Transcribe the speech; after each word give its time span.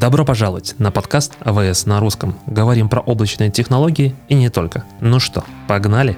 Добро 0.00 0.24
пожаловать 0.24 0.76
на 0.78 0.92
подкаст 0.92 1.32
АВС 1.40 1.84
на 1.84 1.98
русском. 1.98 2.38
Говорим 2.46 2.88
про 2.88 3.00
облачные 3.00 3.50
технологии 3.50 4.14
и 4.28 4.34
не 4.34 4.48
только. 4.48 4.84
Ну 5.00 5.18
что, 5.18 5.44
погнали? 5.66 6.16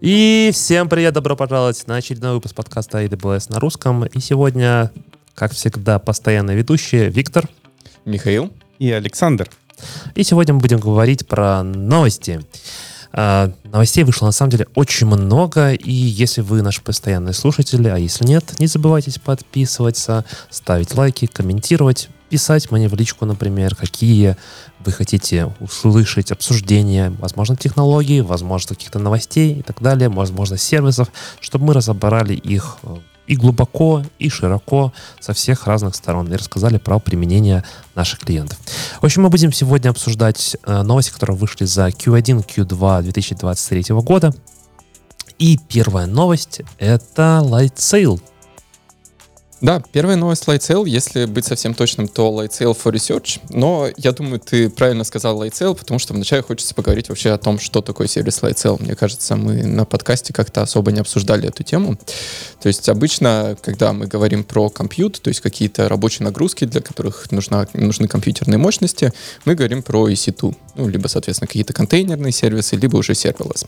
И 0.00 0.50
всем 0.52 0.88
привет, 0.88 1.14
добро 1.14 1.34
пожаловать 1.34 1.84
на 1.88 1.96
очередной 1.96 2.34
выпуск 2.34 2.54
подкаста 2.54 3.02
AWS 3.02 3.50
на 3.50 3.58
русском. 3.58 4.04
И 4.04 4.20
сегодня, 4.20 4.92
как 5.34 5.50
всегда, 5.50 5.98
постоянные 5.98 6.56
ведущие 6.56 7.10
Виктор, 7.10 7.48
Михаил 8.04 8.52
и 8.78 8.92
Александр. 8.92 9.50
И 10.14 10.22
сегодня 10.22 10.54
мы 10.54 10.60
будем 10.60 10.78
говорить 10.78 11.26
про 11.26 11.64
новости. 11.64 12.42
Новостей 13.14 14.02
вышло 14.02 14.26
на 14.26 14.32
самом 14.32 14.50
деле 14.50 14.66
очень 14.74 15.06
много, 15.06 15.72
и 15.72 15.92
если 15.92 16.40
вы 16.40 16.62
наш 16.62 16.82
постоянный 16.82 17.32
слушатель, 17.32 17.88
а 17.88 17.96
если 17.96 18.26
нет, 18.26 18.58
не 18.58 18.66
забывайте 18.66 19.18
подписываться, 19.20 20.24
ставить 20.50 20.94
лайки, 20.96 21.26
комментировать, 21.26 22.08
писать 22.28 22.72
мне 22.72 22.88
в 22.88 22.94
личку, 22.94 23.24
например, 23.24 23.76
какие 23.76 24.36
вы 24.84 24.90
хотите 24.90 25.54
услышать 25.60 26.32
обсуждения, 26.32 27.10
возможно, 27.20 27.56
технологий, 27.56 28.20
возможно, 28.20 28.74
каких-то 28.74 28.98
новостей 28.98 29.60
и 29.60 29.62
так 29.62 29.80
далее, 29.80 30.08
возможно, 30.08 30.56
сервисов, 30.56 31.08
чтобы 31.40 31.66
мы 31.66 31.74
разобрали 31.74 32.34
их 32.34 32.78
и 33.26 33.36
глубоко, 33.36 34.02
и 34.18 34.28
широко 34.28 34.92
со 35.20 35.32
всех 35.32 35.66
разных 35.66 35.94
сторон 35.94 36.32
и 36.32 36.36
рассказали 36.36 36.78
про 36.78 36.98
применение 36.98 37.64
наших 37.94 38.20
клиентов. 38.20 38.58
В 39.00 39.04
общем, 39.04 39.22
мы 39.22 39.30
будем 39.30 39.52
сегодня 39.52 39.90
обсуждать 39.90 40.56
э, 40.64 40.82
новости, 40.82 41.12
которые 41.12 41.36
вышли 41.36 41.64
за 41.64 41.88
Q1, 41.88 42.46
Q2 42.46 43.02
2023 43.02 43.94
года. 43.96 44.34
И 45.38 45.58
первая 45.68 46.06
новость— 46.06 46.60
это 46.78 47.40
Light 47.42 47.76
Sale— 47.76 48.20
да, 49.64 49.82
первая 49.92 50.16
новость 50.16 50.44
Lightsail, 50.46 50.86
если 50.86 51.24
быть 51.24 51.46
совсем 51.46 51.72
точным, 51.72 52.06
то 52.06 52.28
Lightsail 52.28 52.76
for 52.76 52.92
Research, 52.92 53.40
но 53.48 53.88
я 53.96 54.12
думаю, 54.12 54.38
ты 54.38 54.68
правильно 54.68 55.04
сказал 55.04 55.42
Lightsail, 55.42 55.74
потому 55.74 55.98
что 55.98 56.12
вначале 56.12 56.42
хочется 56.42 56.74
поговорить 56.74 57.08
вообще 57.08 57.30
о 57.30 57.38
том, 57.38 57.58
что 57.58 57.80
такое 57.80 58.06
сервис 58.06 58.42
Lightsail. 58.42 58.82
Мне 58.82 58.94
кажется, 58.94 59.36
мы 59.36 59.64
на 59.64 59.86
подкасте 59.86 60.34
как-то 60.34 60.60
особо 60.60 60.92
не 60.92 61.00
обсуждали 61.00 61.48
эту 61.48 61.62
тему. 61.62 61.96
То 62.60 62.66
есть 62.66 62.90
обычно, 62.90 63.56
когда 63.62 63.94
мы 63.94 64.06
говорим 64.06 64.44
про 64.44 64.68
компьютер, 64.68 65.22
то 65.22 65.28
есть 65.28 65.40
какие-то 65.40 65.88
рабочие 65.88 66.26
нагрузки, 66.26 66.66
для 66.66 66.82
которых 66.82 67.32
нужна, 67.32 67.66
нужны 67.72 68.06
компьютерные 68.06 68.58
мощности, 68.58 69.14
мы 69.46 69.54
говорим 69.54 69.82
про 69.82 70.10
EC2, 70.10 70.54
ну, 70.76 70.88
либо, 70.88 71.08
соответственно, 71.08 71.46
какие-то 71.46 71.72
контейнерные 71.72 72.32
сервисы, 72.32 72.76
либо 72.76 72.96
уже 72.96 73.12
serverless. 73.12 73.66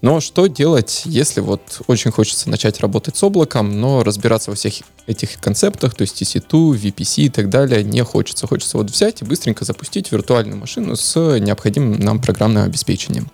Но 0.00 0.20
что 0.20 0.46
делать, 0.46 1.02
если 1.04 1.40
вот 1.40 1.80
очень 1.86 2.10
хочется 2.10 2.50
начать 2.50 2.80
работать 2.80 3.16
с 3.16 3.22
облаком, 3.22 3.80
но 3.80 4.02
разбираться 4.02 4.50
во 4.50 4.56
всех 4.56 4.74
этих 5.06 5.40
концептах, 5.40 5.94
то 5.94 6.02
есть 6.02 6.20
EC2, 6.22 6.72
VPC 6.74 7.22
и 7.24 7.28
так 7.28 7.50
далее, 7.50 7.82
не 7.82 8.02
хочется. 8.04 8.46
Хочется 8.46 8.78
вот 8.78 8.90
взять 8.90 9.22
и 9.22 9.24
быстренько 9.24 9.64
запустить 9.64 10.12
виртуальную 10.12 10.58
машину 10.58 10.96
с 10.96 11.38
необходимым 11.38 11.98
нам 12.00 12.20
программным 12.20 12.64
обеспечением. 12.64 13.30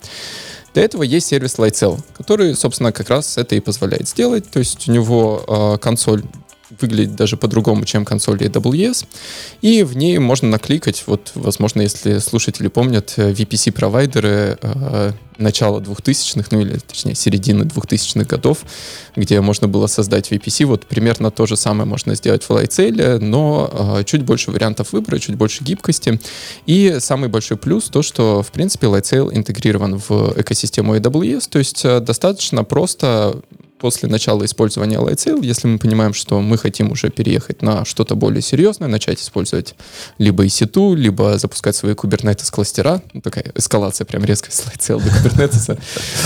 Для 0.74 0.84
этого 0.84 1.02
есть 1.02 1.26
сервис 1.26 1.56
Lightcell, 1.56 2.00
который, 2.16 2.54
собственно, 2.54 2.92
как 2.92 3.08
раз 3.08 3.38
это 3.38 3.54
и 3.54 3.60
позволяет 3.60 4.08
сделать. 4.08 4.48
То 4.50 4.58
есть 4.58 4.88
у 4.88 4.92
него 4.92 5.44
э, 5.48 5.78
консоль 5.78 6.22
выглядит 6.80 7.16
даже 7.16 7.36
по-другому, 7.36 7.84
чем 7.84 8.04
консоль 8.04 8.38
AWS. 8.42 9.06
И 9.62 9.82
в 9.82 9.96
ней 9.96 10.18
можно 10.18 10.48
накликать, 10.48 11.04
вот, 11.06 11.32
возможно, 11.34 11.82
если 11.82 12.18
слушатели 12.18 12.68
помнят, 12.68 13.14
э, 13.16 13.32
VPC-провайдеры 13.32 14.58
э, 14.60 15.12
начала 15.38 15.80
2000-х, 15.80 16.48
ну 16.50 16.60
или, 16.60 16.78
точнее, 16.78 17.14
середины 17.14 17.62
2000-х 17.62 18.24
годов, 18.24 18.58
где 19.16 19.40
можно 19.40 19.68
было 19.68 19.86
создать 19.86 20.30
VPC. 20.30 20.66
Вот 20.66 20.86
примерно 20.86 21.30
то 21.30 21.46
же 21.46 21.56
самое 21.56 21.88
можно 21.88 22.14
сделать 22.14 22.42
в 22.42 22.50
Lightsail, 22.50 23.18
но 23.18 23.98
э, 23.98 24.04
чуть 24.04 24.22
больше 24.22 24.50
вариантов 24.50 24.92
выбора, 24.92 25.18
чуть 25.18 25.36
больше 25.36 25.64
гибкости. 25.64 26.20
И 26.66 26.96
самый 27.00 27.28
большой 27.28 27.56
плюс 27.56 27.88
то, 27.88 28.02
что, 28.02 28.42
в 28.42 28.50
принципе, 28.50 28.88
Lightsail 28.88 29.34
интегрирован 29.34 29.96
в 29.96 30.34
экосистему 30.36 30.96
AWS, 30.96 31.48
то 31.48 31.58
есть 31.58 31.84
э, 31.84 32.00
достаточно 32.00 32.64
просто 32.64 33.40
после 33.78 34.08
начала 34.08 34.44
использования 34.44 34.98
Lightsail, 34.98 35.44
если 35.44 35.68
мы 35.68 35.78
понимаем, 35.78 36.14
что 36.14 36.40
мы 36.40 36.58
хотим 36.58 36.92
уже 36.92 37.10
переехать 37.10 37.62
на 37.62 37.84
что-то 37.84 38.14
более 38.14 38.42
серьезное, 38.42 38.88
начать 38.88 39.20
использовать 39.20 39.74
либо 40.18 40.44
EC2, 40.44 40.96
либо 40.96 41.38
запускать 41.38 41.76
свои 41.76 41.94
Kubernetes 41.94 42.50
кластера, 42.50 43.02
ну, 43.12 43.20
такая 43.20 43.52
эскалация 43.54 44.04
прям 44.04 44.24
резкая 44.24 44.52
с 44.52 44.60
Lightsail 44.60 45.02
до 45.02 45.08
Kubernetes. 45.10 45.78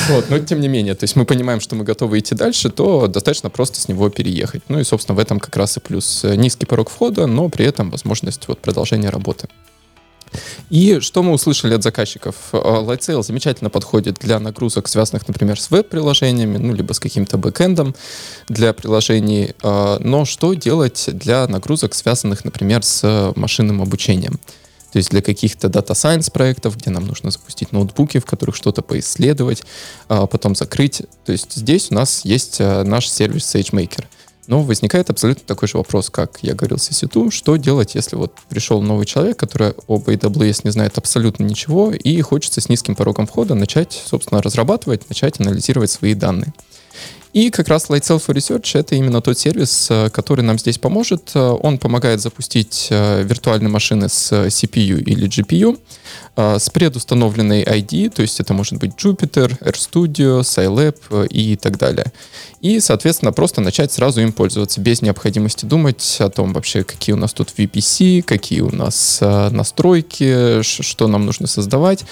Вот, 0.08 0.30
но 0.30 0.38
тем 0.38 0.60
не 0.60 0.68
менее, 0.68 0.94
то 0.94 1.04
есть 1.04 1.16
мы 1.16 1.24
понимаем, 1.24 1.60
что 1.60 1.76
мы 1.76 1.84
готовы 1.84 2.18
идти 2.18 2.34
дальше, 2.34 2.70
то 2.70 3.06
достаточно 3.06 3.50
просто 3.50 3.80
с 3.80 3.88
него 3.88 4.08
переехать. 4.08 4.62
Ну 4.68 4.80
и, 4.80 4.84
собственно, 4.84 5.16
в 5.16 5.18
этом 5.18 5.38
как 5.38 5.56
раз 5.56 5.76
и 5.76 5.80
плюс 5.80 6.24
низкий 6.24 6.66
порог 6.66 6.90
входа, 6.90 7.26
но 7.26 7.48
при 7.48 7.66
этом 7.66 7.90
возможность 7.90 8.48
вот 8.48 8.60
продолжения 8.60 9.10
работы. 9.10 9.48
И 10.70 11.00
что 11.00 11.22
мы 11.22 11.32
услышали 11.32 11.74
от 11.74 11.82
заказчиков? 11.82 12.36
Э, 12.52 12.56
Lightsail 12.56 13.22
замечательно 13.22 13.70
подходит 13.70 14.18
для 14.20 14.38
нагрузок, 14.38 14.88
связанных, 14.88 15.28
например, 15.28 15.60
с 15.60 15.70
веб-приложениями, 15.70 16.58
ну, 16.58 16.74
либо 16.74 16.92
с 16.92 17.00
каким-то 17.00 17.38
бэкэндом 17.38 17.94
для 18.48 18.72
приложений. 18.72 19.54
Э, 19.62 19.98
но 20.00 20.24
что 20.24 20.54
делать 20.54 21.08
для 21.12 21.46
нагрузок, 21.46 21.94
связанных, 21.94 22.44
например, 22.44 22.82
с 22.82 23.32
машинным 23.36 23.82
обучением? 23.82 24.38
То 24.92 24.98
есть 24.98 25.10
для 25.10 25.22
каких-то 25.22 25.68
Data 25.68 25.92
Science 25.92 26.30
проектов, 26.30 26.76
где 26.76 26.90
нам 26.90 27.06
нужно 27.06 27.30
запустить 27.30 27.72
ноутбуки, 27.72 28.18
в 28.18 28.26
которых 28.26 28.54
что-то 28.54 28.82
поисследовать, 28.82 29.62
а 30.08 30.26
потом 30.26 30.54
закрыть. 30.54 31.02
То 31.24 31.32
есть 31.32 31.54
здесь 31.54 31.90
у 31.90 31.94
нас 31.94 32.26
есть 32.26 32.56
э, 32.60 32.82
наш 32.82 33.08
сервис 33.08 33.54
SageMaker— 33.54 34.04
но 34.46 34.62
возникает 34.62 35.10
абсолютно 35.10 35.44
такой 35.46 35.68
же 35.68 35.78
вопрос, 35.78 36.10
как 36.10 36.38
я 36.42 36.54
говорил 36.54 36.78
с 36.78 36.90
EC2, 36.90 37.30
что 37.30 37.56
делать, 37.56 37.94
если 37.94 38.16
вот 38.16 38.32
пришел 38.48 38.82
новый 38.82 39.06
человек, 39.06 39.38
который 39.38 39.74
об 39.88 40.08
AWS 40.08 40.60
не 40.64 40.70
знает 40.70 40.98
абсолютно 40.98 41.44
ничего, 41.44 41.92
и 41.92 42.20
хочется 42.22 42.60
с 42.60 42.68
низким 42.68 42.94
порогом 42.96 43.26
входа 43.26 43.54
начать, 43.54 44.02
собственно, 44.04 44.42
разрабатывать, 44.42 45.08
начать 45.08 45.40
анализировать 45.40 45.90
свои 45.90 46.14
данные. 46.14 46.52
И 47.32 47.48
как 47.48 47.68
раз 47.68 47.88
Lightsail 47.88 48.22
for 48.24 48.34
Research— 48.34 48.70
это 48.78 48.94
именно 48.94 49.22
тот 49.22 49.38
сервис, 49.38 49.86
э, 49.90 50.10
который 50.10 50.42
нам 50.42 50.58
здесь 50.58 50.76
поможет. 50.76 51.30
Э, 51.34 51.56
он 51.62 51.78
помогает 51.78 52.20
запустить 52.20 52.88
э, 52.90 53.22
виртуальные 53.22 53.70
машины 53.70 54.10
с 54.10 54.32
CPU 54.48 55.00
или 55.00 55.28
GPU 55.28 55.78
с 56.34 56.70
предустановленной 56.70 57.62
ID, 57.62 58.08
то 58.08 58.22
есть 58.22 58.40
это 58.40 58.54
может 58.54 58.78
быть 58.78 58.92
Jupyter, 58.96 59.58
RStudio, 59.60 60.40
Scilab 60.40 61.26
и 61.28 61.56
так 61.56 61.76
далее. 61.76 62.10
И, 62.62 62.80
соответственно, 62.80 63.32
просто 63.32 63.60
начать 63.60 63.92
сразу 63.92 64.22
им 64.22 64.32
пользоваться 64.32 64.80
без 64.80 65.02
необходимости 65.02 65.66
думать 65.66 66.16
о 66.20 66.30
том 66.30 66.54
вообще, 66.54 66.84
какие 66.84 67.14
у 67.14 67.18
нас 67.18 67.34
тут 67.34 67.52
VPC, 67.56 68.22
какие 68.22 68.60
у 68.60 68.74
нас 68.74 69.18
настройки, 69.20 70.62
что 70.62 71.06
нам 71.06 71.26
нужно 71.26 71.46
создавать, 71.46 72.04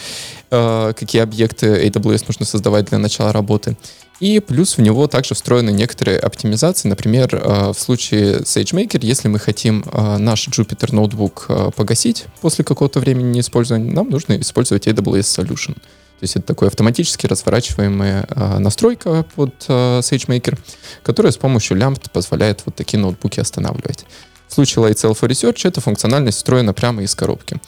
какие 0.51 1.23
объекты 1.23 1.87
AWS 1.87 2.25
нужно 2.29 2.45
создавать 2.45 2.87
для 2.91 2.99
начала 2.99 3.33
работы. 3.33 3.77
И 4.21 4.39
плюс 4.39 4.77
в 4.77 4.83
него 4.83 5.07
также 5.07 5.35
встроены 5.35 5.71
некоторые 5.71 6.19
оптимизации. 6.19 6.89
Например, 6.89 7.35
э, 7.35 7.73
в 7.73 7.79
случае 7.79 8.41
SageMaker, 8.41 8.99
если 9.01 9.29
мы 9.29 9.39
хотим 9.39 9.83
э, 9.91 10.19
наш 10.19 10.47
Jupyter 10.49 10.95
ноутбук 10.95 11.47
э, 11.49 11.71
погасить 11.75 12.27
после 12.43 12.63
какого-то 12.63 13.01
времени 13.01 13.33
неиспользования, 13.33 13.91
нам 13.91 14.11
нужно 14.11 14.39
использовать 14.39 14.87
AWS 14.87 15.21
Solution. 15.23 15.75
То 15.75 16.25
есть 16.25 16.37
это 16.37 16.47
такой 16.47 16.69
автоматически 16.69 17.27
разворачиваемая 17.27 18.27
настройка 18.59 19.25
под 19.35 19.55
SageMaker, 19.67 20.59
которая 21.03 21.33
с 21.33 21.39
помощью 21.39 21.79
лямбд 21.79 22.11
позволяет 22.13 22.61
вот 22.67 22.75
такие 22.75 22.99
ноутбуки 22.99 23.41
останавливать. 23.41 24.05
В 24.47 24.53
случае 24.53 24.85
Lightsail 24.85 25.19
for 25.19 25.31
Research 25.31 25.67
эта 25.67 25.81
функциональность 25.81 26.37
встроена 26.37 26.75
прямо 26.75 27.03
из 27.05 27.15
коробки. 27.15 27.59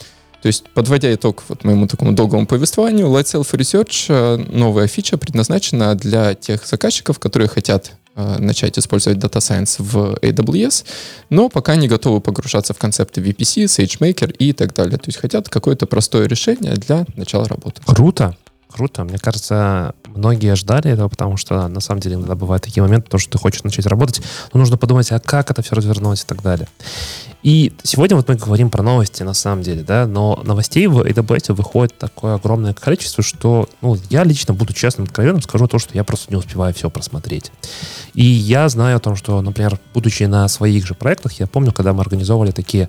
То 0.43 0.49
есть, 0.49 0.65
подводя 0.75 1.15
итог 1.15 1.45
вот 1.49 1.63
моему 1.65 1.87
такому 1.87 2.13
долгому 2.13 2.47
повествованию, 2.47 3.07
Light 3.07 3.25
Self 3.25 3.53
Research, 3.53 4.07
э, 4.09 4.37
новая 4.53 4.89
фича, 4.89 5.17
предназначена 5.17 5.95
для 5.95 6.35
тех 6.35 6.67
заказчиков, 6.67 7.21
которые 7.21 7.49
хотят 7.49 7.93
э, 8.17 8.39
начать 8.39 8.77
использовать 8.77 9.19
Data 9.19 9.39
Science 9.39 9.77
в 9.79 10.19
AWS, 10.21 10.85
но 11.31 11.49
пока 11.49 11.77
не 11.77 11.87
готовы 11.87 12.21
погружаться 12.21 12.75
в 12.75 12.79
концепты 12.79 13.21
VPC, 13.21 13.67
SageMaker 13.67 14.33
и 14.33 14.53
так 14.53 14.75
далее. 14.75 14.99
То 14.99 15.07
есть 15.07 15.19
хотят 15.19 15.49
какое-то 15.49 15.87
простое 15.87 16.27
решение 16.27 16.75
для 16.75 17.07
начала 17.15 17.47
работы. 17.47 17.81
Круто. 17.87 18.37
Круто. 18.69 19.05
Мне 19.05 19.19
кажется, 19.19 19.95
многие 20.17 20.55
ждали 20.55 20.91
этого, 20.91 21.09
потому 21.09 21.37
что 21.37 21.69
на 21.69 21.81
самом 21.81 22.01
деле 22.01 22.17
иногда 22.17 22.35
бывают 22.35 22.63
такие 22.63 22.83
моменты, 22.83 23.11
то, 23.11 23.19
что 23.19 23.33
ты 23.33 23.39
хочешь 23.39 23.63
начать 23.63 23.87
работать, 23.87 24.23
но 24.53 24.61
нужно 24.61 24.77
подумать, 24.77 25.11
а 25.13 25.21
как 25.21 25.51
это 25.51 25.63
все 25.63 25.75
развернулось 25.75 26.23
и 26.23 26.27
так 26.27 26.43
далее. 26.43 26.69
И 27.43 27.73
сегодня 27.83 28.17
вот 28.17 28.29
мы 28.29 28.37
говорим 28.37 28.71
про 28.71 28.83
новости, 28.83 29.23
на 29.25 29.35
самом 29.35 29.63
деле, 29.63 29.83
да, 29.83 30.07
но 30.07 30.41
новостей 30.45 30.87
в 30.87 31.01
AWS 31.01 31.53
выходит 31.55 31.99
такое 31.99 32.37
огромное 32.37 32.73
количество, 32.73 33.25
что, 33.25 33.69
ну, 33.81 33.97
я 34.11 34.23
лично 34.23 34.55
буду 34.55 34.73
честным, 34.73 35.07
откровенным, 35.07 35.43
скажу 35.43 35.67
то, 35.67 35.79
что 35.79 35.95
я 35.95 36.05
просто 36.05 36.31
не 36.31 36.37
успеваю 36.37 36.73
все 36.73 36.89
просмотреть. 36.89 37.51
И 38.15 38.25
я 38.25 38.69
знаю 38.69 38.99
о 38.99 39.01
том, 39.01 39.17
что, 39.17 39.41
например, 39.41 39.79
будучи 39.93 40.23
на 40.25 40.47
своих 40.49 40.87
же 40.87 40.95
проектах, 40.95 41.33
я 41.41 41.47
помню, 41.47 41.73
когда 41.73 41.93
мы 41.93 42.03
организовывали 42.03 42.53
такие 42.53 42.89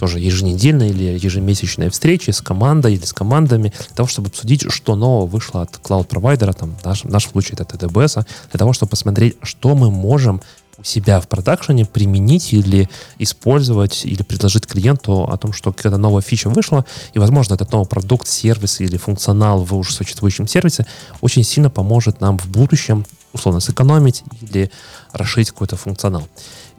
тоже 0.00 0.18
еженедельные 0.18 0.90
или 0.90 1.18
ежемесячные 1.18 1.90
встречи 1.90 2.30
с 2.30 2.40
командой 2.40 2.94
или 2.94 3.04
с 3.04 3.12
командами 3.12 3.72
для 3.88 3.94
того, 3.94 4.08
чтобы 4.08 4.28
обсудить, 4.28 4.64
что 4.72 4.96
нового 4.96 5.26
вышло 5.26 5.60
от 5.60 5.76
клауд-провайдера, 5.76 6.54
там, 6.54 6.74
в 6.74 6.84
нашем, 6.86 7.10
в 7.10 7.12
нашем 7.12 7.32
случае 7.32 7.58
это 7.60 7.76
AWS, 7.76 8.24
для 8.50 8.58
того, 8.58 8.72
чтобы 8.72 8.88
посмотреть, 8.88 9.36
что 9.42 9.74
мы 9.74 9.90
можем 9.90 10.40
у 10.78 10.84
себя 10.84 11.20
в 11.20 11.28
продакшене 11.28 11.84
применить 11.84 12.54
или 12.54 12.88
использовать, 13.18 14.06
или 14.06 14.22
предложить 14.22 14.66
клиенту 14.66 15.24
о 15.24 15.36
том, 15.36 15.52
что 15.52 15.70
какая-то 15.70 15.98
новая 15.98 16.22
фича 16.22 16.48
вышла, 16.48 16.86
и, 17.12 17.18
возможно, 17.18 17.52
этот 17.52 17.70
новый 17.70 17.86
продукт, 17.86 18.26
сервис 18.26 18.80
или 18.80 18.96
функционал 18.96 19.62
в 19.64 19.74
уже 19.74 19.92
существующем 19.92 20.48
сервисе 20.48 20.86
очень 21.20 21.44
сильно 21.44 21.68
поможет 21.68 22.22
нам 22.22 22.38
в 22.38 22.46
будущем 22.46 23.04
условно 23.34 23.60
сэкономить 23.60 24.24
или 24.40 24.70
расширить 25.12 25.50
какой-то 25.50 25.76
функционал. 25.76 26.26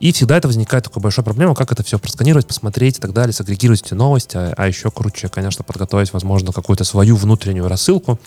И 0.02 0.12
всегда 0.12 0.36
это 0.36 0.48
возникает 0.48 0.84
такая 0.84 1.02
большая 1.02 1.24
проблема, 1.24 1.56
как 1.56 1.72
это 1.72 1.84
все 1.84 2.00
просканировать, 2.00 2.48
посмотреть 2.48 2.98
и 2.98 3.02
так 3.02 3.14
далее, 3.14 3.34
сагрегировать 3.34 3.84
эти 3.84 3.94
новости, 3.94 4.36
а, 4.36 4.54
а 4.58 4.68
еще 4.68 4.90
круче, 4.90 5.30
конечно, 5.30 5.64
подготовить, 5.64 6.12
возможно, 6.12 6.52
какую-то 6.52 6.84
свою 6.84 7.16
внутреннюю 7.16 7.68
рассылку, 7.68 8.20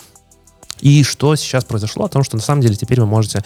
и 0.81 1.03
что 1.03 1.35
сейчас 1.35 1.63
произошло? 1.63 2.05
О 2.05 2.09
том, 2.09 2.23
что 2.23 2.35
на 2.35 2.41
самом 2.41 2.61
деле 2.61 2.75
теперь 2.75 2.99
вы 2.99 3.05
можете 3.05 3.43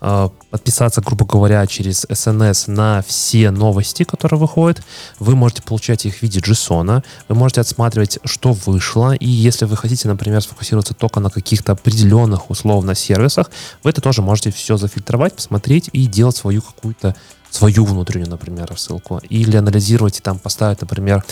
э, 0.00 0.28
подписаться, 0.50 1.00
грубо 1.00 1.24
говоря, 1.24 1.64
через 1.66 2.04
SNS 2.04 2.70
на 2.70 3.02
все 3.06 3.50
новости, 3.50 4.02
которые 4.02 4.40
выходят. 4.40 4.82
Вы 5.18 5.36
можете 5.36 5.62
получать 5.62 6.04
их 6.04 6.16
в 6.16 6.22
виде 6.22 6.40
JSON. 6.40 7.04
Вы 7.28 7.34
можете 7.34 7.60
отсматривать, 7.60 8.18
что 8.24 8.52
вышло. 8.52 9.14
И 9.14 9.28
если 9.28 9.66
вы 9.66 9.76
хотите, 9.76 10.08
например, 10.08 10.42
сфокусироваться 10.42 10.94
только 10.94 11.20
на 11.20 11.30
каких-то 11.30 11.72
определенных 11.72 12.50
условно 12.50 12.94
сервисах, 12.94 13.50
вы 13.84 13.90
это 13.90 14.00
тоже 14.00 14.22
можете 14.22 14.50
все 14.50 14.76
зафильтровать, 14.76 15.34
посмотреть 15.34 15.90
и 15.92 16.06
делать 16.06 16.36
свою 16.36 16.60
какую-то 16.60 17.14
свою 17.54 17.84
внутреннюю, 17.84 18.28
например, 18.28 18.66
рассылку. 18.66 19.20
Или 19.28 19.56
анализировать 19.56 20.18
и 20.18 20.20
там 20.20 20.40
поставить, 20.40 20.80
например, 20.80 21.24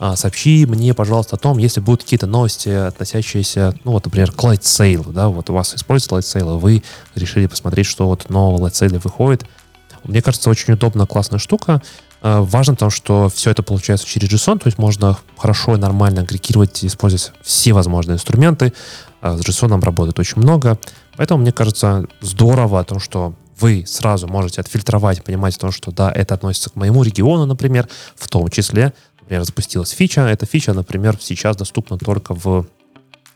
а, 0.00 0.16
сообщи 0.16 0.66
мне, 0.66 0.92
пожалуйста, 0.92 1.36
о 1.36 1.38
том, 1.38 1.58
если 1.58 1.80
будут 1.80 2.02
какие-то 2.02 2.26
новости, 2.26 2.68
относящиеся, 2.68 3.74
ну 3.84 3.92
вот, 3.92 4.04
например, 4.04 4.32
к 4.32 4.42
Sale, 4.44 5.12
да, 5.12 5.28
вот 5.28 5.50
у 5.50 5.52
вас 5.52 5.76
используется 5.76 6.38
Sale, 6.38 6.58
вы 6.58 6.82
решили 7.14 7.46
посмотреть, 7.46 7.86
что 7.86 8.08
вот 8.08 8.28
нового 8.28 8.66
Sale 8.68 8.98
выходит. 8.98 9.44
Мне 10.02 10.20
кажется, 10.20 10.50
очень 10.50 10.74
удобная, 10.74 11.06
классная 11.06 11.38
штука. 11.38 11.80
А, 12.22 12.42
важно 12.42 12.74
то, 12.74 12.90
что 12.90 13.28
все 13.28 13.52
это 13.52 13.62
получается 13.62 14.04
через 14.04 14.28
JSON, 14.28 14.58
то 14.58 14.66
есть 14.66 14.78
можно 14.78 15.16
хорошо 15.36 15.76
и 15.76 15.78
нормально 15.78 16.22
агрегировать 16.22 16.82
и 16.82 16.88
использовать 16.88 17.32
все 17.42 17.72
возможные 17.72 18.16
инструменты. 18.16 18.72
А, 19.20 19.36
с 19.36 19.42
JSON 19.42 19.80
работает 19.80 20.18
очень 20.18 20.42
много. 20.42 20.76
Поэтому 21.16 21.42
мне 21.42 21.52
кажется 21.52 22.06
здорово 22.20 22.80
о 22.80 22.84
том, 22.84 22.98
что 22.98 23.34
вы 23.60 23.84
сразу 23.86 24.26
можете 24.28 24.60
отфильтровать, 24.60 25.24
понимать 25.24 25.56
о 25.56 25.60
том, 25.60 25.72
что 25.72 25.90
да, 25.90 26.10
это 26.10 26.34
относится 26.34 26.70
к 26.70 26.76
моему 26.76 27.02
региону, 27.02 27.46
например, 27.46 27.88
в 28.16 28.28
том 28.28 28.48
числе, 28.48 28.92
например, 29.20 29.44
запустилась 29.44 29.90
фича, 29.90 30.22
эта 30.22 30.46
фича, 30.46 30.72
например, 30.72 31.18
сейчас 31.20 31.56
доступна 31.56 31.98
только 31.98 32.34
в 32.34 32.66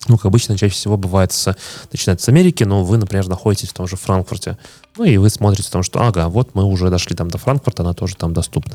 ну, 0.08 0.16
как 0.16 0.26
обычно, 0.26 0.58
чаще 0.58 0.74
всего 0.74 0.96
бывает, 0.96 1.30
с, 1.30 1.56
начинается 1.92 2.26
с 2.26 2.28
Америки, 2.28 2.64
но 2.64 2.82
вы, 2.82 2.96
например, 2.96 3.28
находитесь 3.28 3.68
в 3.68 3.72
том 3.72 3.86
же 3.86 3.96
Франкфурте. 3.96 4.58
Ну, 4.96 5.04
и 5.04 5.16
вы 5.16 5.30
смотрите 5.30 5.68
о 5.68 5.72
том, 5.72 5.84
что, 5.84 6.02
ага, 6.02 6.28
вот 6.28 6.56
мы 6.56 6.64
уже 6.64 6.90
дошли 6.90 7.14
там 7.14 7.30
до 7.30 7.38
Франкфурта, 7.38 7.84
она 7.84 7.92
тоже 7.92 8.16
там 8.16 8.32
доступна. 8.32 8.74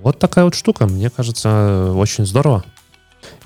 Вот 0.00 0.18
такая 0.18 0.44
вот 0.44 0.54
штука, 0.54 0.86
мне 0.86 1.10
кажется, 1.10 1.92
очень 1.94 2.26
здорово. 2.26 2.64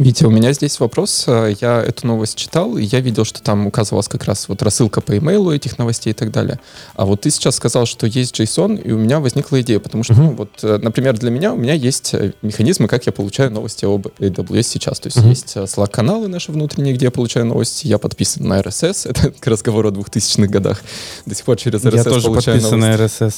Витя, 0.01 0.25
у 0.25 0.31
меня 0.31 0.55
здесь 0.55 0.81
вопрос. 0.81 1.27
Я 1.27 1.83
эту 1.83 2.07
новость 2.07 2.35
читал, 2.35 2.79
и 2.79 2.85
я 2.85 3.01
видел, 3.01 3.27
что 3.27 3.43
там 3.43 3.67
указывалась 3.67 4.09
как 4.09 4.25
раз 4.25 4.49
вот 4.49 4.63
рассылка 4.63 5.03
по 5.03 5.19
имейлу 5.19 5.53
этих 5.53 5.77
новостей 5.77 6.13
и 6.13 6.15
так 6.15 6.31
далее. 6.31 6.59
А 6.95 7.05
вот 7.05 7.21
ты 7.21 7.31
сейчас 7.31 7.57
сказал, 7.57 7.85
что 7.85 8.07
есть 8.07 8.41
JSON, 8.41 8.81
и 8.81 8.93
у 8.93 8.97
меня 8.97 9.21
возникла 9.21 9.61
идея, 9.61 9.79
потому 9.79 10.03
что, 10.03 10.15
uh-huh. 10.15 10.23
ну, 10.23 10.31
вот, 10.31 10.49
э, 10.63 10.79
например, 10.81 11.19
для 11.19 11.31
меня 11.31 11.53
у 11.53 11.59
меня 11.59 11.75
есть 11.75 12.15
э, 12.15 12.33
механизмы, 12.41 12.89
как 12.89 13.05
я 13.05 13.13
получаю 13.13 13.51
новости 13.51 13.85
об 13.85 14.07
AWS 14.07 14.63
сейчас. 14.63 15.01
То 15.01 15.09
есть 15.09 15.19
uh-huh. 15.19 15.29
есть 15.29 15.53
э, 15.57 15.65
Slack-каналы 15.65 16.29
наши 16.29 16.51
внутренние, 16.51 16.95
где 16.95 17.05
я 17.05 17.11
получаю 17.11 17.45
новости, 17.45 17.87
я 17.87 17.99
подписан 17.99 18.49
на 18.49 18.61
RSS, 18.61 19.11
это 19.11 19.33
к 19.33 19.47
разговору 19.49 19.91
о 19.91 19.93
2000-х 19.93 20.47
годах. 20.47 20.81
До 21.27 21.35
сих 21.35 21.45
пор 21.45 21.59
через 21.59 21.85
RSS 21.85 21.97
я 21.97 22.05
тоже 22.05 22.29
получаю 22.29 22.57
подписан 22.57 22.81
новости. 22.81 23.23
на 23.23 23.29
RSS. 23.29 23.35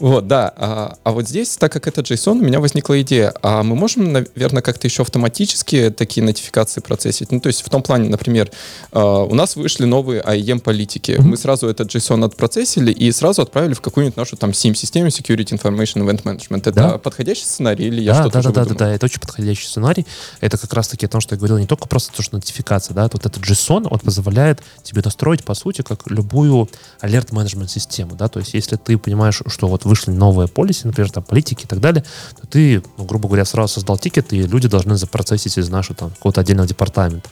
Вот, 0.00 0.28
да. 0.28 0.52
А, 0.54 0.98
а 1.02 1.12
вот 1.12 1.26
здесь, 1.30 1.56
так 1.56 1.72
как 1.72 1.88
это 1.88 2.02
JSON, 2.02 2.32
у 2.32 2.44
меня 2.44 2.60
возникла 2.60 3.00
идея, 3.00 3.32
а 3.40 3.62
мы 3.62 3.74
можем, 3.74 4.12
наверное, 4.12 4.60
как-то 4.60 4.86
еще 4.86 5.00
автоматически 5.00 5.93
такие 5.96 6.24
нотификации 6.24 6.80
процессить. 6.80 7.32
Ну, 7.32 7.40
то 7.40 7.48
есть 7.48 7.62
в 7.62 7.68
том 7.70 7.82
плане, 7.82 8.08
например, 8.08 8.50
э, 8.92 9.00
у 9.00 9.34
нас 9.34 9.56
вышли 9.56 9.84
новые 9.84 10.22
IEM-политики. 10.22 11.12
Mm-hmm. 11.12 11.22
Мы 11.22 11.36
сразу 11.36 11.68
этот 11.68 11.94
JSON 11.94 12.24
отпроцессили 12.24 12.92
и 12.92 13.12
сразу 13.12 13.42
отправили 13.42 13.74
в 13.74 13.80
какую-нибудь 13.80 14.16
нашу 14.16 14.36
там 14.36 14.50
SIEM-систему 14.50 15.08
Security 15.08 15.58
Information 15.58 16.06
Event 16.06 16.22
Management. 16.22 16.60
Это 16.60 16.72
да? 16.72 16.98
подходящий 16.98 17.44
сценарий 17.44 17.86
или 17.86 18.00
я 18.00 18.14
да, 18.14 18.20
что-то 18.20 18.42
да, 18.42 18.50
да, 18.50 18.64
да, 18.64 18.74
да, 18.74 18.94
это 18.94 19.06
очень 19.06 19.20
подходящий 19.20 19.66
сценарий. 19.66 20.06
Это 20.40 20.58
как 20.58 20.72
раз-таки 20.72 21.06
о 21.06 21.08
том, 21.08 21.20
что 21.20 21.34
я 21.34 21.38
говорил, 21.38 21.58
не 21.58 21.66
только 21.66 21.88
просто 21.88 22.12
то, 22.12 22.22
что 22.22 22.36
нотификация, 22.36 22.94
да, 22.94 23.08
вот 23.12 23.26
этот 23.26 23.42
JSON, 23.42 23.88
он 23.90 23.98
позволяет 23.98 24.60
тебе 24.82 25.02
настроить, 25.04 25.44
по 25.44 25.54
сути, 25.54 25.82
как 25.82 26.10
любую 26.10 26.68
алерт-менеджмент 27.00 27.70
систему, 27.70 28.14
да, 28.14 28.28
то 28.28 28.40
есть 28.40 28.54
если 28.54 28.76
ты 28.76 28.98
понимаешь, 28.98 29.42
что 29.46 29.68
вот 29.68 29.84
вышли 29.84 30.10
новые 30.10 30.48
полиси, 30.48 30.86
например, 30.86 31.10
там 31.10 31.22
политики 31.22 31.64
и 31.64 31.66
так 31.66 31.80
далее, 31.80 32.04
то 32.40 32.46
ты, 32.46 32.82
ну, 32.98 33.04
грубо 33.04 33.28
говоря, 33.28 33.44
сразу 33.44 33.74
создал 33.74 33.98
тикет, 33.98 34.32
и 34.32 34.42
люди 34.42 34.68
должны 34.68 34.96
запроцессить 34.96 35.58
из 35.58 35.68
нашего 35.74 35.96
там 35.96 36.10
какого-то 36.10 36.40
отдельного 36.40 36.68
департамента. 36.68 37.28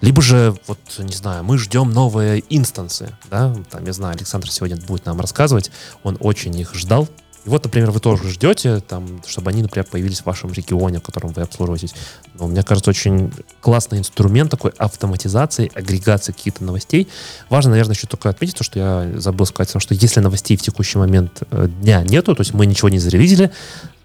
Либо 0.00 0.20
же, 0.20 0.56
вот, 0.66 0.80
не 0.98 1.14
знаю, 1.14 1.44
мы 1.44 1.58
ждем 1.58 1.90
новые 1.92 2.42
инстансы, 2.50 3.10
да, 3.30 3.54
там, 3.70 3.86
я 3.86 3.92
знаю, 3.92 4.16
Александр 4.16 4.50
сегодня 4.50 4.76
будет 4.76 5.06
нам 5.06 5.20
рассказывать, 5.20 5.70
он 6.02 6.16
очень 6.18 6.58
их 6.58 6.74
ждал, 6.74 7.08
и 7.44 7.48
вот, 7.48 7.64
например, 7.64 7.90
вы 7.90 7.98
тоже 7.98 8.28
ждете, 8.30 8.80
там, 8.80 9.20
чтобы 9.26 9.50
они, 9.50 9.62
например, 9.62 9.86
появились 9.90 10.20
в 10.20 10.26
вашем 10.26 10.52
регионе, 10.52 11.00
в 11.00 11.02
котором 11.02 11.32
вы 11.32 11.42
обслуживаетесь. 11.42 11.94
Но 12.38 12.46
мне 12.46 12.62
кажется, 12.62 12.90
очень 12.90 13.32
классный 13.60 13.98
инструмент 13.98 14.50
такой 14.50 14.70
автоматизации, 14.78 15.70
агрегации 15.74 16.32
каких-то 16.32 16.62
новостей. 16.62 17.08
Важно, 17.50 17.72
наверное, 17.72 17.94
еще 17.94 18.06
только 18.06 18.28
отметить 18.28 18.56
то, 18.56 18.64
что 18.64 18.78
я 18.78 19.20
забыл 19.20 19.44
сказать, 19.46 19.82
что 19.82 19.94
если 19.94 20.20
новостей 20.20 20.56
в 20.56 20.62
текущий 20.62 20.98
момент 20.98 21.42
э, 21.50 21.66
дня 21.80 22.02
нету, 22.04 22.36
то 22.36 22.42
есть 22.42 22.54
мы 22.54 22.64
ничего 22.64 22.88
не 22.88 23.00
зарелизили, 23.00 23.50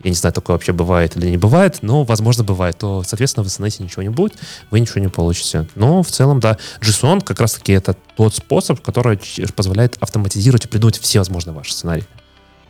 я 0.03 0.09
не 0.09 0.15
знаю, 0.15 0.33
такое 0.33 0.55
вообще 0.55 0.73
бывает 0.73 1.15
или 1.15 1.29
не 1.29 1.37
бывает, 1.37 1.79
но, 1.81 2.03
возможно, 2.03 2.43
бывает, 2.43 2.77
то, 2.77 3.03
соответственно, 3.03 3.43
в 3.43 3.47
SNS 3.47 3.83
ничего 3.83 4.01
не 4.01 4.09
будет, 4.09 4.35
вы 4.71 4.79
ничего 4.79 4.99
не 4.99 5.09
получите. 5.09 5.67
Но 5.75 6.01
в 6.01 6.09
целом, 6.09 6.39
да, 6.39 6.57
JSON 6.81 7.23
как 7.23 7.39
раз-таки 7.39 7.73
это 7.73 7.95
тот 8.15 8.33
способ, 8.35 8.81
который 8.81 9.19
позволяет 9.55 9.97
автоматизировать 9.99 10.65
и 10.65 10.67
придумать 10.67 10.97
все 10.97 11.19
возможные 11.19 11.53
ваши 11.53 11.73
сценарии. 11.73 12.05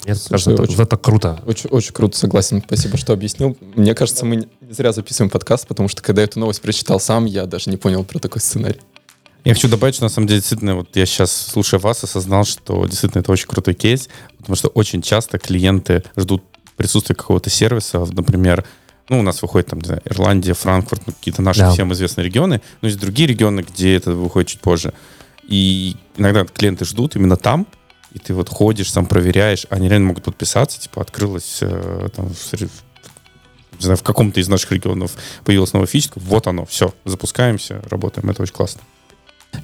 Мне 0.06 0.16
кажется, 0.30 0.52
это, 0.52 0.64
очень, 0.64 0.82
это 0.82 0.98
круто. 0.98 1.42
Очень, 1.46 1.70
очень 1.70 1.94
круто, 1.94 2.18
согласен. 2.18 2.64
Спасибо, 2.66 2.98
что 2.98 3.14
объяснил. 3.14 3.58
Мне 3.76 3.94
кажется, 3.94 4.26
мы 4.26 4.36
не 4.38 4.74
зря 4.74 4.92
записываем 4.94 5.30
подкаст, 5.30 5.68
потому 5.68 5.90
что 5.90 6.02
когда 6.02 6.22
я 6.22 6.28
эту 6.28 6.40
новость 6.40 6.62
прочитал 6.62 7.00
сам, 7.00 7.26
я 7.26 7.46
даже 7.46 7.70
не 7.70 7.78
понял 7.78 8.04
про 8.04 8.20
такой 8.20 8.42
сценарий. 8.42 8.80
Я 9.44 9.54
хочу 9.54 9.70
добавить, 9.70 9.96
что 9.96 10.04
на 10.04 10.10
самом 10.10 10.28
деле 10.28 10.40
действительно, 10.40 10.76
вот 10.76 10.96
я 10.96 11.06
сейчас, 11.06 11.32
слушая 11.32 11.80
вас, 11.80 12.04
осознал, 12.04 12.44
что 12.44 12.86
действительно 12.86 13.22
это 13.22 13.32
очень 13.32 13.48
крутой 13.48 13.76
кейс, 13.76 14.10
потому 14.38 14.56
что 14.56 14.68
очень 14.70 15.02
часто 15.02 15.38
клиенты 15.40 16.04
ждут 16.18 16.44
присутствия 16.76 17.16
какого-то 17.16 17.50
сервиса, 17.50 18.00
например, 18.00 18.66
ну, 19.10 19.20
у 19.20 19.22
нас 19.22 19.42
выходит 19.42 19.70
там, 19.70 19.80
не 19.80 19.86
знаю, 19.86 20.02
Ирландия, 20.06 20.54
Франкфурт, 20.54 21.04
ну, 21.08 21.14
какие-то 21.14 21.42
наши 21.42 21.62
да. 21.62 21.72
всем 21.72 21.94
известные 21.94 22.26
регионы, 22.26 22.62
но 22.82 22.88
есть 22.88 23.00
другие 23.00 23.28
регионы, 23.28 23.62
где 23.62 23.96
это 23.96 24.12
выходит 24.12 24.50
чуть 24.50 24.60
позже. 24.60 24.94
И 25.44 25.96
иногда 26.18 26.44
клиенты 26.44 26.84
ждут 26.84 27.16
именно 27.16 27.38
там, 27.38 27.68
и 28.14 28.20
ты 28.20 28.34
вот 28.34 28.50
ходишь, 28.50 28.92
сам 28.92 29.06
проверяешь, 29.06 29.66
они 29.70 29.90
реально 29.90 30.08
могут 30.08 30.24
подписаться, 30.24 30.80
типа, 30.80 31.02
открылось 31.02 31.60
э, 31.62 32.10
там, 32.16 32.30
не 32.30 33.84
знаю, 33.84 33.98
в 33.98 34.04
каком-то 34.04 34.40
из 34.40 34.48
наших 34.48 34.72
регионов 34.72 35.12
появилась 35.46 35.74
новая 35.74 35.88
фичка, 35.88 36.20
вот 36.20 36.48
оно, 36.48 36.66
все, 36.66 36.94
запускаемся, 37.06 37.82
работаем, 37.90 38.30
это 38.30 38.42
очень 38.42 38.54
классно. 38.54 38.82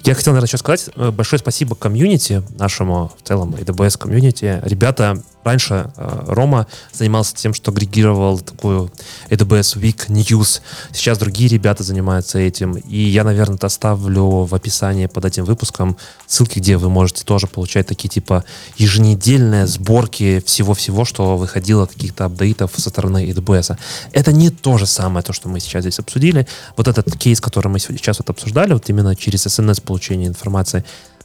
Я 0.02 0.14
хотел, 0.14 0.32
наверное, 0.32 0.48
еще 0.48 0.58
сказать 0.58 0.90
э, 0.94 1.10
большое 1.10 1.40
спасибо 1.40 1.74
комьюнити, 1.74 2.42
нашему 2.58 3.12
в 3.18 3.26
целом 3.26 3.54
AWS 3.54 3.98
комьюнити. 3.98 4.60
Ребята 4.64 5.22
Раньше 5.44 5.90
э, 5.96 6.24
Рома 6.26 6.66
занимался 6.92 7.36
тем, 7.36 7.54
что 7.54 7.70
агрегировал 7.70 8.38
такую 8.38 8.90
AWS 9.28 9.78
Week 9.78 10.08
News. 10.08 10.60
Сейчас 10.92 11.18
другие 11.18 11.48
ребята 11.48 11.82
занимаются 11.82 12.38
этим. 12.38 12.72
И 12.72 12.98
я, 12.98 13.24
наверное, 13.24 13.58
оставлю 13.60 14.44
в 14.44 14.54
описании 14.54 15.06
под 15.06 15.24
этим 15.26 15.44
выпуском 15.44 15.96
ссылки, 16.26 16.58
где 16.58 16.76
вы 16.76 16.88
можете 16.88 17.24
тоже 17.24 17.46
получать 17.46 17.86
такие 17.86 18.08
типа 18.08 18.44
еженедельные 18.76 19.66
сборки 19.66 20.42
всего-всего, 20.44 21.04
что 21.04 21.36
выходило 21.36 21.86
каких-то 21.86 22.24
апдейтов 22.24 22.72
со 22.76 22.90
стороны 22.90 23.30
AWS. 23.30 23.76
Это 24.12 24.32
не 24.32 24.50
то 24.50 24.78
же 24.78 24.86
самое, 24.86 25.22
то, 25.22 25.32
что 25.32 25.48
мы 25.48 25.60
сейчас 25.60 25.82
здесь 25.82 25.98
обсудили. 25.98 26.46
Вот 26.76 26.88
этот 26.88 27.16
кейс, 27.18 27.40
который 27.40 27.68
мы 27.68 27.78
сейчас 27.78 28.18
вот 28.18 28.30
обсуждали, 28.30 28.72
вот 28.72 28.88
именно 28.88 29.14
через 29.14 29.46
SNS 29.46 29.82
получение 29.82 30.28
информации, 30.28 30.84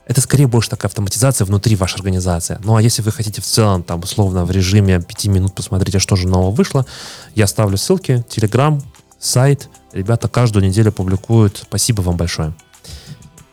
это 0.10 0.22
скорее 0.22 0.48
больше 0.48 0.72
такая 0.72 0.90
автоматизация 0.90 1.46
внутри 1.46 1.76
вашей 1.76 1.98
организации. 1.98 2.58
Ну 2.64 2.76
а 2.76 2.82
если 2.82 3.04
вы 3.04 3.12
хотите 3.12 3.42
в 3.42 3.46
целом, 3.46 3.84
там, 3.84 4.00
условно, 4.00 4.44
в 4.44 4.50
режиме 4.50 5.00
5 5.00 5.26
минут 5.28 5.54
посмотреть, 5.54 5.96
а 5.96 6.00
что 6.00 6.16
же 6.16 6.28
нового 6.28 6.50
вышло, 6.50 6.88
я 7.36 7.46
ставлю 7.46 7.78
ссылки, 7.78 8.26
Telegram, 8.28 8.82
сайт. 9.20 9.70
Ребята 9.94 10.28
каждую 10.28 10.66
неделю 10.66 10.92
публикуют. 10.92 11.60
Спасибо 11.62 12.02
вам 12.02 12.18
большое. 12.18 12.56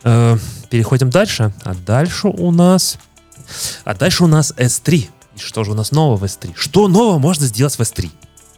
Э, 0.03 0.39
переходим 0.71 1.11
дальше. 1.11 1.53
А 1.63 1.75
дальше 1.75 2.29
у 2.29 2.51
нас... 2.51 2.97
А 3.85 3.95
дальше 3.95 4.25
у 4.25 4.27
нас 4.27 4.55
S3. 4.57 5.11
И 5.37 5.39
что 5.39 5.63
же 5.63 5.73
у 5.73 5.75
нас 5.75 5.93
нового 5.93 6.17
в 6.17 6.25
S3? 6.25 6.55
Что 6.57 6.89
нового 6.89 7.19
можно 7.19 7.45
сделать 7.45 7.75
в 7.75 7.81
S3? 7.81 8.11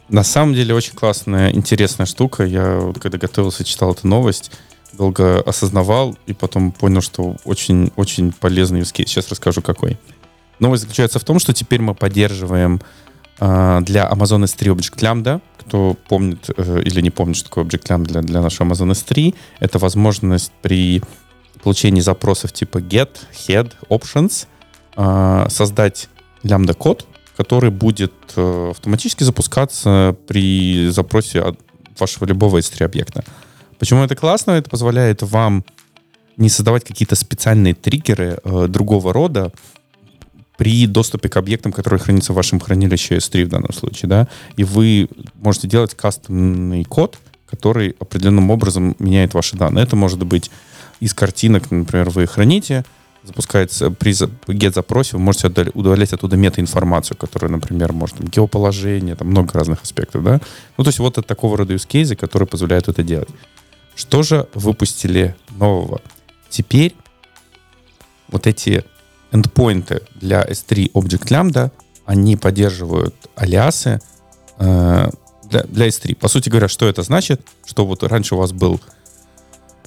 На 0.07 0.23
самом 0.23 0.53
деле 0.53 0.73
очень 0.73 0.93
классная, 0.93 1.51
интересная 1.51 2.05
штука. 2.05 2.45
Я 2.45 2.77
вот 2.77 2.97
когда 2.97 3.17
готовился, 3.17 3.65
читал 3.65 3.91
эту 3.91 4.07
новость, 4.07 4.51
долго 4.99 5.39
осознавал 5.41 6.17
и 6.27 6.33
потом 6.33 6.73
понял, 6.73 7.01
что 7.01 7.37
очень-очень 7.45 8.33
полезный 8.33 8.81
use 8.81 8.91
Сейчас 8.93 9.29
расскажу, 9.29 9.61
какой. 9.61 9.97
Новость 10.59 10.83
заключается 10.83 11.19
в 11.19 11.23
том, 11.23 11.39
что 11.39 11.53
теперь 11.53 11.79
мы 11.79 11.95
поддерживаем 11.95 12.81
э, 13.39 13.79
для 13.81 14.11
Amazon 14.11 14.43
S3 14.43 14.75
Object 14.75 14.99
Lambda. 14.99 15.41
Кто 15.57 15.95
помнит 16.09 16.49
э, 16.57 16.81
или 16.83 16.99
не 16.99 17.11
помнит, 17.11 17.37
что 17.37 17.47
такое 17.47 17.63
Object 17.63 17.87
Lambda 17.87 18.07
для, 18.07 18.21
для 18.21 18.41
нашего 18.41 18.67
Amazon 18.67 18.91
S3, 18.91 19.33
это 19.61 19.79
возможность 19.79 20.51
при 20.61 21.01
получении 21.63 22.01
запросов 22.01 22.51
типа 22.51 22.79
get, 22.79 23.11
head, 23.47 23.71
options 23.89 24.47
э, 24.97 25.47
создать 25.49 26.09
лямбда-код, 26.43 27.07
который 27.37 27.71
будет 27.71 28.13
э, 28.35 28.71
автоматически 28.71 29.23
запускаться 29.23 30.13
при 30.27 30.89
запросе 30.89 31.39
от 31.39 31.57
вашего 31.97 32.25
любого 32.25 32.57
S3 32.57 32.83
объекта. 32.83 33.23
Почему 33.79 34.03
это 34.03 34.15
классно? 34.15 34.51
Это 34.51 34.69
позволяет 34.69 35.21
вам 35.23 35.63
не 36.37 36.49
создавать 36.49 36.83
какие-то 36.83 37.15
специальные 37.15 37.73
триггеры 37.73 38.39
э, 38.43 38.67
другого 38.67 39.13
рода, 39.13 39.51
при 40.59 40.87
доступе 40.87 41.29
к 41.29 41.37
объектам, 41.37 41.71
которые 41.71 42.01
хранятся 42.01 42.33
в 42.33 42.35
вашем 42.35 42.59
хранилище 42.59 43.15
S3 43.15 43.45
в 43.45 43.47
данном 43.47 43.71
случае, 43.71 44.09
да, 44.09 44.27
и 44.57 44.65
вы 44.65 45.07
можете 45.35 45.69
делать 45.69 45.95
кастомный 45.95 46.83
код, 46.83 47.17
который 47.49 47.95
определенным 47.97 48.51
образом 48.51 48.93
меняет 48.99 49.33
ваши 49.33 49.55
данные. 49.55 49.85
Это 49.85 49.95
может 49.95 50.21
быть 50.25 50.51
из 50.99 51.13
картинок, 51.13 51.71
например, 51.71 52.09
вы 52.09 52.27
храните, 52.27 52.83
запускается 53.23 53.89
при 53.89 54.11
get-запросе, 54.11 55.13
вы 55.13 55.19
можете 55.19 55.47
удалять 55.73 56.11
оттуда 56.11 56.35
метаинформацию, 56.35 57.15
которая, 57.15 57.51
например, 57.51 57.93
может 57.93 58.17
там, 58.17 58.27
геоположение, 58.27 59.15
там 59.15 59.29
много 59.29 59.53
разных 59.53 59.81
аспектов, 59.81 60.25
да. 60.25 60.41
Ну, 60.77 60.83
то 60.83 60.89
есть 60.89 60.99
вот 60.99 61.17
это 61.17 61.25
такого 61.25 61.57
рода 61.57 61.73
use 61.73 61.87
cases, 61.87 62.17
которые 62.17 62.47
позволяют 62.47 62.89
это 62.89 63.01
делать. 63.01 63.29
Что 63.99 64.23
же 64.23 64.47
выпустили 64.53 65.35
нового? 65.49 66.01
Теперь 66.49 66.95
вот 68.29 68.47
эти 68.47 68.85
эндпоинты 69.33 70.03
для 70.15 70.41
S3 70.41 70.93
Object 70.93 71.27
Lambda, 71.27 71.69
они 72.05 72.37
поддерживают 72.37 73.13
алиасы 73.35 73.99
э, 74.57 75.09
для, 75.49 75.63
для 75.63 75.87
S3. 75.89 76.15
По 76.15 76.29
сути 76.29 76.47
говоря, 76.47 76.69
что 76.69 76.87
это 76.87 77.03
значит? 77.03 77.45
Что 77.65 77.85
вот 77.85 78.01
раньше 78.03 78.35
у 78.35 78.37
вас 78.37 78.53
был 78.53 78.79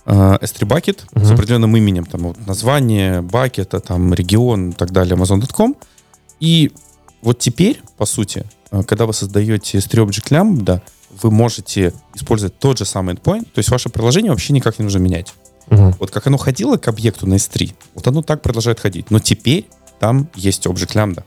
э, 0.04 0.12
S3 0.12 0.66
Bucket 0.66 1.06
uh-huh. 1.06 1.24
с 1.24 1.30
определенным 1.30 1.74
именем, 1.74 2.04
там 2.04 2.24
вот 2.24 2.46
название 2.46 3.22
бакета, 3.22 3.80
там 3.80 4.12
регион 4.12 4.70
и 4.70 4.72
так 4.74 4.90
далее, 4.90 5.16
Amazon.com. 5.16 5.74
И 6.38 6.70
вот 7.22 7.38
теперь, 7.38 7.80
по 7.96 8.04
сути, 8.04 8.44
э, 8.72 8.82
когда 8.82 9.06
вы 9.06 9.14
создаете 9.14 9.78
S3 9.78 10.06
Object 10.06 10.28
Lambda, 10.28 10.82
вы 11.20 11.30
можете 11.30 11.92
использовать 12.14 12.58
тот 12.58 12.78
же 12.78 12.84
самый 12.84 13.14
endpoint, 13.14 13.44
то 13.44 13.58
есть 13.58 13.70
ваше 13.70 13.88
приложение 13.88 14.30
вообще 14.30 14.52
никак 14.52 14.78
не 14.78 14.84
нужно 14.84 14.98
менять. 14.98 15.32
Угу. 15.68 15.96
Вот 16.00 16.10
как 16.10 16.26
оно 16.26 16.38
ходило 16.38 16.76
к 16.76 16.88
объекту 16.88 17.26
на 17.26 17.34
S3, 17.34 17.72
вот 17.94 18.06
оно 18.06 18.22
так 18.22 18.42
продолжает 18.42 18.80
ходить. 18.80 19.10
Но 19.10 19.20
теперь 19.20 19.66
там 20.00 20.28
есть 20.34 20.66
Object 20.66 20.94
Lambda. 20.94 21.24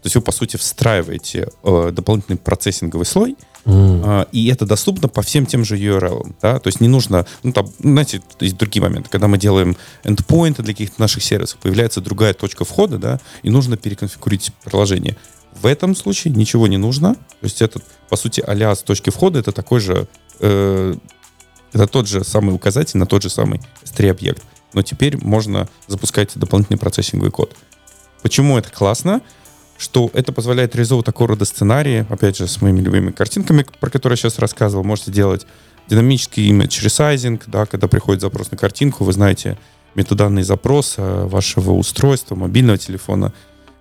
То 0.00 0.06
есть 0.06 0.14
вы, 0.14 0.22
по 0.22 0.30
сути, 0.30 0.56
встраиваете 0.56 1.48
э, 1.64 1.90
дополнительный 1.92 2.38
процессинговый 2.38 3.04
слой, 3.04 3.36
mm. 3.64 4.02
э, 4.04 4.26
и 4.30 4.48
это 4.48 4.64
доступно 4.64 5.08
по 5.08 5.22
всем 5.22 5.44
тем 5.44 5.64
же 5.64 5.76
URL. 5.76 6.36
Да? 6.40 6.60
То 6.60 6.68
есть 6.68 6.80
не 6.80 6.86
нужно... 6.86 7.26
Ну, 7.42 7.52
там, 7.52 7.68
знаете, 7.80 8.22
есть 8.38 8.56
другие 8.56 8.80
моменты. 8.80 9.08
Когда 9.10 9.26
мы 9.26 9.38
делаем 9.38 9.76
endpoinты 10.04 10.62
для 10.62 10.72
каких-то 10.72 11.00
наших 11.00 11.24
сервисов, 11.24 11.58
появляется 11.58 12.00
другая 12.00 12.32
точка 12.32 12.64
входа, 12.64 12.98
да, 12.98 13.20
и 13.42 13.50
нужно 13.50 13.76
переконфигурить 13.76 14.52
приложение. 14.64 15.16
В 15.60 15.66
этом 15.66 15.94
случае 15.96 16.34
ничего 16.34 16.66
не 16.66 16.76
нужно. 16.76 17.14
То 17.14 17.20
есть 17.42 17.62
этот, 17.62 17.84
по 18.08 18.16
сути, 18.16 18.40
алиас 18.40 18.82
точки 18.82 19.10
входа— 19.10 19.38
это 19.40 19.52
такой 19.52 19.80
же 19.80 20.06
э, 20.40 20.94
это 21.72 21.86
тот 21.86 22.08
же 22.08 22.24
самый 22.24 22.54
указатель 22.54 22.98
на 22.98 23.06
тот 23.06 23.22
же 23.22 23.30
самый 23.30 23.60
S3-объект. 23.84 24.42
Но 24.72 24.82
теперь 24.82 25.22
можно 25.22 25.68
запускать 25.86 26.32
дополнительный 26.34 26.78
процессинговый 26.78 27.30
код. 27.30 27.54
Почему 28.22 28.58
это 28.58 28.70
классно? 28.70 29.22
Что 29.76 30.10
это 30.12 30.32
позволяет 30.32 30.74
реализовывать 30.74 31.06
такого 31.06 31.30
рода 31.30 31.44
сценарии, 31.44 32.06
опять 32.08 32.36
же, 32.36 32.46
с 32.46 32.60
моими 32.60 32.80
любимыми 32.80 33.12
картинками, 33.12 33.64
про 33.80 33.90
которые 33.90 34.14
я 34.14 34.16
сейчас 34.16 34.38
рассказывал. 34.38 34.84
Можете 34.84 35.12
делать 35.12 35.46
динамический 35.88 36.50
image 36.50 36.84
resizing, 36.84 37.40
да, 37.46 37.64
когда 37.66 37.86
приходит 37.86 38.20
запрос 38.20 38.50
на 38.50 38.56
картинку, 38.56 39.04
вы 39.04 39.12
знаете 39.12 39.58
метаданные 39.94 40.44
запроса 40.44 41.24
вашего 41.26 41.72
устройства, 41.72 42.34
мобильного 42.34 42.78
телефона, 42.78 43.32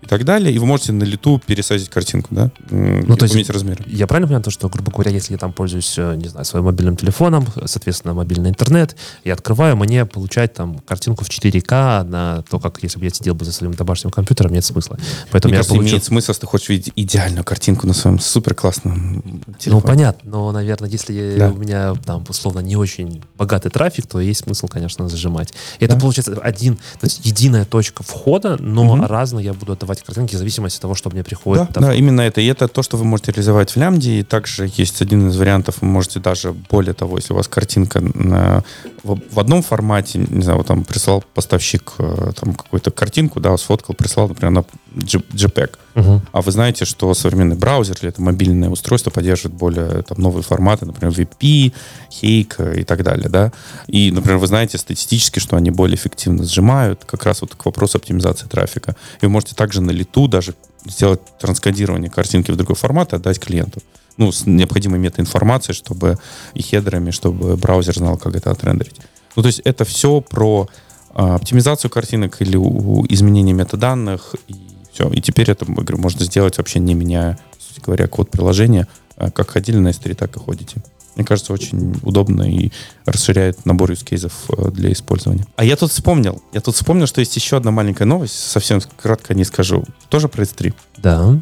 и 0.07 0.09
так 0.09 0.23
далее, 0.23 0.53
и 0.53 0.57
вы 0.57 0.65
можете 0.65 0.93
на 0.93 1.03
лету 1.03 1.41
пересадить 1.45 1.89
картинку, 1.89 2.29
да, 2.31 2.49
ну, 2.69 3.17
то 3.17 3.25
есть 3.25 3.49
размеры. 3.49 3.83
Я 3.87 4.07
правильно 4.07 4.27
понимаю, 4.27 4.43
то, 4.43 4.51
что, 4.51 4.69
грубо 4.69 4.89
говоря, 4.89 5.11
если 5.11 5.33
я 5.33 5.37
там 5.37 5.51
пользуюсь, 5.51 5.95
э, 5.97 6.15
не 6.15 6.29
знаю, 6.29 6.45
своим 6.45 6.65
мобильным 6.65 6.95
телефоном, 6.95 7.45
соответственно, 7.65 8.13
мобильный 8.13 8.49
интернет, 8.49 8.95
я 9.25 9.33
открываю, 9.33 9.75
мне 9.75 10.05
получать 10.05 10.53
там 10.53 10.79
картинку 10.79 11.25
в 11.25 11.29
4К 11.29 12.03
на 12.03 12.41
то, 12.49 12.59
как 12.59 12.81
если 12.83 12.99
бы 12.99 13.05
я 13.05 13.11
сидел 13.11 13.35
бы 13.35 13.43
за 13.43 13.51
своим 13.51 13.73
домашним 13.73 14.11
компьютером, 14.11 14.53
нет 14.53 14.63
смысла. 14.63 14.97
Поэтому 15.31 15.49
Мне 15.49 15.57
я 15.57 15.59
кажется, 15.59 15.73
получу... 15.73 15.89
имеет 15.89 16.03
смысл, 16.05 16.31
если 16.31 16.41
ты 16.41 16.47
хочешь 16.47 16.69
видеть 16.69 16.93
идеальную 16.95 17.43
картинку 17.43 17.85
на 17.85 17.93
своем 17.93 18.19
супер 18.19 18.55
классном 18.55 19.21
телефоне. 19.59 19.75
Ну, 19.75 19.81
понятно, 19.81 20.29
но, 20.31 20.51
наверное, 20.53 20.89
если 20.89 21.35
да. 21.37 21.49
у 21.49 21.57
меня 21.57 21.95
там, 22.05 22.23
условно, 22.29 22.59
не 22.59 22.77
очень 22.77 23.21
богатый 23.37 23.69
трафик, 23.69 24.07
то 24.07 24.21
есть 24.21 24.45
смысл, 24.45 24.67
конечно, 24.67 25.09
зажимать. 25.09 25.53
И 25.79 25.85
да. 25.85 25.93
это 25.93 26.01
получается 26.01 26.39
один, 26.41 26.75
то 26.75 27.03
есть 27.03 27.25
единая 27.25 27.65
точка 27.65 28.03
входа, 28.03 28.57
но 28.57 28.93
угу. 28.93 29.05
разно 29.05 29.39
я 29.39 29.53
буду 29.53 29.73
давать 29.97 30.05
картинки 30.05 30.35
в 30.35 30.37
зависимости 30.37 30.77
от 30.77 30.81
того, 30.81 30.95
что 30.95 31.09
мне 31.09 31.23
приходит. 31.23 31.71
Да, 31.71 31.81
да, 31.81 31.93
именно 31.93 32.21
это. 32.21 32.41
И 32.41 32.45
это 32.45 32.67
то, 32.67 32.83
что 32.83 32.97
вы 32.97 33.05
можете 33.05 33.31
реализовать 33.31 33.71
в 33.71 33.77
лямде. 33.77 34.19
И 34.19 34.23
также 34.23 34.69
есть 34.77 35.01
один 35.01 35.29
из 35.29 35.37
вариантов, 35.37 35.75
вы 35.81 35.87
можете 35.87 36.19
даже, 36.19 36.53
более 36.53 36.93
того, 36.93 37.17
если 37.17 37.33
у 37.33 37.35
вас 37.35 37.47
картинка 37.47 37.99
на, 37.99 38.63
в, 39.03 39.19
в 39.31 39.39
одном 39.39 39.61
формате, 39.61 40.25
не 40.29 40.41
знаю, 40.43 40.57
вот 40.57 40.67
там 40.67 40.83
прислал 40.83 41.23
поставщик 41.33 41.93
э, 41.99 42.31
там 42.39 42.53
какую-то 42.53 42.91
картинку, 42.91 43.39
да, 43.39 43.55
сфоткал, 43.57 43.95
прислал, 43.95 44.27
например, 44.27 44.51
на 44.51 44.65
JPEG. 44.97 45.71
Угу. 45.95 46.21
А 46.31 46.41
вы 46.41 46.51
знаете, 46.51 46.85
что 46.85 47.13
современный 47.13 47.55
браузер 47.55 47.97
или 48.01 48.09
это 48.09 48.21
мобильное 48.21 48.69
устройство 48.69 49.09
поддерживает 49.09 49.57
более 49.57 50.03
там, 50.03 50.19
новые 50.19 50.43
форматы, 50.43 50.85
например, 50.85 51.13
VP, 51.13 51.73
Hake 52.21 52.79
и 52.79 52.83
так 52.83 53.03
далее, 53.03 53.29
да. 53.29 53.51
И, 53.87 54.11
например, 54.11 54.37
вы 54.37 54.47
знаете 54.47 54.77
статистически, 54.77 55.39
что 55.39 55.55
они 55.55 55.71
более 55.71 55.95
эффективно 55.95 56.43
сжимают, 56.43 57.05
как 57.05 57.23
раз 57.23 57.41
вот 57.41 57.55
к 57.55 57.65
вопросу 57.65 57.97
оптимизации 57.97 58.47
трафика. 58.47 58.95
И 59.21 59.25
вы 59.25 59.31
можете 59.31 59.55
также 59.55 59.81
на 59.81 59.91
лету 59.91 60.27
даже 60.27 60.53
сделать 60.85 61.21
транскодирование 61.39 62.09
картинки 62.09 62.51
в 62.51 62.55
другой 62.55 62.75
формат 62.75 63.13
и 63.13 63.15
отдать 63.15 63.39
клиенту. 63.39 63.81
Ну, 64.17 64.31
с 64.31 64.45
необходимой 64.45 64.99
метаинформацией, 64.99 65.75
чтобы 65.75 66.17
и 66.53 66.61
хедерами, 66.63 67.11
чтобы 67.11 67.55
браузер 67.55 67.95
знал, 67.95 68.17
как 68.17 68.35
это 68.35 68.51
отрендерить. 68.51 68.99
Ну, 69.35 69.43
то 69.43 69.47
есть 69.47 69.61
это 69.63 69.85
все 69.85 70.21
про 70.21 70.67
а, 71.13 71.35
оптимизацию 71.35 71.89
картинок 71.89 72.41
или 72.41 72.57
изменение 72.57 73.53
метаданных 73.53 74.35
и 74.47 74.55
все. 74.97 75.09
И 75.09 75.21
теперь 75.21 75.51
это, 75.51 75.65
говорю, 75.65 75.97
можно 75.97 76.25
сделать 76.25 76.57
вообще 76.57 76.79
не 76.79 76.95
меняя, 76.95 77.37
сути 77.59 77.79
говоря, 77.83 78.07
код 78.07 78.31
приложения. 78.31 78.87
А 79.15 79.29
как 79.31 79.51
ходили 79.51 79.77
на 79.77 79.89
S3, 79.89 80.15
так 80.15 80.35
и 80.35 80.39
ходите. 80.39 80.81
Мне 81.15 81.25
кажется, 81.25 81.53
очень 81.53 81.95
удобно 82.03 82.43
и 82.43 82.71
расширяет 83.05 83.65
набор 83.65 83.91
юзкейзов 83.91 84.33
э, 84.49 84.69
для 84.71 84.91
использования. 84.91 85.45
А 85.55 85.65
я 85.65 85.75
тут 85.75 85.91
вспомнил, 85.91 86.43
я 86.53 86.61
тут 86.61 86.75
вспомнил, 86.75 87.07
что 87.07 87.21
есть 87.21 87.35
еще 87.35 87.57
одна 87.57 87.71
маленькая 87.71 88.05
новость, 88.05 88.35
совсем 88.35 88.79
кратко 89.01 89.33
не 89.33 89.43
скажу, 89.43 89.83
тоже 90.09 90.27
про 90.27 90.43
S3. 90.43 90.73
Да. 90.97 91.39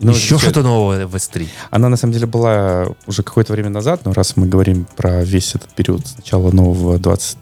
Ну, 0.00 0.12
еще 0.12 0.38
что-то 0.38 0.62
новое 0.62 1.06
в 1.06 1.14
S3. 1.14 1.46
Она 1.70 1.90
на 1.90 1.96
самом 1.96 2.14
деле 2.14 2.26
была 2.26 2.88
уже 3.06 3.22
какое-то 3.22 3.52
время 3.52 3.68
назад, 3.68 4.02
но 4.04 4.12
раз 4.14 4.36
мы 4.36 4.46
говорим 4.46 4.86
про 4.96 5.22
весь 5.24 5.54
этот 5.54 5.74
период 5.74 6.06
с 6.06 6.16
начала 6.16 6.50
нового 6.50 6.98
20 6.98 7.36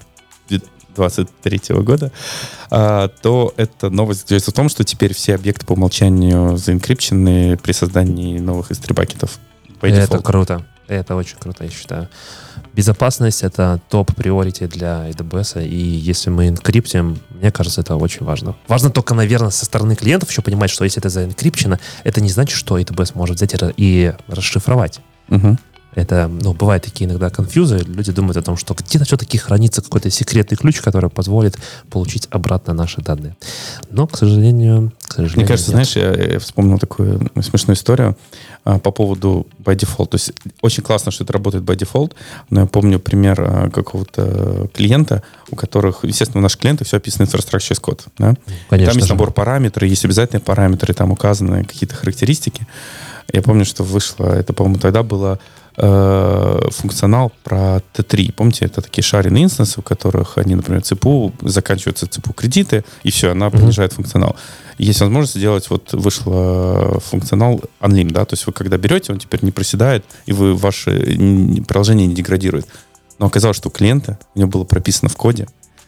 2023 0.97 1.77
года, 1.83 2.13
а, 2.71 3.09
то 3.09 3.53
эта 3.57 3.91
новость 3.91 4.21
заключается 4.21 4.51
в 4.51 4.55
том, 4.55 4.69
что 4.69 4.85
теперь 4.85 5.15
все 5.15 5.35
объекты 5.35 5.67
по 5.67 5.73
умолчанию 5.73 6.57
заинкрипчены 6.57 7.57
при 7.57 7.73
создании 7.73 8.39
новых 8.39 8.71
S3-бакетов. 8.71 9.39
Это 9.81 10.19
круто. 10.19 10.65
Это 10.89 11.17
очень 11.17 11.37
круто, 11.39 11.65
я 11.65 11.71
считаю. 11.71 12.09
Безопасность— 12.73 13.43
это 13.43 13.81
топ-приорити 13.89 14.67
для 14.67 15.09
AWS, 15.09 15.67
и 15.67 15.77
если 15.77 16.31
мы 16.31 16.49
инкриптим, 16.49 17.19
мне 17.31 17.51
кажется, 17.51 17.81
это 17.81 17.97
очень 17.97 18.25
важно. 18.25 18.55
Важно 18.69 18.91
только, 18.91 19.15
наверное, 19.15 19.51
со 19.51 19.65
стороны 19.65 19.97
клиентов 19.97 20.31
еще 20.31 20.43
понимать, 20.43 20.71
что 20.71 20.85
если 20.85 21.01
это 21.01 21.09
заинкрипчено, 21.09 21.81
это 22.05 22.21
не 22.21 22.29
значит, 22.29 22.57
что 22.57 22.79
AWS 22.79 23.13
может 23.15 23.37
взять 23.37 23.55
и 23.77 24.15
расшифровать. 24.29 25.01
Угу. 25.29 25.59
Это, 25.97 26.29
ну, 26.29 26.53
бывают 26.53 26.85
такие 26.85 27.09
иногда 27.09 27.31
конфьюзы. 27.31 27.79
Люди 27.79 28.13
думают 28.13 28.37
о 28.37 28.43
том, 28.43 28.59
что 28.59 28.75
где-то 28.75 29.07
все-таки 29.07 29.39
хранится 29.39 29.81
какой-то 29.81 30.11
секретный 30.11 30.59
ключ, 30.59 30.83
который 30.83 31.09
позволит 31.09 31.57
получить 31.89 32.29
обратно 32.31 32.75
наши 32.75 33.01
данные. 33.01 33.35
Но, 33.91 34.07
к 34.07 34.19
сожалению, 34.19 34.93
к 35.09 35.15
сожалению 35.15 35.39
Мне 35.39 35.47
кажется, 35.47 35.75
нет. 35.75 35.89
знаешь, 35.89 36.19
я, 36.19 36.33
я 36.35 36.39
вспомнил 36.39 36.79
такую 36.79 37.31
смешную 37.41 37.77
историю 37.77 38.15
а, 38.65 38.79
по 38.79 38.91
поводу 38.91 39.47
by 39.59 39.75
default. 39.75 40.09
То 40.09 40.17
есть 40.17 40.35
очень 40.61 40.83
классно, 40.83 41.11
что 41.11 41.25
это 41.25 41.33
работает 41.33 41.65
by 41.65 41.75
default, 41.75 42.13
но 42.51 42.61
я 42.61 42.67
помню 42.67 43.01
пример 43.01 43.41
а, 43.41 43.71
какого-то 43.71 44.69
клиента, 44.75 45.23
у 45.51 45.57
которых, 45.57 46.05
естественно, 46.05 46.41
у 46.41 46.43
наших 46.43 46.61
клиентов 46.61 46.89
все 46.89 46.99
описано 46.99 47.25
infrastructure 47.25 47.73
as 47.73 47.81
code. 47.81 48.03
Да? 48.19 48.35
Конечно 48.69 48.93
там 48.93 48.97
есть 48.97 49.07
же. 49.07 49.15
набор 49.15 49.33
параметров, 49.33 49.89
есть 49.89 50.05
обязательные 50.05 50.43
параметры, 50.43 50.93
там 50.93 51.11
указаны 51.11 51.65
какие-то 51.65 51.95
характеристики. 51.95 52.67
Я 53.33 53.41
помню, 53.41 53.65
что 53.65 53.83
вышло, 53.83 54.27
это, 54.27 54.53
по-моему, 54.53 54.79
тогда 54.79 55.03
было 55.03 55.41
э, 55.77 56.69
функционал 56.71 57.33
про 57.45 57.83
T3. 57.95 58.33
Помните, 58.33 58.65
это 58.65 58.83
такие 58.83 59.03
шаренные 59.03 59.45
инстансы, 59.45 59.81
в 59.81 59.85
которых 59.85 60.39
они, 60.39 60.55
например, 60.55 60.83
ЦПУ, 60.83 61.33
заканчиваются 61.43 62.07
ЦПУ 62.07 62.33
кредиты, 62.33 62.85
и 63.03 63.11
все, 63.11 63.31
она 63.31 63.51
понижает 63.51 63.93
mm-hmm. 63.93 63.97
функционал. 63.97 64.37
Есть 64.79 65.01
возможность 65.01 65.37
сделать, 65.37 65.71
вот 65.71 65.93
вышел 65.93 67.01
функционал 67.01 67.63
Unlim, 67.81 68.11
да, 68.11 68.25
то 68.25 68.35
есть 68.35 68.47
вы 68.47 68.53
когда 68.53 68.77
берете, 68.77 69.13
он 69.13 69.19
теперь 69.19 69.43
не 69.43 69.51
проседает, 69.51 70.05
и 70.27 70.33
вы 70.33 70.55
ваше 70.55 70.91
приложение 71.67 72.07
не 72.07 72.15
деградирует. 72.15 72.67
Но 73.19 73.27
оказалось, 73.27 73.57
что 73.57 73.69
у 73.69 73.73
клиента, 73.73 74.19
у 74.35 74.39
него 74.39 74.51
было 74.51 74.65
прописано 74.65 75.09
в 75.09 75.17
коде, 75.17 75.47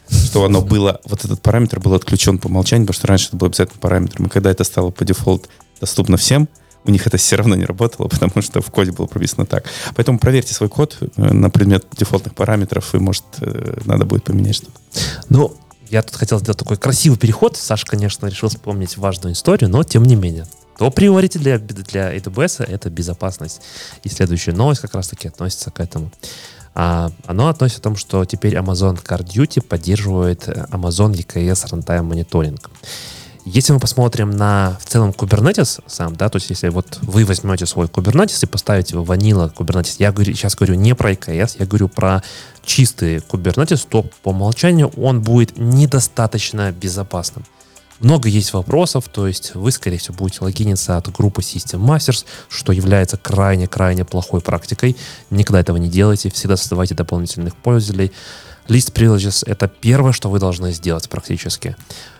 что 0.09 0.43
оно 0.43 0.61
было, 0.61 0.99
вот 1.05 1.23
этот 1.23 1.41
параметр 1.41 1.79
был 1.79 1.93
отключен 1.93 2.39
по 2.39 2.47
умолчанию, 2.47 2.87
потому 2.87 2.99
что 2.99 3.07
раньше 3.07 3.27
это 3.27 3.37
был 3.37 3.47
обязательно 3.47 3.79
параметром. 3.79 4.25
И 4.25 4.29
когда 4.29 4.49
это 4.49 4.63
стало 4.63 4.89
по 4.89 5.05
дефолт 5.05 5.49
доступно 5.79 6.17
всем, 6.17 6.47
у 6.85 6.91
них 6.91 7.05
это 7.07 7.17
все 7.17 7.35
равно 7.35 7.55
не 7.55 7.65
работало, 7.65 8.07
потому 8.09 8.41
что 8.41 8.61
в 8.61 8.71
коде 8.71 8.91
было 8.91 9.05
прописано 9.05 9.45
так. 9.45 9.65
Поэтому 9.95 10.19
проверьте 10.19 10.53
свой 10.53 10.69
код 10.69 10.97
э, 10.99 11.33
на 11.33 11.49
предмет 11.49 11.85
дефолтных 11.97 12.35
параметров, 12.35 12.93
и, 12.95 12.97
может, 12.97 13.23
э, 13.41 13.79
надо 13.85 14.05
будет 14.05 14.23
поменять 14.23 14.55
что-то. 14.55 14.79
Ну, 15.29 15.55
я 15.89 16.03
тут 16.03 16.15
хотел 16.15 16.39
сделать 16.39 16.59
такой 16.59 16.77
красивый 16.77 17.17
переход. 17.17 17.57
Саша, 17.57 17.85
конечно, 17.85 18.27
решил 18.27 18.49
вспомнить 18.49 18.97
важную 18.97 19.33
историю, 19.33 19.69
но 19.69 19.83
тем 19.83 20.03
не 20.03 20.15
менее. 20.15 20.45
То 20.77 20.91
приорити 20.91 21.37
для, 21.37 21.59
для 21.59 22.15
AWS— 22.15 22.63
это 22.67 22.89
безопасность. 22.89 23.61
И 24.03 24.09
следующая 24.09 24.53
новость 24.53 24.81
как 24.81 24.93
раз-таки 24.93 25.27
относится 25.27 25.71
к 25.71 25.79
этому. 25.81 26.11
А 26.73 27.11
оно 27.25 27.49
относится 27.49 27.81
к 27.81 27.83
тому, 27.83 27.97
что 27.97 28.23
теперь 28.23 28.55
Amazon 28.55 29.03
Card 29.03 29.25
Duty 29.25 29.61
поддерживает 29.61 30.47
э, 30.47 30.67
Amazon 30.71 31.11
EKS 31.11 31.65
Runtime 31.71 32.07
Monitoring. 32.07 32.61
Если 33.51 33.73
мы 33.73 33.79
посмотрим 33.79 34.29
на 34.29 34.77
в 34.79 34.85
целом 34.85 35.09
Kubernetes 35.09 35.81
сам, 35.87 36.15
да, 36.15 36.29
то 36.29 36.35
есть 36.35 36.51
если 36.51 36.69
вот 36.69 36.99
вы 37.01 37.25
возьмете 37.25 37.65
свой 37.65 37.87
Kubernetes 37.87 38.43
и 38.43 38.45
поставите 38.45 38.93
его 38.93 39.03
ванила 39.03 39.51
Kubernetes, 39.57 39.95
я 39.97 40.11
говорю, 40.11 40.35
сейчас 40.35 40.55
говорю 40.55 40.75
не 40.75 40.93
про 40.93 41.13
EKS, 41.13 41.55
я 41.57 41.65
говорю 41.65 41.89
про 41.89 42.21
чистый 42.63 43.17
Kubernetes, 43.17 43.87
то 43.89 44.05
по 44.21 44.29
умолчанию 44.29 44.89
он 44.89 45.21
будет 45.21 45.57
недостаточно 45.57 46.71
безопасным. 46.71 47.43
Много 47.99 48.29
есть 48.29 48.53
вопросов, 48.53 49.09
то 49.11 49.25
есть 49.25 49.55
вы, 49.55 49.71
скорее 49.71 49.97
всего, 49.97 50.15
будете 50.15 50.43
логиниться 50.43 50.97
от 50.97 51.11
группы 51.11 51.41
System 51.41 51.83
Masters, 51.83 52.25
что 52.49 52.71
является 52.71 53.17
крайне-крайне 53.17 54.05
плохой 54.05 54.41
практикой. 54.41 54.95
Никогда 55.31 55.61
этого 55.61 55.77
не 55.77 55.89
делайте, 55.89 56.29
всегда 56.29 56.55
создавайте 56.55 56.93
дополнительных 56.93 57.55
пользователей. 57.55 58.11
List 58.67 58.93
privileges— 58.93 59.43
это 59.47 59.67
первое, 59.67 60.11
что 60.11 60.29
вы 60.29 60.37
должны 60.37 60.71
сделать 60.71 61.09
практически. 61.09 61.75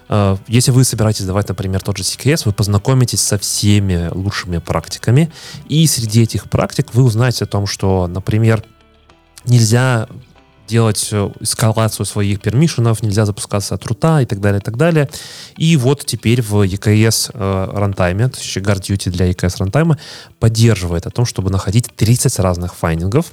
Э, 0.09 0.37
если 0.47 0.71
вы 0.71 0.83
собираетесь 0.83 1.25
давать, 1.25 1.47
например, 1.47 1.81
тот 1.81 1.97
же 1.97 2.03
CKS, 2.03 2.43
вы 2.45 2.51
познакомитесь 2.51 3.21
со 3.21 3.37
всеми 3.37 4.09
лучшими 4.11 4.57
практиками, 4.57 5.31
и 5.67 5.85
среди 5.87 6.23
этих 6.23 6.49
практик 6.49 6.93
вы 6.93 7.03
узнаете 7.03 7.45
о 7.45 7.47
том, 7.47 7.67
что, 7.67 8.07
например, 8.07 8.63
нельзя 9.45 10.07
делать 10.69 11.09
э, 11.11 11.29
эскалацию 11.39 12.05
своих 12.05 12.39
permission 12.39 12.87
ов, 12.87 13.01
нельзя 13.03 13.25
запускаться 13.25 13.75
от 13.75 13.85
root 13.85 14.14
а 14.14 14.21
и 14.21 14.25
так 14.25 14.39
далее, 14.39 14.59
и 14.59 14.63
так 14.63 14.77
далее. 14.77 15.09
И 15.57 15.75
вот 15.75 16.05
теперь 16.05 16.41
в 16.41 16.61
EKS 16.61 17.31
э, 17.33 17.69
runtime 17.73 18.17
е, 18.17 18.29
то 18.29 18.37
есть 18.37 18.57
GuardDuty 18.57 19.09
для 19.09 19.29
EKS 19.31 19.57
runtime 19.59 19.92
а 19.92 19.97
поддерживает 20.39 21.07
о 21.07 21.09
том, 21.09 21.25
чтобы 21.25 21.49
находить 21.49 21.89
30 21.95 22.39
разных 22.39 22.75
finding 22.75 23.14
ов. 23.14 23.31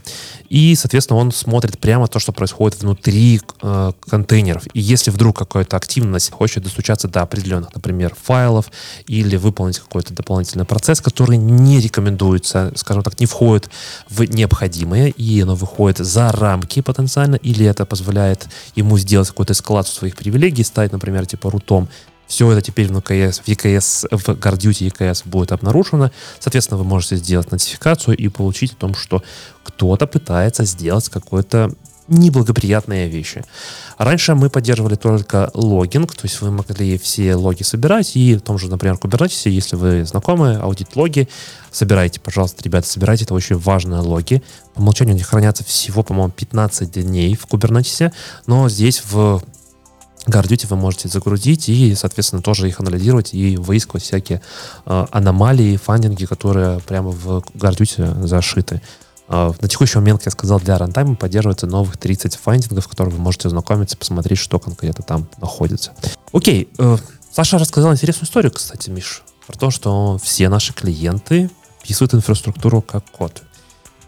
И, 0.48 0.74
соответственно, 0.74 1.20
он 1.20 1.32
смотрит 1.32 1.78
прямо 1.78 2.08
то, 2.08 2.18
что 2.18 2.32
происходит 2.32 2.80
внутри 2.80 3.40
э, 3.62 3.92
контейнеров. 4.08 4.64
И 4.72 4.80
если 4.80 5.10
вдруг 5.10 5.36
какая-то 5.36 5.76
активность 5.76 6.30
хочет 6.30 6.64
достучаться 6.64 7.08
до 7.08 7.22
определенных, 7.22 7.74
например, 7.74 8.14
файлов 8.20 8.70
или 9.06 9.36
выполнить 9.36 9.78
какой-то 9.78 10.14
дополнительный 10.14 10.64
процесс, 10.64 11.00
который 11.00 11.36
не 11.36 11.80
рекомендуется, 11.80 12.72
скажем 12.76 13.02
так, 13.02 13.20
не 13.20 13.26
входит 13.26 13.70
в 14.08 14.22
необходимое, 14.24 15.08
и 15.08 15.42
оно 15.42 15.54
выходит 15.54 15.98
за 15.98 16.32
рамки 16.32 16.80
потенциально, 16.80 17.25
или 17.34 17.66
это 17.66 17.84
позволяет 17.84 18.48
ему 18.76 18.96
сделать 18.98 19.28
какую-то 19.28 19.52
эскалацию 19.52 19.94
своих 19.94 20.16
привилегий, 20.16 20.62
стать, 20.62 20.92
например, 20.92 21.26
типа 21.26 21.50
рутом, 21.50 21.88
все 22.26 22.50
это 22.50 22.60
теперь 22.60 22.92
в 22.92 23.00
КС, 23.00 23.38
в 23.38 23.48
EKS, 23.48 24.08
в 24.10 24.28
GuardDuty 24.28 24.90
EKS 24.90 25.22
будет 25.24 25.52
обнаружено. 25.52 26.10
Соответственно, 26.40 26.78
вы 26.78 26.84
можете 26.84 27.16
сделать 27.16 27.50
нотификацию 27.52 28.16
и 28.16 28.28
получить 28.28 28.72
о 28.72 28.76
том, 28.76 28.94
что 28.94 29.22
кто-то 29.62 30.06
пытается 30.06 30.64
сделать 30.64 31.08
какое-то 31.08 31.72
неблагоприятные 32.08 33.08
вещи. 33.08 33.44
Раньше 33.98 34.34
мы 34.34 34.50
поддерживали 34.50 34.94
только 34.94 35.50
логинг, 35.54 36.14
то 36.14 36.24
есть 36.24 36.40
вы 36.40 36.50
могли 36.50 36.98
все 36.98 37.34
логи 37.34 37.62
собирать, 37.62 38.16
и 38.16 38.36
в 38.36 38.42
том 38.42 38.58
же, 38.58 38.68
например, 38.68 38.96
Kubernetes, 38.96 39.48
если 39.48 39.76
вы 39.76 40.04
знакомы, 40.04 40.56
аудит-логи, 40.56 41.28
собирайте, 41.70 42.20
пожалуйста, 42.20 42.62
ребята, 42.62 42.86
собирайте, 42.86 43.24
это 43.24 43.34
очень 43.34 43.56
важные 43.56 44.00
логи. 44.00 44.42
По 44.74 44.80
умолчанию 44.80 45.14
они 45.14 45.22
хранятся 45.22 45.64
всего, 45.64 46.02
по-моему, 46.02 46.30
15 46.30 46.90
дней 46.90 47.34
в 47.34 47.46
Kubernetes, 47.46 48.12
но 48.46 48.68
здесь 48.68 49.02
в 49.10 49.42
Guard 50.26 50.66
вы 50.68 50.76
можете 50.76 51.08
загрузить 51.08 51.68
и, 51.68 51.94
соответственно, 51.94 52.42
тоже 52.42 52.68
их 52.68 52.80
анализировать 52.80 53.32
и 53.32 53.56
выискивать 53.56 54.02
всякие 54.02 54.42
э, 54.84 55.06
аномалии, 55.10 55.76
фандинги, 55.76 56.24
которые 56.24 56.80
прямо 56.80 57.10
в 57.10 57.44
Guard 57.54 58.26
зашиты. 58.26 58.82
Э, 59.28 59.52
на 59.60 59.68
текущий 59.68 59.98
момент, 59.98 60.20
как 60.20 60.26
я 60.26 60.30
сказал, 60.32 60.60
для 60.60 60.78
рантайма 60.78 61.16
поддерживается 61.16 61.66
новых 61.66 61.96
30 61.96 62.36
фандингов, 62.36 62.84
в 62.84 62.88
которых 62.88 63.14
вы 63.14 63.20
можете 63.20 63.48
ознакомиться, 63.48 63.96
посмотреть, 63.96 64.38
что 64.38 64.58
конкретно 64.58 65.04
там 65.04 65.28
находится. 65.40 65.92
Окей, 66.32 66.68
э, 66.78 66.96
Саша 67.32 67.58
рассказал 67.58 67.92
интересную 67.92 68.26
историю, 68.26 68.52
кстати, 68.52 68.90
Миш, 68.90 69.22
про 69.46 69.58
то, 69.58 69.70
что 69.70 70.18
все 70.22 70.48
наши 70.48 70.72
клиенты 70.72 71.50
описывают 71.82 72.14
инфраструктуру 72.14 72.82
как 72.82 73.04
код. 73.10 73.42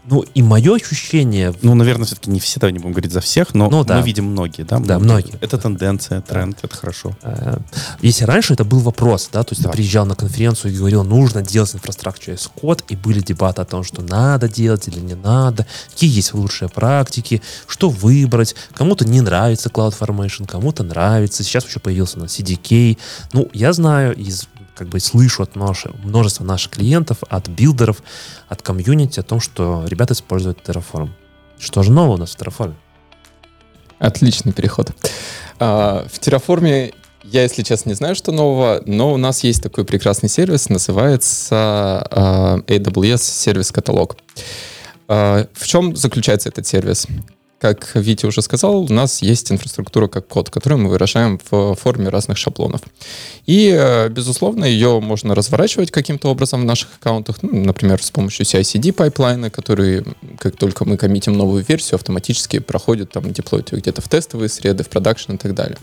Ну, 0.09 0.25
и 0.33 0.41
мое 0.41 0.75
ощущение... 0.75 1.53
Ну, 1.61 1.75
наверное, 1.75 2.05
все-таки 2.05 2.31
не 2.31 2.39
все, 2.39 2.59
да, 2.59 2.71
не 2.71 2.79
будем 2.79 2.93
говорить 2.93 3.11
за 3.11 3.21
всех, 3.21 3.53
но 3.53 3.69
ну, 3.69 3.83
да. 3.83 3.97
мы 3.97 4.05
видим 4.05 4.25
многие, 4.25 4.63
да? 4.63 4.79
Да, 4.79 4.97
многие. 4.97 5.35
Это 5.39 5.57
тенденция, 5.57 6.21
тренд, 6.21 6.55
да. 6.55 6.61
это 6.63 6.75
хорошо. 6.75 7.15
Э, 7.21 7.57
если 8.01 8.23
раньше 8.25 8.53
это 8.53 8.65
был 8.65 8.79
вопрос, 8.79 9.29
да, 9.31 9.43
то 9.43 9.53
есть 9.53 9.61
да. 9.61 9.69
ты 9.69 9.75
приезжал 9.75 10.07
на 10.07 10.15
конференцию 10.15 10.73
и 10.73 10.77
говорил, 10.77 11.03
нужно 11.03 11.43
делать 11.43 11.75
инфраструктуру 11.75 12.35
as 12.35 12.49
код, 12.59 12.83
и 12.89 12.95
были 12.95 13.19
дебаты 13.19 13.61
о 13.61 13.65
том, 13.65 13.83
что 13.83 14.01
надо 14.01 14.49
делать 14.49 14.87
или 14.87 14.99
не 14.99 15.15
надо, 15.15 15.67
какие 15.91 16.09
есть 16.09 16.33
лучшие 16.33 16.69
практики, 16.69 17.41
что 17.67 17.89
выбрать, 17.89 18.55
кому-то 18.73 19.05
не 19.05 19.21
нравится 19.21 19.69
CloudFormation, 19.69 20.47
кому-то 20.47 20.83
нравится, 20.83 21.43
сейчас 21.43 21.65
еще 21.65 21.79
появился 21.79 22.17
на 22.17 22.25
CDK. 22.25 22.97
Ну, 23.33 23.49
я 23.53 23.73
знаю 23.73 24.15
из 24.15 24.47
как 24.79 24.87
бы 24.87 25.01
слышу 25.01 25.43
от 25.43 25.55
множества 25.57 26.45
наших 26.45 26.71
клиентов, 26.71 27.17
от 27.27 27.49
builder 27.49 27.85
ов, 27.85 28.01
от 28.47 28.61
community 28.61 29.19
о 29.19 29.23
том, 29.23 29.41
что 29.41 29.83
ребята 29.85 30.13
используют 30.13 30.59
Terraform. 30.65 31.09
Что 31.59 31.83
же 31.83 31.91
нового 31.91 32.13
у 32.13 32.17
нас 32.17 32.33
в 32.33 32.39
Terraform? 32.39 32.75
Отличный 33.99 34.53
переход. 34.53 34.91
А, 35.59 36.07
в 36.09 36.17
Terraform 36.19 36.93
я, 37.23 37.43
если 37.43 37.63
честно, 37.63 37.89
не 37.89 37.95
знаю, 37.95 38.15
что 38.15 38.31
нового, 38.31 38.81
но 38.85 39.11
у 39.13 39.17
нас 39.17 39.43
есть 39.43 39.61
такой 39.61 39.83
прекрасный 39.83 40.29
сервис, 40.29 40.69
называется 40.69 42.07
а, 42.09 42.59
AWS 42.65 43.17
Service 43.17 43.73
Catalog. 43.73 44.15
А, 45.09 45.45
в 45.53 45.67
чем 45.67 45.97
заключается 45.97 46.47
этот 46.47 46.65
сервис? 46.65 47.05
Как 47.59 47.91
Витя 47.93 48.25
уже 48.25 48.41
сказал, 48.41 48.83
у 48.83 48.93
нас 48.93 49.21
есть 49.21 49.51
инфраструктура 49.51 50.07
как 50.07 50.27
код, 50.27 50.49
которую 50.49 50.79
мы 50.81 50.89
выражаем 50.89 51.39
в 51.51 51.75
форме 51.75 52.07
разных 52.07 52.37
шаблонов. 52.37 52.81
И, 53.45 53.69
э, 53.77 54.07
безусловно, 54.07 54.63
ее 54.63 55.01
можно 55.01 55.35
разворачивать 55.35 55.91
каким-то 55.91 56.29
образом 56.29 56.61
в 56.61 56.65
наших 56.65 56.95
аккаунтах, 56.95 57.43
ну, 57.43 57.65
например, 57.65 58.01
с 58.01 58.11
помощью 58.11 58.45
CI-CD 58.45 58.93
pipeline 58.93 59.38
а, 59.38 59.49
который, 59.49 60.05
как 60.37 60.55
только 60.55 60.85
мы 60.85 60.95
коммитим 60.95 61.33
новую 61.33 61.65
версию, 61.67 61.95
автоматически 61.95 62.59
проходит, 62.59 63.11
там, 63.11 63.33
деплоит 63.33 63.73
ее 63.73 63.79
где-то 63.79 64.01
в 64.01 64.07
тестовые 64.07 64.47
среды, 64.47 64.85
в 64.85 64.89
production 64.89 65.33
и 65.33 65.37
так 65.37 65.53
далее. 65.53 65.77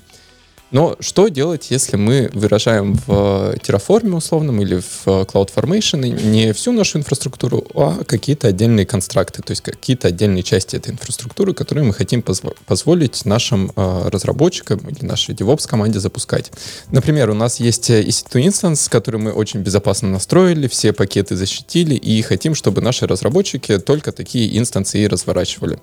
Но 0.72 0.96
что 0.98 1.29
делать, 1.29 1.70
если 1.70 1.96
мы 1.96 2.29
выражаем 2.33 2.94
в 2.94 3.55
Terraform 3.62 4.16
условном 4.16 4.61
или 4.62 4.81
в 4.81 5.07
CloudFormation 5.07 6.24
не 6.24 6.52
всю 6.52 6.72
нашу 6.72 6.98
инфраструктуру, 6.98 7.64
а 7.74 8.02
какие-то 8.05 8.48
отдельные 8.48 8.85
construct 8.85 9.32
ы, 9.32 9.42
то 9.42 9.52
есть 9.52 9.62
какие-то 9.62 10.09
отдельные 10.09 10.42
части 10.42 10.76
этой 10.76 10.92
инфраструктуры, 10.92 11.55
которые 11.55 11.85
мы 11.85 11.94
хотим 11.94 12.20
позво- 12.20 12.57
позволить 12.66 13.24
нашим 13.24 13.70
э, 13.76 14.09
разработчикам 14.09 14.79
или 14.88 15.05
нашей 15.05 15.35
DevOps 15.35 15.68
команде 15.68 16.00
запускать. 16.00 16.50
Например, 16.90 17.31
у 17.31 17.35
нас 17.35 17.61
есть 17.61 17.88
EC2 17.90 18.46
Instance, 18.46 18.90
который 18.90 19.20
мы 19.20 19.33
очень 19.33 19.61
безопасно 19.61 20.09
настроили, 20.09 20.66
все 20.66 20.92
пакеты 20.92 21.37
защитили 21.37 21.94
и 21.94 22.22
хотим, 22.22 22.57
чтобы 22.57 22.81
наши 22.81 23.07
разработчики 23.07 23.79
только 23.79 24.11
такие 24.11 24.59
инстансы 24.59 24.98
и 24.98 25.07
разворачивали. 25.07 25.79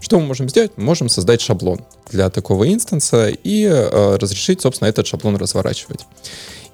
Что 0.00 0.20
мы 0.20 0.26
можем 0.26 0.48
сделать? 0.50 0.72
Мы 0.76 0.84
можем 0.84 1.08
создать 1.08 1.40
шаблон 1.40 1.80
для 2.10 2.28
такого 2.28 2.72
инстанса 2.72 3.28
и 3.28 3.64
э, 3.64 4.16
разрешить, 4.26 4.60
собственно, 4.60 4.88
этот 4.88 5.06
шаблон 5.06 5.36
разворачивать. 5.36 6.06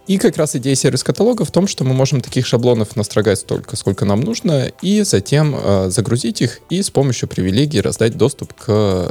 И 0.08 0.18
как 0.18 0.36
раз 0.36 0.56
идея 0.56 0.74
сервис-каталога 0.74 1.44
в 1.44 1.52
том, 1.52 1.68
что 1.68 1.84
мы 1.84 1.94
можем 1.94 2.20
таких 2.20 2.44
шаблонов 2.44 2.96
настрогать 2.96 3.38
столько, 3.38 3.76
сколько 3.76 4.04
нам 4.04 4.20
нужно, 4.20 4.72
и 4.82 5.02
затем 5.02 5.54
э, 5.56 5.90
загрузить 5.90 6.40
их 6.42 6.58
и 6.70 6.82
с 6.82 6.90
помощью 6.90 7.28
привилегий 7.28 7.80
раздать 7.80 8.16
доступ 8.16 8.52
к 8.54 8.66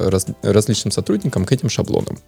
раз, 0.10 0.26
различным 0.42 0.92
сотрудникам 0.92 1.46
к 1.46 1.52
этим 1.54 1.70
шаблонам. 1.70 2.20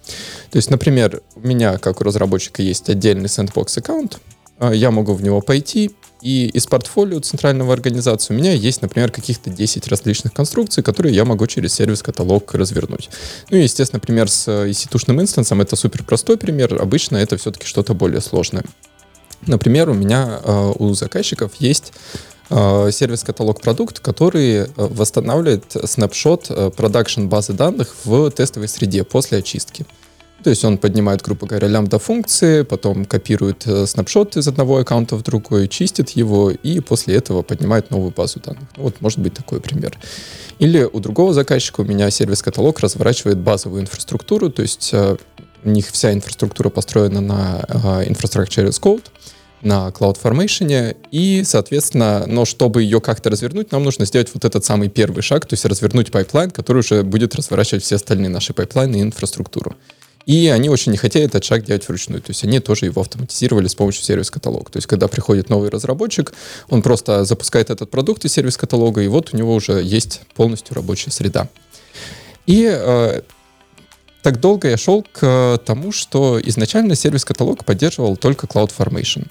То 0.49 0.57
есть, 0.57 0.69
например, 0.69 1.21
у 1.35 1.45
меня, 1.45 1.77
как 1.77 1.99
у 1.99 2.05
разработчика, 2.05 2.61
есть 2.61 2.89
отдельный 2.89 3.27
sandbox 3.27 3.79
аккаунт, 3.79 4.19
э, 4.59 4.71
я 4.73 4.91
могу 4.91 5.13
в 5.13 5.21
него 5.21 5.41
пойти 5.41 5.91
И 6.23 6.47
из 6.47 6.67
портфолио 6.67 7.19
центрального 7.19 7.73
организации 7.73 8.33
у 8.33 8.37
меня 8.37 8.53
есть, 8.53 8.81
например, 8.81 9.11
каких-то 9.11 9.49
10 9.49 9.89
различных 9.89 10.33
конструкций, 10.33 10.81
которые 10.81 11.13
я 11.13 11.25
могу 11.25 11.45
через 11.47 11.73
сервис-каталог 11.73 12.53
развернуть. 12.53 13.09
Ну 13.49 13.57
и, 13.57 13.63
естественно, 13.63 13.99
пример 13.99 14.29
с 14.29 14.47
EC2-шным 14.47 15.19
инстансом— 15.19 15.59
это 15.61 15.75
супер 15.75 16.03
простой 16.03 16.37
пример. 16.37 16.81
Обычно 16.81 17.17
это 17.17 17.35
все-таки 17.35 17.67
что-то 17.67 17.93
более 17.93 18.21
сложное. 18.21 18.63
Например, 19.47 19.89
у 19.89 19.93
меня 19.93 20.39
э, 20.41 20.73
у 20.79 20.93
заказчиков 20.93 21.51
есть 21.59 21.91
э, 22.49 22.89
сервис-каталог 22.89 23.59
продукт, 23.59 23.99
который 23.99 24.59
э, 24.59 24.67
восстанавливает 24.77 25.65
снапшот 25.83 26.73
продакшн 26.77 27.27
базы 27.27 27.51
данных 27.51 27.93
в 28.05 28.31
тестовой 28.31 28.69
среде 28.69 29.03
после 29.03 29.39
очистки. 29.39 29.85
То 30.43 30.49
есть 30.49 30.65
он 30.65 30.77
поднимает, 30.77 31.21
грубо 31.21 31.47
говоря, 31.47 31.67
Lambda-функции, 31.69 32.63
потом 32.63 33.05
копирует 33.05 33.65
э, 33.65 33.87
snapshot 33.87 34.35
из 34.35 34.47
одного 34.47 34.77
аккаунта 34.77 35.15
в 35.15 35.23
другой, 35.23 35.69
чистит 35.69 36.11
его 36.11 36.51
и 36.51 36.81
после 36.81 37.15
этого 37.15 37.43
поднимает 37.43 37.91
новую 37.91 38.11
базу 38.11 38.41
данных. 38.41 38.67
Вот 38.75 38.99
может 38.99 39.19
быть 39.19 39.33
такой 39.33 39.61
пример. 39.61 39.97
Или 40.59 40.83
у 40.83 40.99
другого 40.99 41.33
заказчика 41.33 41.81
у 41.81 41.85
меня 41.85 42.09
Service 42.09 42.44
Catalog 42.44 42.79
разворачивает 42.79 43.37
базовую 43.37 43.81
инфраструктуру, 43.81 44.49
то 44.49 44.61
есть 44.61 44.89
э, 44.93 45.15
у 45.63 45.69
них 45.69 45.87
вся 45.87 46.11
инфраструктура 46.11 46.69
построена 46.69 47.21
на 47.21 47.63
э, 47.67 48.09
Infrastructure 48.09 48.67
as 48.67 48.81
Code, 48.81 49.05
на 49.61 49.87
CloudFormation, 49.89 50.97
и, 51.11 51.43
соответственно, 51.45 52.25
но 52.27 52.43
чтобы 52.43 52.83
ее 52.83 52.99
как-то 52.99 53.29
развернуть, 53.29 53.71
нам 53.71 53.83
нужно 53.83 54.05
сделать 54.05 54.29
вот 54.33 54.43
этот 54.43 54.65
самый 54.65 54.89
первый 54.89 55.21
шаг, 55.21 55.45
то 55.45 55.53
есть 55.53 55.63
развернуть 55.63 56.11
pipeline, 56.11 56.51
который 56.51 56.79
уже 56.79 57.03
будет 57.03 57.33
разворачивать 57.35 57.83
все 57.83 57.95
остальные 57.95 58.29
наши 58.29 58.53
pipeline 58.53 58.92
ы 58.92 58.97
и 58.97 59.01
инфраструктуру. 59.01 59.75
И 60.25 60.47
они 60.47 60.69
очень 60.69 60.91
не 60.91 60.97
хотели 60.97 61.25
этот 61.25 61.43
шаг 61.43 61.65
делать 61.65 61.87
вручную. 61.87 62.21
То 62.21 62.29
есть 62.29 62.43
они 62.43 62.59
тоже 62.59 62.85
его 62.85 63.01
автоматизировали 63.01 63.67
с 63.67 63.75
помощью 63.75 64.03
сервис-каталога. 64.03 64.71
То 64.71 64.77
есть 64.77 64.87
когда 64.87 65.07
приходит 65.07 65.49
новый 65.49 65.69
разработчик, 65.69 66.33
он 66.69 66.81
просто 66.81 67.25
запускает 67.25 67.69
этот 67.69 67.89
продукт 67.91 68.23
из 68.25 68.33
сервис-каталога, 68.33 69.01
и 69.01 69.07
вот 69.07 69.33
у 69.33 69.37
него 69.37 69.53
уже 69.53 69.81
есть 69.83 70.21
полностью 70.35 70.75
рабочая 70.75 71.11
среда. 71.11 71.49
И 72.45 72.69
э, 72.69 73.21
так 74.21 74.39
долго 74.39 74.69
я 74.69 74.77
шел 74.77 75.05
к 75.11 75.59
тому, 75.65 75.91
что 75.91 76.39
изначально 76.41 76.95
сервис-каталог 76.95 77.65
поддерживал 77.65 78.15
только 78.15 78.47
CloudFormation. 78.47 79.27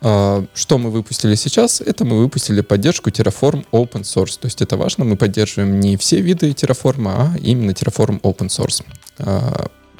Uh, 0.00 0.46
что 0.54 0.78
мы 0.78 0.92
выпустили 0.92 1.34
сейчас? 1.34 1.80
Это 1.80 2.04
мы 2.04 2.18
выпустили 2.18 2.60
поддержку 2.60 3.10
Terraform 3.10 3.66
Open 3.72 4.02
Source. 4.02 4.38
То 4.38 4.46
есть 4.46 4.62
это 4.62 4.76
важно, 4.76 5.04
мы 5.04 5.16
поддерживаем 5.16 5.80
не 5.80 5.96
все 5.96 6.20
виды 6.20 6.50
Terraform, 6.50 7.08
а 7.08 7.36
именно 7.40 7.72
Terraform 7.72 8.20
Open 8.20 8.46
Source. 8.46 8.84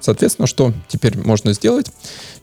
Соответственно, 0.01 0.47
что 0.47 0.73
теперь 0.89 1.19
можно 1.19 1.53
сделать? 1.53 1.91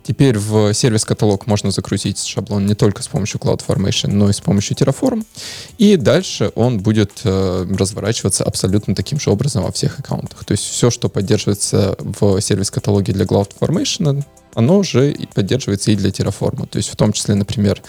Теперь 0.04 0.38
в 0.38 0.74
сервис-каталог 0.74 1.48
можно 1.48 1.72
загрузить 1.72 2.24
шаблон 2.24 2.68
не 2.68 2.76
только 2.76 3.02
с 3.02 3.08
помощью 3.08 3.40
CloudFormation, 3.40 4.12
но 4.12 4.30
и 4.30 4.34
с 4.34 4.40
помощью 4.40 4.78
Terraform. 4.78 5.26
И 5.80 5.96
дальше 5.98 6.52
он 6.54 6.80
будет 6.80 7.22
э, 7.24 7.66
разворачиваться 7.78 8.44
абсолютно 8.44 8.94
таким 8.94 9.20
же 9.20 9.32
образом 9.32 9.64
во 9.64 9.72
всех 9.72 10.00
аккаунтах. 10.00 10.46
То 10.46 10.52
есть 10.52 10.66
все, 10.66 10.92
что 10.92 11.10
поддерживается 11.10 11.96
в 12.00 12.40
сервис-каталоге 12.40 13.14
для 13.14 13.26
CloudFormation, 13.26 14.24
оно 14.54 14.84
же 14.84 15.16
поддерживается 15.34 15.92
и 15.92 15.96
для 15.96 16.12
Terraform. 16.12 16.68
То 16.68 16.78
есть 16.78 16.90
в 16.90 16.96
том 16.96 17.12
числе, 17.12 17.36
например, 17.36 17.82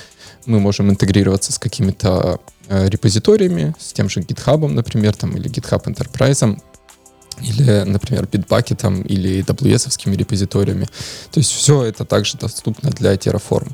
мы 0.47 0.61
можем 0.61 0.91
интегрироваться 0.91 1.53
с 1.53 1.59
какими-то 1.59 2.41
э, 2.69 2.89
репозиториями, 2.89 3.75
с 3.79 3.93
тем 3.93 4.09
же 4.09 4.21
GitHub, 4.21 4.67
например, 4.67 5.15
там, 5.15 5.37
или 5.37 5.51
GitHub 5.51 5.85
Enterprise, 5.85 6.59
или, 7.41 7.83
например, 7.85 8.25
Bitbucket 8.25 9.07
или 9.07 9.45
AWS 9.45 10.17
репозиториями. 10.17 10.89
То 11.31 11.39
есть 11.39 11.53
все 11.53 11.83
это 11.85 12.05
также 12.05 12.39
доступно 12.39 12.91
для 12.91 13.15
Terraform. 13.15 13.73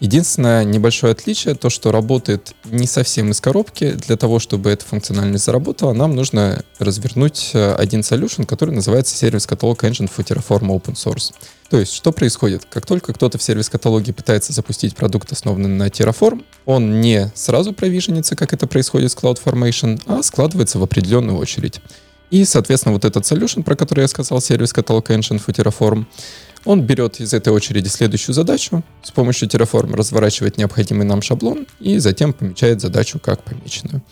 Единственное 0.00 0.64
небольшое 0.64 1.12
отличие, 1.12 1.54
то, 1.54 1.68
что 1.68 1.92
работает 1.92 2.54
не 2.64 2.86
совсем 2.86 3.30
из 3.32 3.40
коробки. 3.42 3.92
Для 3.92 4.16
того, 4.16 4.38
чтобы 4.38 4.70
эта 4.70 4.86
функциональность 4.86 5.44
заработала, 5.44 5.92
нам 5.92 6.16
нужно 6.16 6.64
развернуть 6.78 7.50
э, 7.52 7.74
один 7.74 8.00
solution, 8.00 8.46
который 8.46 8.74
называется 8.74 9.14
сервис-каталог 9.14 9.84
Engine 9.84 10.10
for 10.10 10.24
Terraform 10.24 10.68
Open 10.68 10.94
Source. 10.94 11.34
То 11.68 11.78
есть, 11.78 11.92
что 11.92 12.12
происходит? 12.12 12.64
Как 12.64 12.86
только 12.86 13.12
кто-то 13.12 13.36
в 13.36 13.42
сервис-каталоге 13.42 14.14
пытается 14.14 14.54
запустить 14.54 14.96
продукт, 14.96 15.30
основанный 15.32 15.68
на 15.68 15.88
Terraform, 15.88 16.44
он 16.64 17.02
не 17.02 17.30
сразу 17.34 17.74
провиженится, 17.74 18.36
как 18.36 18.54
это 18.54 18.66
происходит 18.66 19.12
с 19.12 19.16
CloudFormation, 19.16 20.00
а 20.06 20.22
складывается 20.22 20.78
в 20.78 20.82
определенную 20.82 21.36
очередь. 21.36 21.82
И, 22.30 22.44
соответственно, 22.44 22.92
вот 22.92 23.04
этот 23.04 23.24
solution, 23.24 23.62
про 23.62 23.76
который 23.76 24.02
я 24.02 24.08
сказал, 24.08 24.40
сервис 24.40 24.72
каталог 24.72 25.10
Engine 25.10 25.42
for 25.44 25.54
Terraform, 25.54 26.06
он 26.64 26.82
берет 26.82 27.20
из 27.20 27.32
этой 27.32 27.52
очереди 27.52 27.88
следующую 27.88 28.34
задачу, 28.34 28.82
с 29.02 29.10
помощью 29.10 29.48
Terraform 29.48 29.94
разворачивает 29.96 30.58
необходимый 30.58 31.06
нам 31.06 31.22
шаблон 31.22 31.66
и 31.80 31.98
затем 31.98 32.32
помечает 32.32 32.80
задачу 32.80 33.18
как 33.18 33.42
помеченную. 33.42 34.02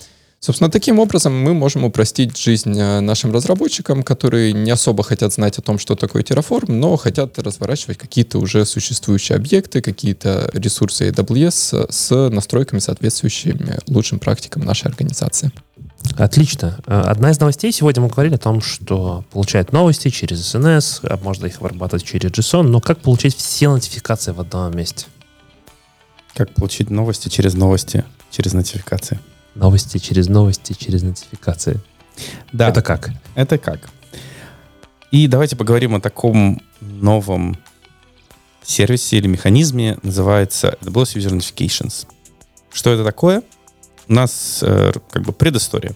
Собственно, 0.40 0.70
таким 0.70 1.00
образом 1.00 1.37
мы 1.37 1.52
можем 1.52 1.85
упростить 1.85 2.38
жизнь 2.38 2.78
э, 2.78 3.00
нашим 3.00 3.33
разработчикам, 3.33 4.04
которые 4.04 4.52
не 4.52 4.70
особо 4.70 5.02
хотят 5.02 5.33
знать 5.33 5.59
о 5.59 5.62
том, 5.62 5.81
что 5.81 5.96
такое 5.96 6.22
Terraform, 6.22 6.70
но 6.70 6.96
хотят 6.96 7.37
разворачивать 7.40 7.98
какие-то 7.98 8.38
уже 8.38 8.64
существующие 8.64 9.35
объекты, 9.35 9.81
какие-то 9.81 10.48
ресурсы 10.52 11.09
AWS 11.09 11.90
с 11.90 12.31
настройками, 12.31 12.78
соответствующими 12.78 13.78
лучшим 13.88 14.20
практикам 14.20 14.62
нашей 14.64 14.87
организации. 14.87 15.50
Отлично. 16.16 16.79
Э, 16.87 17.01
одна 17.01 17.31
из 17.31 17.40
новостей 17.40 17.73
сегодня 17.73 18.03
мы 18.03 18.09
говорили 18.09 18.35
о 18.35 18.38
том, 18.38 18.61
что 18.61 19.25
получают 19.31 19.73
новости 19.73 20.11
через 20.11 20.55
SNS, 20.55 21.07
а 21.09 21.16
можно 21.18 21.47
их 21.47 21.59
обрабатывать 21.59 22.05
через 22.05 22.31
JSON, 22.31 22.62
но 22.62 22.81
как 22.81 23.01
получить 23.01 23.37
все 23.37 23.71
нотификации 23.71 24.33
в 24.33 24.40
одном 24.40 24.77
месте? 24.77 25.07
Как 26.35 26.55
получить 26.55 26.90
новости 26.90 27.29
через 27.29 27.55
новости, 27.55 28.05
через 28.31 28.53
нотификации? 28.53 29.18
Новости 29.55 29.99
через 29.99 30.29
новости, 30.29 30.73
через 30.73 31.03
нотификации. 31.03 31.81
Да. 32.53 32.68
Это 32.68 32.83
как? 32.83 33.11
Это 33.35 33.59
как? 33.59 33.90
И 35.11 35.27
давайте 35.27 35.57
поговорим 35.57 35.94
о 35.94 36.01
таком 36.01 36.62
новом 36.81 37.57
сервисе 38.62 39.16
или 39.16 39.27
механизме, 39.27 39.99
называется 40.03 40.77
AWS 40.83 41.16
User 41.16 41.37
Notifications. 41.37 42.07
Что 42.73 42.92
это 42.92 43.05
такое? 43.05 43.42
У 44.09 44.12
нас 44.14 44.61
э, 44.62 44.92
как 45.11 45.23
бы 45.23 45.33
предыстория. 45.33 45.94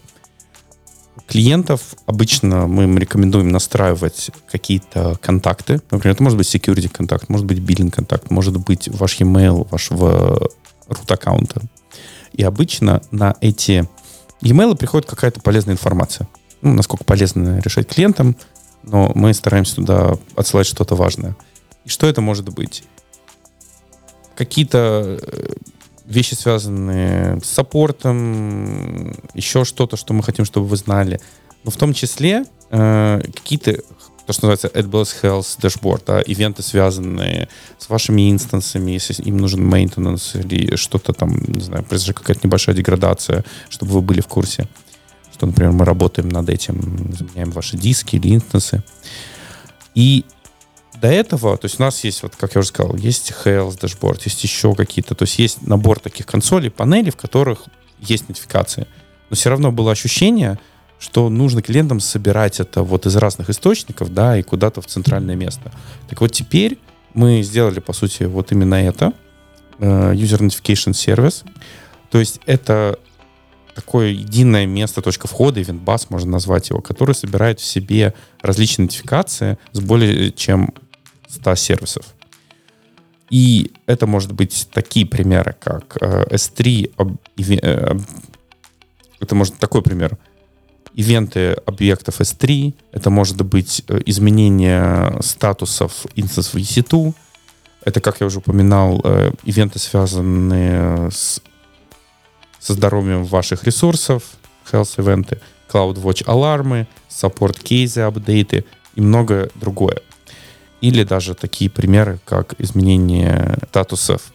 Клиентов 1.27 1.95
обычно 2.07 2.67
мы 2.67 2.85
им 2.85 2.99
рекомендуем 2.99 3.49
настраивать 3.49 4.31
какие-то 4.51 5.17
контакты. 5.23 5.81
Например, 5.91 6.15
это 6.15 6.23
может 6.23 6.37
быть 6.37 6.55
security 6.55 6.89
контакт, 6.89 7.29
может 7.29 7.47
быть 7.47 7.59
billing 7.59 7.91
контакт, 7.91 8.31
может 8.31 8.59
быть 8.59 8.89
ваш 8.89 9.19
email 9.21 9.67
вашего 9.71 10.51
root 10.89 11.13
аккаунта. 11.13 11.63
И 12.33 12.43
обычно 12.43 13.03
на 13.11 13.35
эти 13.41 13.89
e-mail 14.41 14.77
приходит 14.77 15.09
какая-то 15.09 15.41
полезная 15.41 15.75
информация. 15.75 16.29
Ну, 16.61 16.75
насколько 16.75 17.05
полезно 17.05 17.61
решать 17.61 17.89
клиентам, 17.89 18.37
но 18.83 19.13
мы 19.15 19.33
стараемся 19.33 19.77
туда 19.77 20.19
отсылать 20.37 20.67
что-то 20.67 20.95
важное. 20.97 21.37
И 21.85 21.89
что 21.89 22.07
это 22.07 22.21
может 22.21 22.49
быть? 22.49 22.85
Какие-то 24.35 25.19
э, 25.21 25.55
вещи, 26.07 26.35
связанные 26.35 27.41
с 27.41 27.49
саппортом, 27.49 29.15
еще 29.35 29.65
что-то, 29.65 29.97
что 29.97 30.15
мы 30.15 30.23
хотим, 30.23 30.45
чтобы 30.45 30.67
вы 30.67 30.77
знали. 30.77 31.21
Но 31.65 31.71
в 31.71 31.77
том 31.77 31.95
числе 31.95 32.45
э, 32.71 33.21
какие-то, 33.35 33.75
то, 34.27 34.33
что 34.33 34.47
называется 34.47 34.69
AWS 34.69 35.23
Health 35.23 35.61
Dashboard, 35.61 36.03
да, 36.07 36.21
ивенты, 36.21 36.63
связанные 36.63 37.49
с 37.79 37.89
вашими 37.89 38.31
инстансами, 38.31 38.93
если 38.93 39.23
им 39.23 39.39
нужен 39.39 39.73
maintenance 39.73 40.41
или 40.41 40.77
что-то 40.77 41.13
там, 41.13 41.37
не 41.47 41.63
знаю, 41.63 41.85
произошла 41.85 42.15
какая-то 42.15 42.47
небольшая 42.47 42.75
деградация, 42.75 43.45
чтобы 43.69 43.93
вы 43.93 44.01
были 44.01 44.21
в 44.21 44.29
курсе. 44.29 44.69
Что, 45.33 45.47
например, 45.47 45.73
мы 45.73 45.85
работаем 45.85 46.29
над 46.29 46.49
этим, 46.51 47.15
заменяем 47.17 47.51
ваши 47.51 47.77
диски 47.77 48.17
или 48.17 48.35
инстансы. 48.35 48.83
И 49.95 50.25
до 51.03 51.09
этого, 51.09 51.57
то 51.59 51.65
есть 51.65 51.81
у 51.81 51.83
нас 51.83 52.05
есть, 52.05 52.23
вот 52.23 52.37
как 52.37 52.55
я 52.55 52.61
уже 52.61 52.69
сказал, 52.69 52.95
есть 52.95 53.33
Health 53.45 53.81
Dashboard, 53.81 54.23
есть 54.25 54.43
еще 54.45 54.73
какие-то, 54.73 55.17
то 55.17 55.25
есть 55.25 55.37
есть 55.41 55.67
набор 55.67 55.99
таких 55.99 56.27
консолей, 56.27 56.71
панелей, 56.71 57.11
в 57.11 57.17
которых 57.17 57.65
есть 57.99 58.29
нотификации. 58.29 58.87
Но 59.29 59.35
все 59.35 59.51
равно 59.51 59.73
было 59.73 59.91
ощущение, 59.91 60.61
что 61.01 61.29
нужно 61.29 61.61
клиентам 61.61 61.99
собирать 61.99 62.61
это 62.61 62.85
вот 62.85 63.07
из 63.07 63.17
разных 63.17 63.51
источников, 63.51 64.15
да, 64.15 64.39
и 64.39 64.43
куда-то 64.43 64.81
в 64.81 64.87
центральное 64.87 65.35
место. 65.35 65.73
Так 66.09 66.21
вот 66.21 66.31
теперь 66.31 66.79
мы 67.15 67.43
сделали, 67.43 67.81
по 67.81 67.93
сути, 67.93 68.23
вот 68.23 68.53
именно 68.53 68.77
это, 68.77 69.13
э, 69.81 70.15
User 70.15 70.39
Notification 70.39 70.93
Service. 70.93 71.45
То 72.13 72.21
есть 72.21 72.39
это 72.47 72.97
такое 73.75 74.11
единое 74.11 74.67
место, 74.67 75.03
точка 75.03 75.27
входа, 75.27 75.61
EventBus 75.61 76.07
можно 76.11 76.31
назвать 76.31 76.71
его, 76.71 76.81
который 76.81 77.17
собирает 77.17 77.59
в 77.59 77.65
себе 77.65 78.15
различные 78.41 78.85
нотификации 78.85 79.59
с 79.73 79.81
более 79.81 80.31
чем 80.31 80.73
100 81.33 81.55
сервисов. 81.57 82.05
И 83.31 83.73
это 83.87 84.07
может 84.07 84.33
быть 84.33 84.69
такие 84.73 85.07
примеры, 85.07 85.57
как 85.59 85.97
э, 86.01 86.25
S3, 86.35 86.93
э, 87.39 87.99
это 89.21 89.35
может 89.35 89.57
такой 89.57 89.83
пример, 89.83 90.19
ивенты 90.95 91.57
объектов 91.65 92.21
S3, 92.21 92.75
это 92.93 93.11
может 93.11 93.41
быть 93.43 93.85
э, 93.89 94.01
изменение 94.05 95.17
статусов 95.23 96.07
инстансов 96.15 96.57
EC2, 96.57 97.15
Это, 97.85 98.01
как 98.01 98.21
я 98.21 98.27
уже 98.27 98.39
упоминал, 98.39 99.01
э, 99.03 99.33
ивенты, 99.45 99.79
связанные 99.79 101.11
с, 101.11 101.41
со 102.61 102.75
здоровьем 102.75 103.25
ваших 103.25 103.65
ресурсов, 103.65 104.23
health 104.71 105.03
event 105.03 105.30
ы, 105.30 105.41
CloudWatch 105.71 106.25
alarm 106.27 106.70
ы, 106.70 106.87
support 107.09 107.58
case 107.58 107.87
ы, 107.87 108.01
update 108.01 108.56
ы 108.56 108.65
и 108.95 109.01
многое 109.01 109.49
другое. 109.55 110.03
Или 110.83 111.05
даже 111.05 111.35
такие 111.35 111.71
примеры, 111.71 112.19
как 112.25 112.61
изменение 112.61 113.57
статусов 113.71 114.33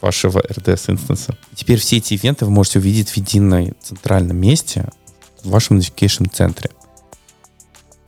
вашего 0.00 0.40
RDS 0.40 0.62
instance 0.62 1.21
а. 1.21 1.36
Теперь 1.54 1.78
все 1.78 1.96
эти 1.98 2.14
event 2.14 2.39
ы 2.39 2.44
вы 2.44 2.52
можете 2.52 2.78
увидеть 2.78 3.10
в 3.10 3.16
единой 3.16 3.74
центральном 3.82 4.36
месте 4.36 4.88
в 5.42 5.50
вашем 5.50 5.78
notification-центре. 5.78 6.70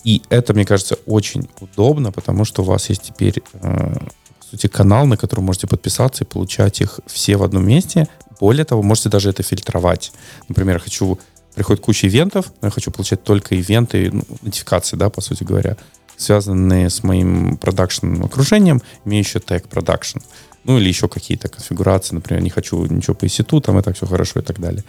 И 0.05 0.23
это, 0.29 0.55
мне 0.55 0.65
кажется, 0.65 0.97
очень 1.07 1.49
удобно, 1.61 2.13
потому 2.13 2.45
что 2.45 2.63
у 2.63 2.65
вас 2.65 2.89
есть 2.91 3.03
теперь, 3.03 3.43
э, 3.55 3.95
по 3.95 4.47
сути, 4.51 4.69
канал, 4.69 5.07
на 5.07 5.17
который 5.17 5.41
можете 5.41 5.67
подписаться 5.67 6.23
и 6.23 6.27
получать 6.27 6.81
их 6.81 7.01
все 7.07 7.37
в 7.37 7.43
одном 7.43 7.67
месте. 7.67 8.07
Более 8.39 8.65
того, 8.65 8.83
можете 8.83 9.09
даже 9.09 9.31
это 9.31 9.43
фильтровать. 9.43 10.13
Например, 10.49 10.79
хочу 10.79 11.19
приходит 11.55 11.83
куча 11.83 12.09
ивентов, 12.09 12.53
но 12.61 12.69
я 12.69 12.71
хочу 12.71 12.91
получать 12.91 13.23
только 13.23 13.55
ивенты, 13.55 14.11
ну, 14.13 14.23
нотификации, 14.43 14.97
да, 14.97 15.09
по 15.09 15.21
сути 15.21 15.45
говоря, 15.45 15.77
связанные 16.17 16.91
с 16.91 17.03
моим 17.03 17.57
продакшн 17.57 18.23
окружением, 18.23 18.83
имеющие 19.05 19.41
тег 19.41 19.69
продакшн. 19.69 20.19
Ну, 20.65 20.79
или 20.79 20.89
еще 20.89 21.09
какие-то 21.09 21.49
конфигурации, 21.49 22.15
например, 22.15 22.43
не 22.43 22.51
хочу 22.51 22.85
ничего 22.87 23.15
по 23.15 23.27
EC2, 23.27 23.61
там 23.61 23.83
так 23.83 23.97
все 23.97 24.07
хорошо 24.07 24.41
и 24.41 24.43
так 24.43 24.59
далее. 24.59 24.85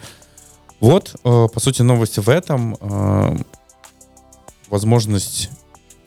Вот, 0.80 1.14
э, 1.24 1.48
по 1.52 1.60
сути, 1.60 1.82
новости 1.82 2.20
в 2.20 2.28
этом. 2.28 2.76
Э, 2.80 3.36
возможность 4.68 5.50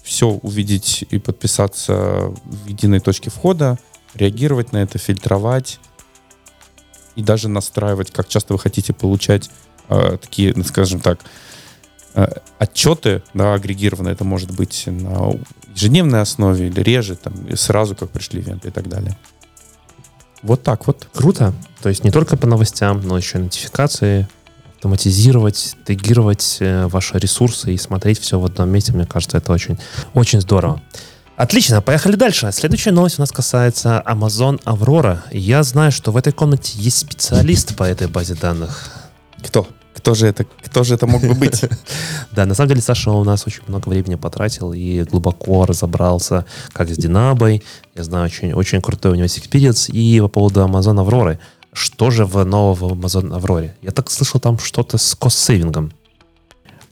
все 0.03 0.27
увидеть 0.27 1.05
и 1.09 1.19
подписаться 1.19 2.33
в 2.43 2.67
единой 2.67 2.99
точке 2.99 3.29
входа, 3.29 3.77
реагировать 4.15 4.71
на 4.71 4.77
это, 4.77 4.97
фильтровать 4.97 5.79
и 7.15 7.21
даже 7.21 7.47
настраивать, 7.47 8.11
как 8.11 8.27
часто 8.27 8.53
вы 8.53 8.59
хотите 8.59 8.93
получать 8.93 9.49
э, 9.89 10.17
такие, 10.19 10.53
ну, 10.55 10.63
скажем 10.63 10.99
так, 10.99 11.19
отчеты, 12.57 13.23
да, 13.33 13.53
агрегированные. 13.53 14.13
Это 14.13 14.23
может 14.23 14.51
быть 14.51 14.83
на 14.87 15.33
ежедневной 15.75 16.21
основе 16.21 16.67
или 16.67 16.81
реже, 16.81 17.15
там, 17.15 17.33
и 17.47 17.55
сразу 17.55 17.95
как 17.95 18.09
пришли 18.09 18.41
ивенты 18.41 18.69
и 18.69 18.71
так 18.71 18.87
далее. 18.87 19.17
Вот 20.41 20.63
так 20.63 20.87
вот. 20.87 21.07
Круто. 21.13 21.53
То 21.81 21.89
есть 21.89 22.03
не 22.03 22.11
только 22.11 22.37
по 22.37 22.47
новостям, 22.47 23.01
но 23.01 23.17
еще 23.17 23.39
и 23.39 23.41
нотификации, 23.41 24.27
автоматизировать, 24.75 25.75
тегировать 25.85 26.57
э, 26.61 26.87
ваши 26.87 27.17
ресурсы 27.19 27.73
и 27.73 27.77
смотреть 27.77 28.19
все 28.19 28.39
в 28.39 28.45
одном 28.45 28.69
месте. 28.69 28.93
Мне 28.93 29.05
кажется, 29.05 29.37
это 29.37 29.51
очень, 29.51 29.77
очень 30.13 30.39
здорово. 30.39 30.81
Отлично, 31.35 31.81
поехали 31.81 32.15
дальше. 32.15 32.49
Следующая 32.53 32.91
новость 32.91 33.19
у 33.19 33.21
нас 33.21 33.31
касается 33.31 34.01
Amazon 34.05 34.61
Aurora. 34.63 35.19
Я 35.31 35.63
знаю, 35.63 35.91
что 35.91 36.11
в 36.11 36.17
этой 36.17 36.33
комнате 36.33 36.73
есть 36.77 36.97
специалист 36.97 37.75
по 37.75 37.83
этой 37.83 38.07
базе 38.07 38.35
данных. 38.35 38.89
Кто? 39.43 39.67
Кто 39.93 40.13
же 40.13 40.27
это, 40.27 40.45
кто 40.63 40.83
же 40.83 40.95
это 40.95 41.07
мог 41.07 41.21
бы 41.21 41.33
быть? 41.33 41.65
Да, 42.31 42.45
на 42.45 42.53
самом 42.53 42.69
деле 42.69 42.81
Саша 42.81 43.11
у 43.11 43.23
нас 43.23 43.47
очень 43.47 43.63
много 43.67 43.89
времени 43.89 44.15
потратил 44.15 44.71
и 44.71 45.03
глубоко 45.03 45.65
разобрался 45.65 46.45
как 46.71 46.89
с 46.89 46.97
Динабой. 46.97 47.63
Я 47.95 48.03
знаю, 48.03 48.25
очень, 48.25 48.53
очень 48.53 48.81
крутой 48.81 49.13
у 49.13 49.15
него 49.15 49.25
experience. 49.25 49.91
И 49.91 50.19
по 50.21 50.27
поводу 50.27 50.61
Amazon 50.61 51.03
Aurora. 51.03 51.39
Что 51.73 52.11
же 52.11 52.25
в 52.25 52.43
новом 52.45 52.99
Amazon 52.99 53.31
Aurora? 53.31 53.71
Я 53.81 53.91
так 53.91 54.09
слышал 54.11 54.39
там 54.39 54.59
что-то 54.59 54.97
с 54.97 55.15
кост-сейвингом. 55.15 55.91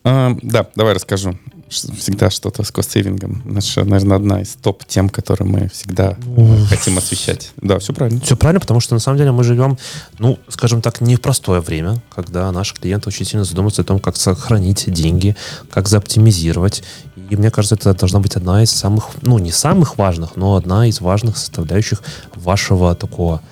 А, 0.04 0.36
да, 0.42 0.66
давай 0.74 0.94
расскажу 0.94 1.38
всегда 1.68 2.30
что-то 2.30 2.62
с 2.62 2.70
кост-сейвингом. 2.70 3.42
Наша, 3.44 3.84
наверное, 3.84 4.16
одна 4.16 4.42
из 4.42 4.54
топ-тем, 4.54 5.08
которые 5.08 5.48
мы 5.48 5.68
всегда 5.68 6.16
ну, 6.24 6.64
хотим 6.68 6.98
освещать. 6.98 7.52
Да, 7.56 7.78
все 7.78 7.92
правильно. 7.92 8.20
Все 8.20 8.36
правильно, 8.36 8.60
потому 8.60 8.80
что 8.80 8.94
на 8.94 9.00
самом 9.00 9.18
деле 9.18 9.32
мы 9.32 9.44
живем, 9.44 9.78
ну, 10.18 10.38
скажем 10.48 10.82
так, 10.82 11.00
не 11.00 11.16
в 11.16 11.20
простое 11.20 11.60
время, 11.60 12.02
когда 12.14 12.50
наши 12.52 12.74
клиенты 12.74 13.08
очень 13.08 13.26
сильно 13.26 13.44
задумываются 13.44 13.82
о 13.82 13.84
том, 13.84 13.98
как 13.98 14.16
сохранить 14.16 14.90
деньги, 14.92 15.36
как 15.70 15.88
заоптимизировать. 15.88 16.82
И 17.30 17.36
мне 17.36 17.50
кажется, 17.50 17.74
это 17.74 17.94
должна 17.94 18.20
быть 18.20 18.36
одна 18.36 18.62
из 18.62 18.70
самых, 18.70 19.10
ну, 19.22 19.38
не 19.38 19.52
самых 19.52 19.98
важных, 19.98 20.36
но 20.36 20.56
одна 20.56 20.86
из 20.86 21.00
важных 21.00 21.36
составляющих 21.36 22.02
вашего 22.34 22.94
такого 22.94 23.42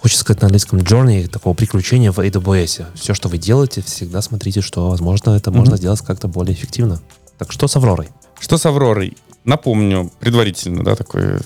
хочется 0.00 0.22
сказать 0.22 0.40
на 0.40 0.46
английском 0.46 0.78
journey, 0.78 1.28
такого 1.28 1.54
приключения 1.54 2.10
в 2.10 2.18
AWS. 2.18 2.86
Все, 2.94 3.14
что 3.14 3.28
вы 3.28 3.38
делаете, 3.38 3.82
всегда 3.82 4.22
смотрите, 4.22 4.62
что, 4.62 4.88
возможно, 4.88 5.30
это 5.30 5.50
mm-hmm. 5.50 5.56
можно 5.56 5.76
сделать 5.76 6.00
как-то 6.00 6.26
более 6.26 6.54
эффективно. 6.54 7.00
Так 7.40 7.52
что 7.52 7.68
с 7.68 7.76
Авророй? 7.76 8.10
Что 8.38 8.58
с 8.58 8.66
Авророй? 8.66 9.16
Напомню 9.44 10.12
предварительно, 10.20 10.84
да, 10.84 10.94
такой 10.94 11.38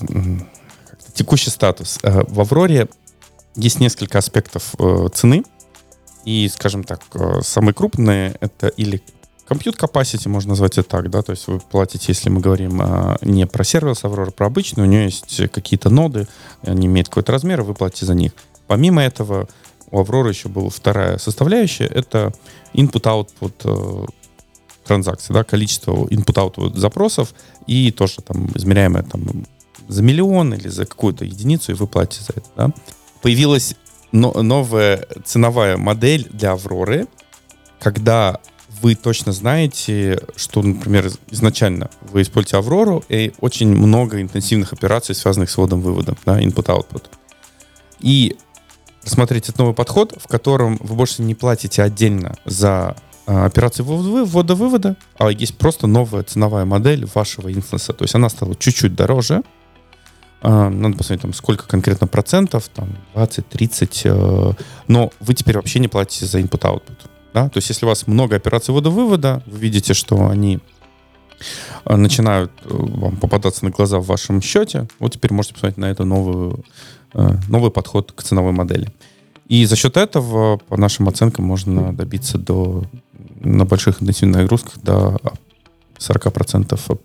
текущий 1.14 1.50
статус. 1.50 2.00
Э, 2.02 2.24
в 2.26 2.40
Авроре 2.40 2.88
есть 3.54 3.78
несколько 3.78 4.18
аспектов 4.18 4.74
э, 4.80 5.07
цены. 5.14 5.44
И, 6.24 6.48
скажем 6.48 6.83
так, 6.83 7.02
э, 7.14 7.42
самые 7.42 7.74
крупные 7.74 8.35
это 8.40 8.66
или 8.66 9.00
compute 9.48 9.78
capacity, 9.78 10.28
можно 10.28 10.50
назвать 10.50 10.78
это 10.78 10.88
так, 10.88 11.11
да, 11.11 11.22
то 11.22 11.30
есть 11.30 11.46
вы 11.46 11.61
платите, 11.61 12.07
если 12.09 12.28
мы 12.28 12.40
говорим 12.40 12.83
не 13.20 13.46
про 13.46 13.62
сервис 13.62 14.02
Аврора, 14.02 14.33
про 14.33 14.46
обычный, 14.46 14.83
у 14.83 14.87
нее 14.87 15.04
есть 15.04 15.48
какие-то 15.52 15.90
ноды, 15.90 16.26
они 16.62 16.88
имеют 16.88 17.09
какой-то 17.09 17.30
размер, 17.30 17.62
вы 17.62 17.74
платите 17.74 18.07
за 18.07 18.14
них. 18.14 18.33
Помимо 18.66 19.00
этого, 19.00 19.46
у 19.92 20.00
Авроры 20.00 20.30
еще 20.30 20.48
была 20.48 20.70
вторая 20.70 21.18
составляющая, 21.18 21.87
это 21.87 22.33
input-output 22.72 24.09
транзакций, 24.85 25.35
да, 25.35 25.44
количество 25.44 25.92
input-output 25.92 26.77
запросов 26.77 27.35
и 27.66 27.90
тоже 27.90 28.23
там 28.23 28.51
измеряемое 28.55 29.03
там 29.03 29.47
за 29.88 30.03
миллион 30.03 30.55
или 30.55 30.68
за 30.68 30.87
какую-то 30.87 31.25
единицу, 31.25 31.73
и 31.73 31.75
вы 31.75 31.87
платите 31.87 32.25
за 32.25 32.33
это, 32.37 32.49
да. 32.57 32.73
Появилась 33.23 33.77
но, 34.12 34.31
новая 34.42 35.09
ценовая 35.25 35.77
модель 35.77 36.29
для 36.31 36.53
Авроры, 36.53 37.09
когда 37.81 38.38
вы 38.81 38.94
точно 38.94 39.33
знаете, 39.33 40.20
что, 40.37 40.62
например, 40.62 41.11
изначально 41.31 41.90
вы 42.01 42.23
используете 42.23 42.59
Аврору, 42.59 43.03
и 43.09 43.33
очень 43.40 43.75
много 43.75 44.23
интенсивных 44.23 44.73
операций, 44.73 45.16
связанных 45.16 45.51
с 45.51 45.57
вводом-выводом, 45.57 46.16
да, 46.25 46.40
input-output. 46.40 47.07
И 48.01 48.37
рассмотреть 49.03 49.49
этот 49.49 49.59
новый 49.59 49.75
подход, 49.75 50.14
в 50.16 50.29
котором 50.29 50.79
вы 50.81 50.94
больше 50.94 51.23
не 51.23 51.35
платите 51.35 51.83
отдельно 51.83 52.37
за 52.44 52.97
операции 53.26 53.82
ввода-вывода, 53.82 54.96
а 55.18 55.30
есть 55.30 55.56
просто 55.56 55.87
новая 55.87 56.22
ценовая 56.22 56.64
модель 56.64 57.06
вашего 57.14 57.52
инстанса. 57.52 57.92
То 57.92 58.04
есть 58.04 58.14
она 58.14 58.28
стала 58.28 58.54
чуть-чуть 58.54 58.94
дороже. 58.94 59.42
А, 60.42 60.68
надо 60.68 60.98
посмотреть, 60.98 61.22
там, 61.22 61.32
сколько 61.32 61.66
конкретно 61.66 62.06
процентов, 62.06 62.68
там 62.68 62.88
20, 63.14 63.48
30. 63.48 64.02
Э, 64.04 64.52
но 64.88 65.10
вы 65.20 65.32
теперь 65.32 65.56
вообще 65.56 65.78
не 65.78 65.88
платите 65.88 66.26
за 66.26 66.38
input-output. 66.38 66.98
Да? 67.32 67.48
То 67.48 67.56
есть 67.56 67.70
если 67.70 67.87
у 67.87 67.88
вас 67.88 68.06
много 68.06 68.37
операций 68.37 68.74
ввода-вывода, 68.74 69.42
вы 69.46 69.58
видите, 69.58 69.94
что 69.94 70.28
они 70.28 70.60
э, 71.87 71.96
начинают 71.96 72.52
э, 72.64 72.68
вам 72.68 73.16
попадаться 73.16 73.64
на 73.64 73.70
глаза 73.70 74.00
в 74.00 74.06
вашем 74.06 74.42
счете, 74.42 74.87
вот 74.98 75.14
теперь 75.14 75.32
можете 75.32 75.54
посмотреть 75.54 75.78
на 75.78 75.87
это 75.87 76.04
новую, 76.04 76.62
новый 77.48 77.70
подход 77.70 78.12
к 78.12 78.22
ценовой 78.22 78.52
модели. 78.52 78.92
И 79.48 79.64
за 79.66 79.76
счет 79.76 79.96
этого, 79.96 80.58
по 80.58 80.76
нашим 80.76 81.08
оценкам, 81.08 81.44
можно 81.44 81.92
добиться 81.94 82.38
до 82.38 82.84
на 83.40 83.64
больших 83.64 84.02
интенсивных 84.02 84.42
нагрузках 84.42 84.78
до 84.82 85.20
40% 85.98 86.98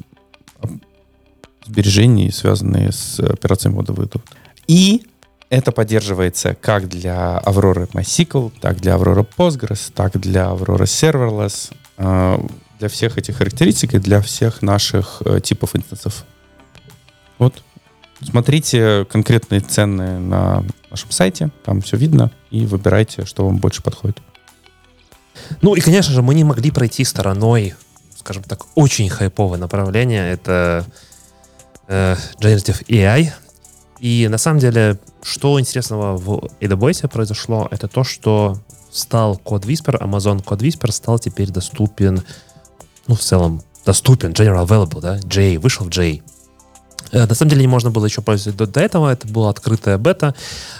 сбережений, 1.66 2.32
связанные 2.32 2.92
с 2.92 3.20
операциями 3.20 3.76
водовыдува. 3.76 4.24
И 4.68 5.04
это 5.50 5.72
поддерживается 5.72 6.56
как 6.56 6.88
для 6.88 7.42
Aurora 7.46 7.90
MySQL, 7.92 8.52
так 8.60 8.78
для 8.78 8.94
Aurora 8.94 9.28
Postgres, 9.38 9.92
так 9.94 10.20
для 10.20 10.46
Aurora 10.46 10.84
Serverless, 10.84 11.74
а, 11.98 12.40
для 12.80 12.88
всех 12.88 13.18
этих 13.18 13.38
характеристик 13.38 13.94
и 13.94 14.00
для 14.00 14.22
всех 14.22 14.62
наших 14.62 15.22
э, 15.26 15.42
типов 15.42 15.76
инстансов. 15.76 16.24
Вот. 17.38 17.64
Смотрите 18.22 19.06
конкретные 19.06 19.62
цены 19.62 20.20
на 20.20 20.64
нашем 20.90 21.12
сайте, 21.12 21.50
там 21.64 21.82
все 21.82 21.98
видно, 21.98 22.32
и 22.52 22.66
выбирайте, 22.66 23.26
что 23.26 23.46
вам 23.46 23.58
больше 23.58 23.82
подходит. 23.82 24.18
Ну 25.62 25.76
и, 25.76 25.82
конечно 25.82 26.14
же, 26.14 26.22
мы 26.22 26.36
не 26.36 26.44
могли 26.44 26.72
пройти 26.72 27.04
стороной, 27.04 27.76
скажем 28.18 28.44
так, 28.44 28.66
очень 28.76 29.10
хайповое 29.10 29.60
направление. 29.60 30.32
Это 30.32 30.86
э, 31.88 32.16
Generative 32.40 32.86
AI. 32.88 33.32
И 34.00 34.28
на 34.30 34.38
самом 34.38 34.60
деле, 34.60 34.98
что 35.22 35.60
интересного 35.60 36.16
в 36.18 36.50
AWS 36.62 37.08
произошло, 37.10 37.68
это 37.70 37.88
то, 37.88 38.04
что 38.04 38.58
стал 38.92 39.38
код 39.38 39.66
Whisper, 39.66 40.00
Amazon 40.00 40.44
код 40.44 40.62
Whisper 40.62 40.92
стал 40.92 41.20
теперь 41.20 41.50
доступен, 41.50 42.24
ну, 43.08 43.16
в 43.16 43.20
целом, 43.20 43.62
доступен, 43.86 44.32
general 44.32 44.66
available, 44.66 45.02
да, 45.02 45.20
J, 45.20 45.58
вышел 45.58 45.86
в 45.86 45.90
J. 45.90 46.22
Э, 47.12 47.26
на 47.26 47.36
самом 47.36 47.50
деле 47.50 47.62
не 47.62 47.68
можно 47.68 47.92
было 47.92 48.06
еще 48.06 48.22
пользоваться 48.22 48.58
до, 48.58 48.72
до 48.72 48.80
этого, 48.80 49.12
это 49.12 49.28
была 49.28 49.50
открытая 49.50 49.98
бета. 49.98 50.36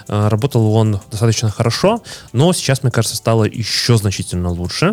Э, 0.08 0.28
работал 0.28 0.72
он 0.74 1.00
достаточно 1.10 1.50
хорошо, 1.50 2.02
но 2.32 2.52
сейчас, 2.52 2.82
мне 2.82 2.92
кажется, 2.92 3.16
стало 3.16 3.44
еще 3.44 3.96
значительно 3.96 4.50
лучше. 4.50 4.92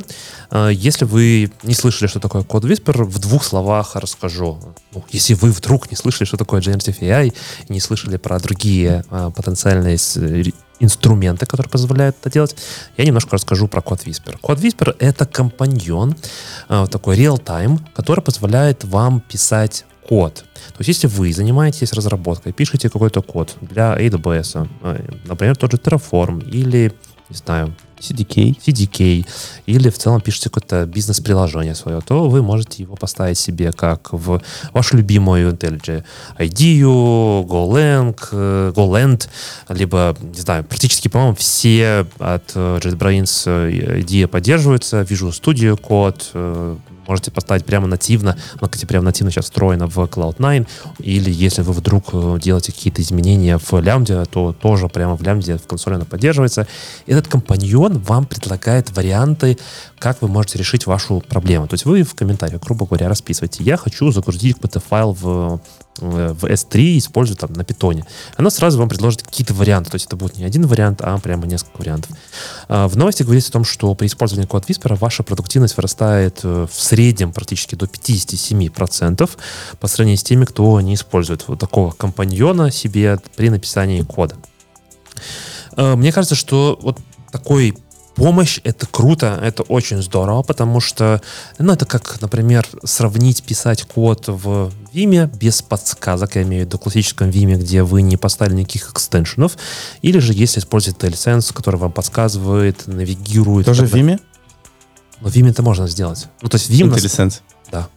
Э, 0.51 0.69
если 0.73 1.05
вы 1.05 1.51
не 1.63 1.73
слышали, 1.73 2.07
что 2.07 2.19
такое 2.19 2.43
код 2.43 2.65
Whisper, 2.65 3.03
в 3.03 3.19
двух 3.19 3.43
словах 3.43 3.95
расскажу. 3.95 4.59
Ну, 4.93 5.03
если 5.09 5.33
вы 5.33 5.51
вдруг 5.51 5.91
не 5.91 5.97
слышали, 5.97 6.25
что 6.25 6.37
такое 6.37 6.61
Generative 6.61 6.99
AI, 6.99 7.33
не 7.69 7.79
слышали 7.79 8.17
про 8.17 8.39
другие 8.39 9.03
потенциальные 9.09 9.97
инструменты, 10.79 11.45
которые 11.45 11.69
позволяют 11.69 12.15
это 12.21 12.31
делать, 12.31 12.55
я 12.97 13.05
немножко 13.05 13.35
расскажу 13.35 13.67
про 13.67 13.81
код 13.81 14.01
Whisper. 14.05 14.37
Код 14.39 14.59
Whisper— 14.59 14.95
это 14.99 15.25
компаньон, 15.25 16.15
такой 16.67 17.17
real-time, 17.17 17.79
который 17.95 18.21
позволяет 18.21 18.83
вам 18.83 19.19
писать 19.21 19.85
код. 20.07 20.35
То 20.35 20.79
есть, 20.79 20.87
если 20.87 21.07
вы 21.07 21.33
занимаетесь 21.33 21.93
разработкой, 21.93 22.53
пишете 22.53 22.89
какой-то 22.89 23.21
код 23.21 23.55
для 23.61 23.97
AWS, 23.97 24.67
э, 24.83 25.09
например, 25.25 25.55
тот 25.55 25.71
же 25.71 25.77
Terraform 25.77 26.49
или, 26.49 26.93
не 27.29 27.35
знаю, 27.35 27.73
CDK. 27.99 28.55
CDK, 28.65 29.25
или 29.65 29.89
в 29.89 29.97
целом 29.97 30.21
пишете 30.21 30.49
какое-то 30.49 30.85
бизнес-приложение 30.85 31.75
свое, 31.75 32.01
то 32.01 32.29
вы 32.29 32.41
можете 32.41 32.83
его 32.83 32.95
поставить 32.95 33.37
себе 33.37 33.71
как 33.71 34.13
в 34.13 34.41
вашу 34.73 34.97
любимую 34.97 35.51
IntelliJ 35.51 36.03
IDEO, 36.37 37.45
GoLang, 37.45 38.15
э, 38.31 38.71
GoLand, 38.75 39.27
либо, 39.69 40.15
не 40.21 40.39
знаю, 40.39 40.63
практически, 40.63 41.07
по-моему, 41.07 41.35
все 41.35 42.05
от 42.19 42.51
э, 42.55 42.79
JetBrains 42.83 44.03
IDEA 44.03 44.27
поддерживаются, 44.27 45.01
Visual 45.01 45.31
Studio 45.31 45.77
код, 45.77 46.31
можете 47.07 47.31
поставить 47.31 47.65
прямо 47.65 47.87
нативно, 47.87 48.37
но, 48.61 48.67
кстати, 48.67 48.85
прямо 48.85 49.05
нативно 49.05 49.31
сейчас 49.31 49.45
встроено 49.45 49.87
в 49.87 49.97
Cloud9, 49.97 50.67
или 50.99 51.31
если 51.31 51.61
вы 51.61 51.73
вдруг 51.73 52.09
э, 52.13 52.37
делаете 52.41 52.71
какие-то 52.71 53.01
изменения 53.01 53.57
в 53.57 53.73
лямбде, 53.79 54.25
то 54.25 54.53
тоже 54.53 54.87
прямо 54.87 55.15
в 55.15 55.21
лямбде 55.21 55.57
в 55.57 55.67
консоли 55.67 55.95
она 55.95 56.05
поддерживается. 56.05 56.67
Этот 57.05 57.27
компаньон 57.27 57.99
вам 57.99 58.25
предлагает 58.25 58.95
варианты, 58.95 59.57
как 59.99 60.21
вы 60.21 60.27
можете 60.27 60.57
решить 60.57 60.85
вашу 60.85 61.23
проблему. 61.27 61.67
То 61.67 61.73
есть 61.75 61.85
вы 61.85 62.03
в 62.03 62.15
комментариях, 62.15 62.61
грубо 62.61 62.85
говоря, 62.85 63.09
расписываете, 63.09 63.63
я 63.63 63.77
хочу 63.77 64.11
загрузить 64.11 64.55
какой-то 64.55 64.79
файл 64.79 65.13
в 65.13 65.59
в 65.99 66.45
S3 66.45 66.97
используют 66.97 67.39
там 67.39 67.53
на 67.53 67.63
питоне, 67.63 68.05
она 68.35 68.49
сразу 68.49 68.79
вам 68.79 68.89
предложит 68.89 69.23
какие-то 69.23 69.53
варианты. 69.53 69.91
То 69.91 69.95
есть 69.95 70.07
это 70.07 70.15
будет 70.15 70.37
не 70.37 70.45
один 70.45 70.65
вариант, 70.65 71.01
а 71.01 71.17
прямо 71.17 71.45
несколько 71.45 71.77
вариантов. 71.77 72.11
А, 72.67 72.87
в 72.87 72.97
новости 72.97 73.23
говорится 73.23 73.49
о 73.49 73.53
том, 73.53 73.63
что 73.63 73.93
при 73.95 74.07
использовании 74.07 74.47
код 74.47 74.69
Whisper 74.69 74.95
ваша 74.97 75.23
продуктивность 75.23 75.77
вырастает 75.77 76.39
э, 76.43 76.67
в 76.71 76.81
среднем 76.81 77.33
практически 77.33 77.75
до 77.75 77.85
57% 77.85 79.29
по 79.79 79.87
сравнению 79.87 80.17
с 80.17 80.23
теми, 80.23 80.45
кто 80.45 80.79
не 80.81 80.95
использует 80.95 81.47
вот 81.47 81.59
такого 81.59 81.91
компаньона 81.91 82.71
себе 82.71 83.19
при 83.35 83.49
написании 83.49 84.01
кода. 84.01 84.35
А, 85.75 85.95
мне 85.95 86.11
кажется, 86.11 86.35
что 86.35 86.77
вот 86.81 86.99
такой 87.31 87.75
помощь, 88.17 88.59
это 88.63 88.87
круто, 88.87 89.39
это 89.41 89.63
очень 89.63 90.01
здорово, 90.01 90.41
потому 90.41 90.81
что, 90.81 91.21
ну, 91.59 91.71
это 91.71 91.85
как, 91.85 92.19
например, 92.19 92.67
сравнить 92.83 93.43
писать 93.43 93.83
код 93.83 94.27
в 94.27 94.71
Vim 94.91 95.33
без 95.37 95.61
подсказок, 95.61 96.35
я 96.35 96.41
имею 96.41 96.63
в 96.63 96.67
виду 96.67 96.79
классическом 96.79 97.29
Vim, 97.29 97.55
где 97.55 97.83
вы 97.83 98.01
не 98.01 98.17
поставили 98.17 98.55
никаких 98.55 98.91
экстеншенов, 98.91 99.57
или 100.01 100.19
же 100.19 100.33
если 100.33 100.59
использовать 100.59 100.99
DLSense, 101.01 101.53
который 101.53 101.77
вам 101.77 101.91
подсказывает, 101.91 102.87
навигирует. 102.87 103.67
Тоже 103.67 103.85
в 103.85 103.93
Vim? 103.93 104.19
Ну, 105.21 105.29
в 105.29 105.33
Vim 105.33 105.49
это 105.49 105.61
можно 105.61 105.87
сделать. 105.87 106.27
Ну, 106.41 106.49
то 106.49 106.57
есть 106.57 106.69
Vim... 106.69 106.91
IntelliSense? 106.91 107.41
Да. 107.71 107.87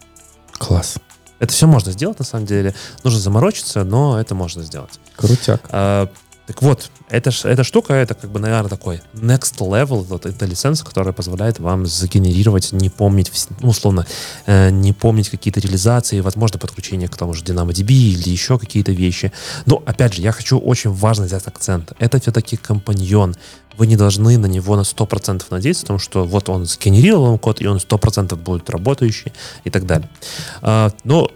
Класс. 0.53 0.95
Это 1.39 1.51
все 1.51 1.65
можно 1.65 1.91
сделать, 1.91 2.19
на 2.19 2.25
самом 2.25 2.45
деле. 2.45 2.75
Нужно 3.03 3.19
заморочиться, 3.19 3.83
но 3.83 4.19
это 4.21 4.35
можно 4.35 4.61
сделать. 4.61 4.99
Крутяк. 5.15 5.61
А, 5.71 6.07
так 6.51 6.61
вот, 6.61 6.91
эта, 7.07 7.31
эта 7.45 7.63
штука, 7.63 7.93
это 7.93 8.13
как 8.13 8.29
бы, 8.29 8.37
наверное, 8.37 8.69
такой 8.69 9.01
next 9.13 9.57
level, 9.59 10.03
вот 10.03 10.25
это 10.25 10.45
лицензия, 10.45 10.83
которая 10.83 11.13
позволяет 11.13 11.59
вам 11.59 11.85
загенерировать, 11.85 12.73
не 12.73 12.89
помнить, 12.89 13.31
ну, 13.61 13.69
условно, 13.69 14.05
э, 14.47 14.69
не 14.69 14.91
помнить 14.91 15.29
какие-то 15.29 15.61
реализации, 15.61 16.19
возможно, 16.19 16.59
подключение 16.59 17.07
к 17.07 17.15
тому 17.15 17.33
же 17.33 17.43
DynamoDB 17.43 17.93
или 17.93 18.29
еще 18.29 18.59
какие-то 18.59 18.91
вещи. 18.91 19.31
Но, 19.65 19.81
опять 19.85 20.13
же, 20.13 20.21
я 20.21 20.33
хочу 20.33 20.59
очень 20.59 20.91
важно 20.91 21.25
взять 21.25 21.47
акцент. 21.47 21.93
Это 21.99 22.19
все-таки 22.19 22.57
компаньон. 22.57 23.37
Вы 23.77 23.87
не 23.87 23.95
должны 23.95 24.37
на 24.37 24.47
него 24.47 24.75
на 24.75 24.81
100% 24.81 25.45
надеяться, 25.51 25.83
потому 25.83 25.99
что 25.99 26.25
вот 26.25 26.49
он 26.49 26.65
сгенерировал 26.65 27.27
вам 27.27 27.39
код, 27.39 27.61
и 27.61 27.67
он 27.67 27.77
100% 27.77 28.35
будет 28.35 28.69
работающий 28.69 29.31
и 29.63 29.69
так 29.69 29.85
далее. 29.85 30.09
А, 30.61 30.91
но 31.05 31.31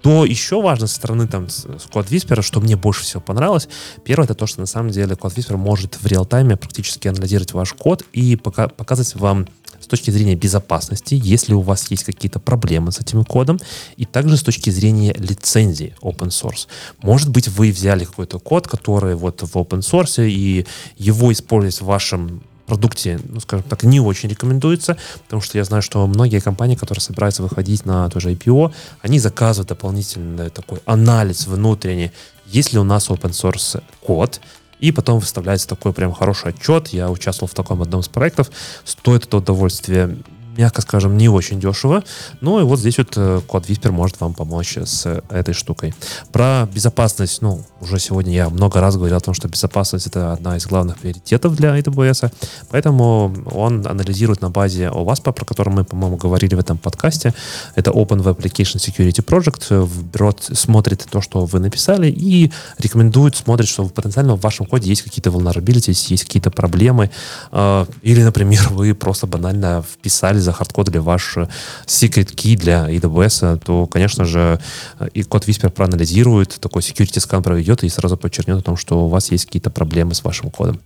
что 0.00 0.24
еще 0.24 0.62
важно 0.62 0.86
со 0.86 0.94
стороны 0.94 1.26
там 1.26 1.46
Код 1.92 2.06
Whisper, 2.06 2.42
что 2.42 2.60
мне 2.60 2.76
больше 2.76 3.02
всего 3.02 3.20
понравилось, 3.20 3.68
первое, 4.02 4.24
это 4.24 4.34
то, 4.34 4.46
что 4.46 4.60
на 4.60 4.66
самом 4.66 4.90
деле 4.90 5.14
Код 5.14 5.34
Whisper 5.34 5.56
может 5.56 5.96
в 5.96 6.06
реал-тайме 6.06 6.56
практически 6.56 7.08
анализировать 7.08 7.52
ваш 7.52 7.74
код 7.74 8.04
и 8.12 8.36
пока, 8.36 8.68
показывать 8.68 9.14
вам 9.16 9.46
с 9.78 9.86
точки 9.86 10.10
зрения 10.10 10.34
безопасности, 10.34 11.18
если 11.22 11.54
у 11.54 11.60
вас 11.60 11.90
есть 11.90 12.04
какие-то 12.04 12.38
проблемы 12.38 12.92
с 12.92 13.00
этим 13.00 13.24
кодом, 13.24 13.58
и 13.96 14.04
также 14.04 14.36
с 14.36 14.42
точки 14.42 14.70
зрения 14.70 15.14
лицензии 15.14 15.94
open 16.02 16.28
source. 16.28 16.66
Может 17.02 17.30
быть, 17.30 17.48
вы 17.48 17.70
взяли 17.70 18.04
какой-то 18.04 18.38
код, 18.38 18.68
который 18.68 19.14
вот 19.14 19.42
в 19.42 19.56
open 19.56 19.80
source, 19.80 20.26
и 20.28 20.66
его 20.96 21.32
использовать 21.32 21.80
в 21.80 21.86
вашем 21.86 22.42
продукте, 22.70 23.18
ну, 23.28 23.40
скажем 23.40 23.64
так, 23.68 23.82
не 23.82 23.98
очень 23.98 24.28
рекомендуется, 24.28 24.96
потому 25.24 25.42
что 25.42 25.58
я 25.58 25.64
знаю, 25.64 25.82
что 25.82 26.06
многие 26.06 26.40
компании, 26.40 26.76
которые 26.76 27.02
собираются 27.02 27.42
выходить 27.42 27.84
на 27.84 28.08
тоже 28.08 28.32
IPO, 28.32 28.72
они 29.02 29.18
заказывают 29.18 29.68
дополнительный 29.68 30.50
такой 30.50 30.78
анализ 30.86 31.48
внутренний, 31.48 32.12
есть 32.46 32.72
ли 32.72 32.78
у 32.78 32.84
нас 32.84 33.10
open 33.10 33.32
source 33.32 33.82
код, 34.00 34.40
и 34.78 34.92
потом 34.92 35.18
выставляется 35.18 35.68
такой 35.68 35.92
прям 35.92 36.12
хороший 36.12 36.50
отчет. 36.52 36.88
Я 36.88 37.10
участвовал 37.10 37.48
в 37.48 37.54
таком 37.54 37.82
одном 37.82 38.00
из 38.00 38.08
проектов. 38.08 38.50
Стоит 38.84 39.26
это 39.26 39.36
удовольствие 39.38 40.16
мягко 40.56 40.82
скажем, 40.82 41.16
не 41.16 41.28
очень 41.28 41.60
дешево. 41.60 42.02
Ну 42.40 42.60
и 42.60 42.62
вот 42.62 42.78
здесь 42.78 42.98
вот 42.98 43.12
э, 43.16 43.40
код 43.46 43.68
Whisper 43.68 43.90
может 43.90 44.20
вам 44.20 44.34
помочь 44.34 44.76
с 44.76 45.22
этой 45.30 45.54
штукой. 45.54 45.94
Про 46.32 46.68
безопасность, 46.72 47.42
ну, 47.42 47.62
уже 47.80 47.98
сегодня 47.98 48.32
я 48.32 48.48
много 48.48 48.80
раз 48.80 48.96
говорил 48.96 49.16
о 49.16 49.20
том, 49.20 49.34
что 49.34 49.48
безопасность 49.48 50.06
это 50.06 50.32
одна 50.32 50.56
из 50.56 50.66
главных 50.66 50.98
приоритетов 50.98 51.54
для 51.56 51.78
AWS, 51.78 52.32
поэтому 52.70 53.34
он 53.52 53.86
анализирует 53.86 54.40
на 54.40 54.50
базе 54.50 54.86
OWASP, 54.86 55.32
про 55.32 55.44
который 55.44 55.72
мы, 55.72 55.84
по-моему, 55.84 56.16
говорили 56.16 56.54
в 56.54 56.58
этом 56.58 56.78
подкасте. 56.78 57.34
Это 57.74 57.90
Open 57.90 58.22
Web 58.22 58.36
Application 58.36 58.76
Security 58.76 59.24
Project. 59.24 59.88
Берет, 60.12 60.42
смотрит 60.52 61.06
то, 61.10 61.20
что 61.20 61.46
вы 61.46 61.60
написали 61.60 62.10
и 62.10 62.52
рекомендует, 62.78 63.36
смотрит, 63.36 63.68
что 63.68 63.86
потенциально 63.86 64.36
в 64.36 64.40
вашем 64.40 64.66
коде 64.66 64.88
есть 64.88 65.02
какие-то 65.02 65.30
vulnerabilities, 65.30 66.10
есть 66.10 66.24
какие-то 66.24 66.50
проблемы. 66.50 67.10
Э, 67.52 67.86
или, 68.02 68.22
например, 68.22 68.68
вы 68.70 68.94
просто 68.94 69.26
банально 69.26 69.82
вписали 69.82 70.38
захардкодили 70.50 70.98
ваш 70.98 71.36
э, 71.36 71.48
secret 71.86 72.34
key 72.34 72.56
для 72.56 72.88
AWS, 72.90 73.60
то, 73.64 73.86
конечно 73.86 74.24
же, 74.24 74.60
э, 74.98 75.08
и 75.14 75.22
код 75.22 75.48
Whisper 75.48 75.70
проанализирует, 75.70 76.58
такой 76.60 76.82
security 76.82 77.20
скан 77.20 77.42
проведет 77.42 77.84
и 77.84 77.88
сразу 77.88 78.16
подчеркнет 78.16 78.58
о 78.58 78.62
том, 78.62 78.76
что 78.76 79.06
у 79.06 79.08
вас 79.08 79.30
есть 79.30 79.46
какие-то 79.46 79.70
проблемы 79.70 80.14
с 80.14 80.24
вашим 80.24 80.50
кодом. 80.50 80.80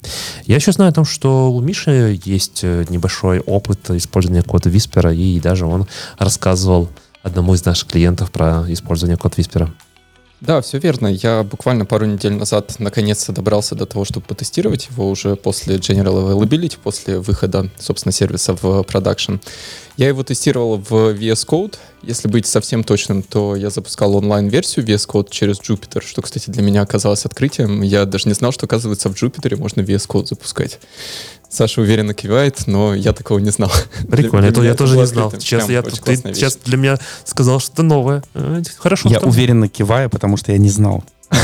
Я 0.46 0.56
еще 0.56 0.72
знаю 0.72 0.90
о 0.90 0.94
том, 0.94 1.04
что 1.04 1.52
у 1.52 1.60
Миши 1.60 2.20
есть 2.24 2.60
э, 2.62 2.84
небольшой 2.88 3.40
опыт 3.40 3.90
использования 3.90 4.42
кода 4.42 4.70
Whisper, 4.70 5.14
и 5.14 5.40
даже 5.40 5.66
он 5.66 5.86
рассказывал 6.18 6.88
одному 7.22 7.54
из 7.54 7.64
наших 7.64 7.88
клиентов 7.88 8.30
про 8.30 8.64
использование 8.68 9.16
кода 9.16 9.36
Whisper. 9.36 9.70
Да, 10.46 10.60
все 10.60 10.78
верно. 10.78 11.06
Я 11.06 11.42
буквально 11.42 11.86
пару 11.86 12.04
недель 12.04 12.34
назад 12.34 12.74
наконец-то 12.78 13.32
добрался 13.32 13.74
до 13.74 13.86
того, 13.86 14.04
чтобы 14.04 14.26
потестировать 14.26 14.88
его 14.90 15.08
уже 15.08 15.36
после 15.36 15.76
General 15.76 16.22
Availability, 16.22 16.76
после 16.82 17.18
выхода, 17.18 17.70
собственно, 17.78 18.12
сервиса 18.12 18.54
в 18.54 18.82
продакшн. 18.82 19.36
Я 19.96 20.08
его 20.08 20.22
тестировал 20.22 20.76
в 20.76 20.92
VS 20.92 21.46
Code. 21.46 21.76
Если 22.02 22.28
быть 22.28 22.46
совсем 22.46 22.84
точным, 22.84 23.22
то 23.22 23.56
я 23.56 23.70
запускал 23.70 24.16
онлайн-версию 24.16 24.84
VS 24.84 25.08
Code 25.08 25.28
через 25.30 25.60
Jupyter, 25.60 26.02
что, 26.04 26.20
кстати, 26.20 26.50
для 26.50 26.62
меня 26.62 26.82
оказалось 26.82 27.24
открытием. 27.24 27.80
Я 27.80 28.04
даже 28.04 28.28
не 28.28 28.34
знал, 28.34 28.52
что, 28.52 28.66
оказывается, 28.66 29.08
в 29.08 29.14
Jupyter 29.14 29.56
можно 29.56 29.80
VS 29.80 30.06
Code 30.06 30.26
запускать. 30.26 30.78
Саша 31.54 31.80
уверенно 31.80 32.14
кивает, 32.14 32.66
но 32.66 32.94
я 32.94 33.12
такого 33.12 33.38
не 33.38 33.50
знал. 33.50 33.70
Прикольно, 34.10 34.50
для, 34.50 34.60
для 34.60 34.70
я 34.70 34.74
тоже 34.74 34.96
не 34.96 35.06
знал. 35.06 35.30
Сейчас, 35.30 35.68
я, 35.68 35.82
ты 35.82 36.16
сейчас 36.16 36.56
для 36.64 36.76
меня 36.76 36.98
сказал 37.24 37.60
что-то 37.60 37.84
новое. 37.84 38.24
Э, 38.34 38.60
хорошо. 38.76 39.08
Я 39.08 39.18
что... 39.18 39.28
уверенно 39.28 39.68
киваю, 39.68 40.10
потому 40.10 40.36
что 40.36 40.50
я 40.50 40.58
не 40.58 40.70
знал. 40.70 41.04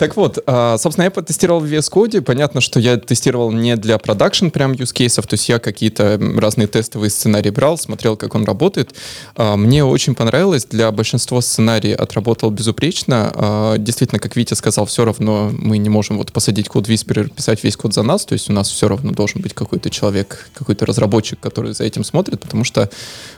Так 0.00 0.16
вот, 0.16 0.38
а, 0.46 0.78
собственно, 0.78 1.04
я 1.04 1.10
потестировал 1.10 1.60
в 1.60 1.66
VS 1.66 1.92
Code. 1.92 2.22
Понятно, 2.22 2.62
что 2.62 2.80
я 2.80 2.96
тестировал 2.96 3.52
не 3.52 3.76
для 3.76 3.98
продакшн 3.98 4.48
прям 4.48 4.72
use 4.72 4.94
кейсов, 4.94 5.26
то 5.26 5.34
есть 5.34 5.46
я 5.50 5.58
какие-то 5.58 6.18
разные 6.38 6.68
тестовые 6.68 7.10
сценарии 7.10 7.50
брал, 7.50 7.76
смотрел, 7.76 8.16
как 8.16 8.34
он 8.34 8.46
работает. 8.46 8.94
А, 9.36 9.58
мне 9.58 9.84
очень 9.84 10.14
понравилось. 10.14 10.64
Для 10.64 10.90
большинства 10.90 11.42
сценарий 11.42 11.92
отработал 11.92 12.50
безупречно. 12.50 13.30
А, 13.34 13.76
действительно, 13.76 14.18
как 14.18 14.36
Витя 14.36 14.54
сказал, 14.54 14.86
все 14.86 15.04
равно 15.04 15.50
мы 15.52 15.76
не 15.76 15.90
можем 15.90 16.16
вот 16.16 16.32
посадить 16.32 16.68
код 16.68 16.88
Whisperer, 16.88 17.28
писать 17.28 17.62
весь 17.62 17.76
код 17.76 17.92
за 17.92 18.02
нас, 18.02 18.24
то 18.24 18.32
есть 18.32 18.48
у 18.48 18.54
нас 18.54 18.70
все 18.70 18.88
равно 18.88 19.12
должен 19.12 19.42
быть 19.42 19.52
какой-то 19.52 19.90
человек, 19.90 20.48
какой-то 20.54 20.86
разработчик, 20.86 21.38
который 21.40 21.74
за 21.74 21.84
этим 21.84 22.04
смотрит, 22.04 22.40
потому 22.40 22.64
что 22.64 22.88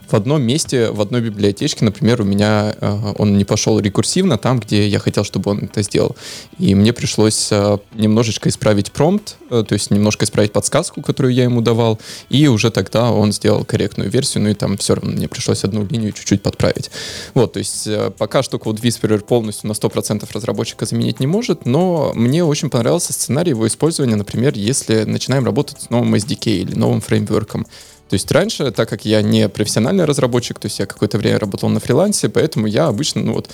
в 0.08 0.14
одном 0.14 0.42
месте, 0.42 0.90
в 0.90 1.00
одной 1.00 1.22
библиотечке, 1.22 1.84
например, 1.84 2.20
у 2.20 2.24
меня 2.24 2.76
он 3.18 3.36
не 3.36 3.44
пошел 3.44 3.80
рекурсивно 3.80 4.38
там, 4.38 4.60
где 4.60 4.86
я 4.86 5.00
хотел, 5.00 5.24
чтобы 5.24 5.50
он 5.50 5.58
это 5.64 5.82
сделал. 5.82 6.14
И 6.58 6.74
мне 6.74 6.92
пришлось 6.92 7.48
э, 7.50 7.78
немножечко 7.94 8.48
исправить 8.48 8.92
промпт, 8.92 9.36
э, 9.50 9.64
то 9.66 9.72
есть 9.72 9.90
немножко 9.90 10.24
исправить 10.24 10.52
подсказку, 10.52 11.00
которую 11.02 11.32
я 11.32 11.44
ему 11.44 11.60
давал, 11.60 11.98
и 12.28 12.46
уже 12.46 12.70
тогда 12.70 13.10
он 13.10 13.32
сделал 13.32 13.64
корректную 13.64 14.10
версию, 14.10 14.44
ну 14.44 14.50
и 14.50 14.54
там 14.54 14.76
все 14.76 14.94
равно 14.94 15.12
мне 15.12 15.28
пришлось 15.28 15.64
одну 15.64 15.86
линию 15.86 16.12
чуть-чуть 16.12 16.42
подправить. 16.42 16.90
Вот, 17.34 17.54
то 17.54 17.58
есть 17.58 17.86
э, 17.86 18.10
пока 18.16 18.42
что 18.42 18.58
Code 18.58 18.80
Whisperer 18.82 19.20
полностью 19.20 19.68
на 19.68 19.72
100% 19.72 20.28
разработчика 20.32 20.84
заменить 20.84 21.20
не 21.20 21.26
может, 21.26 21.64
но 21.64 22.12
мне 22.14 22.44
очень 22.44 22.70
понравился 22.70 23.12
сценарий 23.12 23.50
его 23.50 23.66
использования, 23.66 24.16
например, 24.16 24.52
если 24.54 25.04
начинаем 25.04 25.44
работать 25.44 25.80
с 25.80 25.90
новым 25.90 26.14
SDK 26.14 26.62
или 26.62 26.74
новым 26.74 27.00
фреймворком. 27.00 27.66
То 28.12 28.14
есть 28.14 28.30
раньше, 28.30 28.70
так 28.72 28.90
как 28.90 29.06
я 29.06 29.22
не 29.22 29.48
профессиональный 29.48 30.04
разработчик, 30.04 30.58
то 30.58 30.66
есть 30.66 30.78
я 30.78 30.84
какое-то 30.84 31.16
время 31.16 31.38
работал 31.38 31.70
на 31.70 31.80
фрилансе, 31.80 32.28
поэтому 32.28 32.66
я 32.66 32.88
обычно, 32.88 33.22
ну 33.22 33.32
вот, 33.32 33.48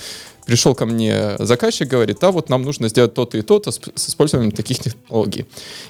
пришел 0.49 0.74
ко 0.74 0.86
мне 0.86 1.36
заказчик, 1.38 1.86
говорит, 1.86 2.24
а 2.24 2.30
вот 2.30 2.49
нам 2.49 2.62
нужно 2.62 2.88
сделать 2.88 3.12
то-то 3.12 3.36
и 3.36 3.42
то-то 3.42 3.70
с, 3.70 3.78
с 3.94 4.09
использованием 4.09 4.51
таких 4.51 4.78
технологий. 4.78 5.44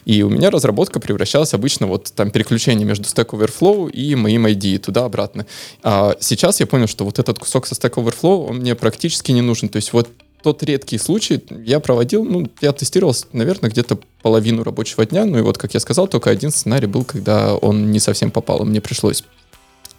И 0.05 0.25
у 0.25 0.29
меня 0.29 0.51
разработка 0.51 0.99
превращалась 0.99 1.55
обычно 1.55 1.87
вот 1.87 2.13
там 2.13 2.33
переключение 2.33 2.85
между 2.85 3.05
Stack 3.05 3.29
Overflow 3.29 3.89
и 3.89 4.17
моим 4.17 4.47
ID 4.47 4.79
туда-обратно. 4.79 5.47
А 5.85 6.17
сейчас 6.19 6.59
я 6.59 6.67
понял, 6.67 6.89
что 6.89 7.05
вот 7.05 7.21
этот 7.21 7.39
кусок 7.39 7.69
со 7.69 7.77
Stack 7.77 8.03
Overflow, 8.03 8.49
он 8.49 8.57
мне 8.57 8.75
практически 8.75 9.31
не 9.31 9.43
нужен. 9.43 9.69
То 9.69 9.77
есть 9.77 9.93
вот 9.93 10.09
тот 10.43 10.61
редкий 10.65 10.99
случай 10.99 11.41
я 11.65 11.79
проводил, 11.79 12.25
ну, 12.25 12.51
я 12.61 12.73
тестировал, 12.73 13.15
наверное, 13.33 13.71
где-то 13.71 14.01
половину 14.23 14.65
рабочего 14.65 15.07
дня, 15.07 15.25
ну 15.25 15.39
и 15.39 15.43
вот, 15.43 15.57
как 15.57 15.75
я 15.75 15.79
сказал, 15.79 16.09
только 16.09 16.31
один 16.31 16.51
сценарий 16.51 16.89
был, 16.89 17.05
когда 17.05 17.55
он 17.55 17.93
не 17.93 18.01
совсем 18.01 18.33
попал, 18.33 18.63
и 18.63 18.65
мне 18.65 18.81
пришлось 18.81 19.23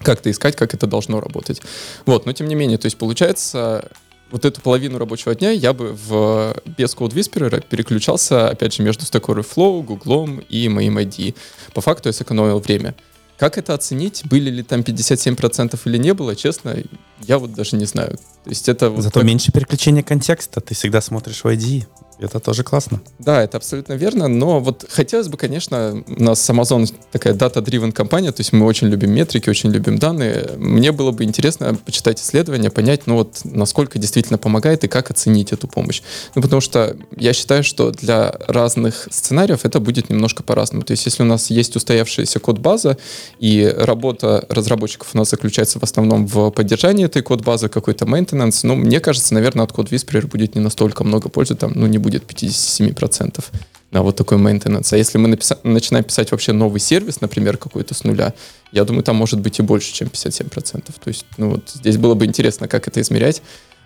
как-то 0.02 0.30
искать, 0.30 0.58
как 0.58 0.74
это 0.74 0.86
должно 0.86 1.22
работать. 1.22 1.62
Вот, 2.06 2.26
но 2.26 2.34
тем 2.34 2.48
не 2.50 2.56
менее, 2.56 2.78
то 2.78 2.88
есть 2.88 2.98
получается, 2.98 3.90
вот 4.32 4.46
эту 4.46 4.62
половину 4.62 4.98
рабочего 4.98 5.36
дня 5.36 5.52
я 5.52 5.74
бы 5.74 5.94
в, 5.94 6.56
без 6.78 6.96
Code 6.96 7.14
Whisperer 7.14 7.64
переключался, 7.68 8.50
опять 8.50 8.74
же, 8.74 8.84
между 8.84 9.04
Stack 9.04 9.26
Overflow, 9.26 9.84
Google 9.84 10.42
и 10.50 10.70
моим 10.70 10.98
ID. 10.98 11.36
По 11.74 11.82
факту 11.82 12.10
я 12.10 12.14
сэкономил 12.14 12.60
время. 12.60 12.96
Как 13.38 13.58
это 13.58 13.74
оценить? 13.74 14.24
Были 14.26 14.50
ли 14.50 14.64
там 14.64 14.82
57% 14.82 15.80
или 15.86 15.98
не 15.98 16.14
было? 16.14 16.36
Честно, 16.36 16.76
я 17.22 17.40
вот 17.40 17.54
даже 17.54 17.78
не 17.78 17.86
знаю. 17.86 18.18
То 18.44 18.50
есть 18.50 18.68
это 18.68 18.90
вот 18.90 19.02
Зато 19.02 19.22
так... 19.22 19.24
меньше 19.24 19.54
переключения 19.54 20.04
контекста. 20.04 20.60
Ты 20.60 20.76
всегда 20.76 21.00
смотришь 21.00 21.44
в 21.44 21.48
ID. 21.48 21.86
Это 22.20 22.40
тоже 22.40 22.64
классно. 22.64 23.02
Да, 23.18 23.42
это 23.42 23.58
абсолютно 23.58 23.94
верно, 23.94 24.28
но 24.28 24.60
вот 24.60 24.86
хотелось 24.90 25.30
бы, 25.30 25.38
конечно, 25.38 26.04
у 26.06 26.24
нас 26.24 26.50
Amazon 26.50 26.92
такая 27.12 27.34
data-driven 27.34 27.94
компания, 27.94 28.32
то 28.32 28.42
есть 28.42 28.52
мы 28.52 28.66
очень 28.66 28.88
любим 28.88 29.12
метрики, 29.12 29.50
очень 29.50 29.72
любим 29.72 29.98
данные. 29.98 30.50
Мне 30.58 30.92
было 30.92 31.12
бы 31.12 31.24
интересно 31.24 31.76
почитать 31.86 32.20
исследования, 32.20 32.70
понять, 32.70 33.08
ну 33.08 33.16
вот, 33.16 33.40
насколько 33.46 33.98
действительно 34.00 34.38
помогает 34.38 34.84
и 34.84 34.90
как 34.90 35.12
оценить 35.12 35.54
эту 35.54 35.70
помощь. 35.70 36.02
Ну, 36.36 36.42
потому 36.42 36.60
что 36.60 36.98
я 37.16 37.32
считаю, 37.32 37.64
что 37.64 37.92
для 37.92 38.36
разных 38.48 39.08
сценариев 39.10 39.64
это 39.64 39.80
будет 39.80 40.10
немножко 40.10 40.44
по-разному. 40.44 40.84
То 40.84 40.92
есть 40.92 41.06
если 41.06 41.24
у 41.24 41.26
нас 41.26 41.50
есть 41.50 41.76
устоявшаяся 41.78 42.40
код-база, 42.40 42.98
и 43.40 43.74
работа 43.78 44.46
разработчиков 44.50 45.10
у 45.14 45.18
нас 45.18 45.30
заключается 45.30 45.80
в 45.80 45.84
основном 45.84 46.28
в 46.28 46.52
поддержании 46.52 47.06
этой 47.06 47.22
код-базы, 47.22 47.70
какой-то 47.70 48.04
maintenance, 48.04 48.60
ну, 48.64 48.76
мне 48.76 49.00
кажется, 49.00 49.34
наверное, 49.34 49.64
от 49.64 49.72
код 49.72 49.92
Whisperer 49.92 50.28
будет 50.28 50.56
не 50.56 50.62
настолько 50.62 51.06
много 51.06 51.30
пользы, 51.30 51.56
там, 51.56 51.72
ну, 51.76 51.88
не 51.88 51.98
будет 51.98 52.09
будет 52.10 52.24
57% 52.30 53.44
на 53.92 54.02
вот 54.04 54.16
такой 54.16 54.38
maintenance. 54.38 54.90
А 54.92 54.98
если 54.98 55.18
мы 55.18 55.30
написа- 55.30 55.60
начинаем 55.64 56.04
писать 56.06 56.32
вообще 56.32 56.52
новый 56.52 56.80
сервис, 56.80 57.22
например, 57.22 57.58
какой-то 57.58 57.94
с 57.94 58.04
нуля, 58.04 58.34
я 58.72 58.84
думаю, 58.84 59.04
там 59.04 59.16
может 59.16 59.40
быть 59.40 59.60
и 59.60 59.62
больше, 59.64 59.94
чем 59.94 60.10
57%. 60.10 60.94
То 61.00 61.08
есть, 61.08 61.26
ну 61.38 61.52
вот 61.52 61.70
здесь 61.74 61.98
было 61.98 62.14
бы 62.14 62.26
интересно, 62.26 62.68
как 62.68 62.88
это 62.88 63.02
измерять. 63.02 63.42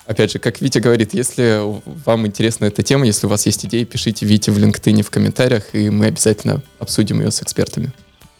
Опять 0.05 0.33
же, 0.33 0.39
как 0.39 0.59
Витя 0.59 0.79
говорит, 0.79 1.13
если 1.13 1.61
вам 2.05 2.27
интересна 2.27 2.65
эта 2.65 2.83
тема, 2.83 3.05
если 3.05 3.27
у 3.27 3.29
вас 3.29 3.45
есть 3.45 3.65
идеи, 3.65 3.85
пишите 3.85 4.25
Вите 4.25 4.51
в 4.51 4.57
LinkedIn 4.57 5.01
в 5.01 5.09
комментариях, 5.09 5.73
и 5.73 5.89
мы 5.89 6.07
обязательно 6.07 6.61
обсудим 6.79 7.21
ее 7.21 7.31
с 7.31 7.41
экспертами. 7.41 7.93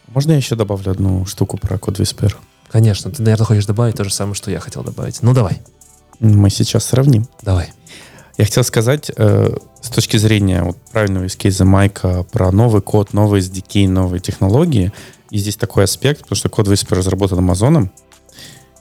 Можно 0.08 0.32
я 0.32 0.38
еще 0.38 0.56
добавлю 0.56 0.92
одну 0.92 1.26
штуку 1.26 1.58
про 1.58 1.78
код 1.78 2.00
Whisper? 2.00 2.36
Конечно. 2.70 3.12
Ты, 3.12 3.22
наверное, 3.22 3.46
хочешь 3.46 3.66
добавить 3.66 3.96
то 3.96 4.04
же 4.04 4.14
самое, 4.14 4.36
что 4.36 4.52
я 4.52 4.60
хотел 4.60 4.84
добавить. 4.84 5.22
Ну, 5.22 5.34
давай. 5.34 5.62
Мы 6.20 6.50
сейчас 6.50 6.86
сравним. 6.86 7.28
Давай. 7.42 7.72
Я 8.38 8.46
хотел 8.46 8.64
сказать, 8.64 9.12
э, 9.16 9.56
с 9.82 9.90
точки 9.90 10.18
зрения 10.18 10.64
вот, 10.64 10.78
правильного 10.92 11.28
эскейза 11.28 11.66
Майка 11.66 12.24
про 12.32 12.52
новый 12.52 12.82
код, 12.82 13.14
новый 13.14 13.42
SDK, 13.42 13.88
новые 13.88 14.20
технологии, 14.20 14.92
и 15.30 15.38
здесь 15.38 15.56
такой 15.56 15.84
аспект, 15.84 16.22
потому 16.22 16.38
что 16.38 16.50
код 16.50 16.68
Whisper 16.68 16.96
разработан 16.96 17.38
Амазоном, 17.38 17.92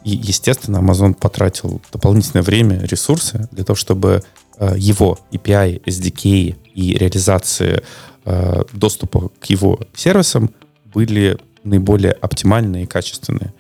и, 0.05 0.11
естественно, 0.11 0.79
Amazon 0.79 1.15
потратил 1.15 1.81
дополнительное 1.93 2.43
время, 2.43 2.83
ресурсы 2.83 3.49
для 3.53 3.65
того, 3.65 3.77
чтобы 3.77 4.23
э, 4.59 4.75
его 4.77 5.19
API, 5.31 5.83
SDK 5.85 6.57
и 6.75 6.95
реализации 6.95 7.83
э, 8.25 8.63
доступа 8.73 9.31
к 9.39 9.47
его 9.47 9.81
сервисам 9.95 10.51
были 10.87 11.39
наиболее 11.63 12.13
оптимальные 12.13 12.85
и 12.85 12.87
качественные. 12.87 13.53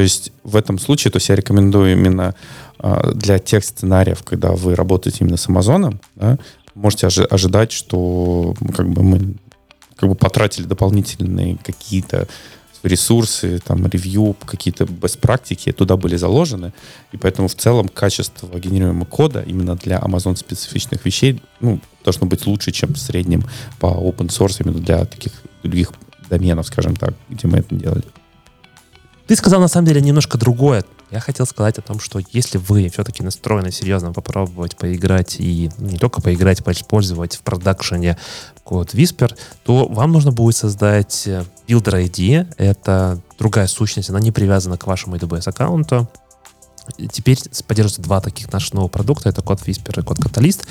То 0.00 0.04
есть 0.04 0.32
в 0.44 0.56
этом 0.56 0.78
случае, 0.78 1.10
то 1.10 1.18
есть 1.18 1.28
я 1.28 1.36
рекомендую 1.36 1.92
именно 1.92 2.34
э, 2.78 3.12
для 3.14 3.38
тех 3.38 3.62
сценариев, 3.62 4.22
когда 4.22 4.52
вы 4.52 4.74
работаете 4.74 5.18
именно 5.20 5.36
с 5.36 5.46
Амазоном, 5.46 6.00
да, 6.14 6.38
можете 6.74 7.06
ожи- 7.06 7.26
ожидать, 7.26 7.70
что 7.70 8.54
как 8.74 8.88
бы 8.88 9.02
мы 9.02 9.34
как 9.96 10.08
бы 10.08 10.14
потратили 10.14 10.64
дополнительные 10.64 11.58
какие-то 11.62 12.28
ресурсы, 12.82 13.58
там, 13.58 13.86
ревью, 13.88 14.34
какие-то 14.46 14.84
best 14.84 15.18
практики 15.18 15.70
туда 15.70 15.98
были 15.98 16.16
заложены, 16.16 16.72
и 17.12 17.18
поэтому 17.18 17.48
в 17.48 17.54
целом 17.54 17.88
качество 17.88 18.58
генерируемого 18.58 19.04
кода 19.04 19.42
именно 19.42 19.76
для 19.76 19.98
Amazon 19.98 20.34
специфичных 20.34 21.04
вещей 21.04 21.42
ну, 21.60 21.78
должно 22.04 22.26
быть 22.26 22.46
лучше, 22.46 22.72
чем 22.72 22.94
в 22.94 22.98
среднем 22.98 23.44
по 23.78 23.88
open 23.88 24.28
source 24.28 24.64
именно 24.64 24.80
для 24.80 25.04
таких 25.04 25.32
других 25.62 25.92
доменов, 26.30 26.68
скажем 26.68 26.96
так, 26.96 27.12
где 27.28 27.46
мы 27.46 27.58
это 27.58 27.74
делали. 27.74 28.04
Ты 29.30 29.36
сказал 29.36 29.60
на 29.60 29.68
самом 29.68 29.86
деле 29.86 30.00
немножко 30.00 30.38
другое. 30.38 30.84
Я 31.12 31.20
хотел 31.20 31.46
сказать 31.46 31.78
о 31.78 31.82
том, 31.82 32.00
что 32.00 32.18
если 32.32 32.58
вы 32.58 32.88
все-таки 32.88 33.22
настроены 33.22 33.70
серьезно 33.70 34.12
попробовать 34.12 34.76
поиграть 34.76 35.36
и 35.38 35.70
не 35.78 35.98
только 35.98 36.20
поиграть, 36.20 36.64
поиспользовать 36.64 37.36
в 37.36 37.42
продакшене 37.42 38.18
код 38.64 38.92
Whisper, 38.92 39.32
то 39.62 39.86
вам 39.86 40.10
нужно 40.10 40.32
будет 40.32 40.56
создать 40.56 41.28
э, 41.28 41.44
Builder 41.68 42.04
ID. 42.10 42.54
Это 42.56 43.20
другая 43.38 43.68
сущность, 43.68 44.10
она 44.10 44.18
не 44.18 44.32
привязана 44.32 44.76
к 44.76 44.88
вашему 44.88 45.14
AWS 45.14 45.48
аккаунту. 45.48 46.08
Теперь 47.12 47.38
поддерживаются 47.68 48.02
два 48.02 48.20
таких 48.20 48.52
наших 48.52 48.74
новых 48.74 48.90
продукта. 48.90 49.28
Это 49.28 49.42
код 49.42 49.60
Whisper 49.60 50.00
и 50.00 50.02
код 50.02 50.18
Catalyst, 50.18 50.66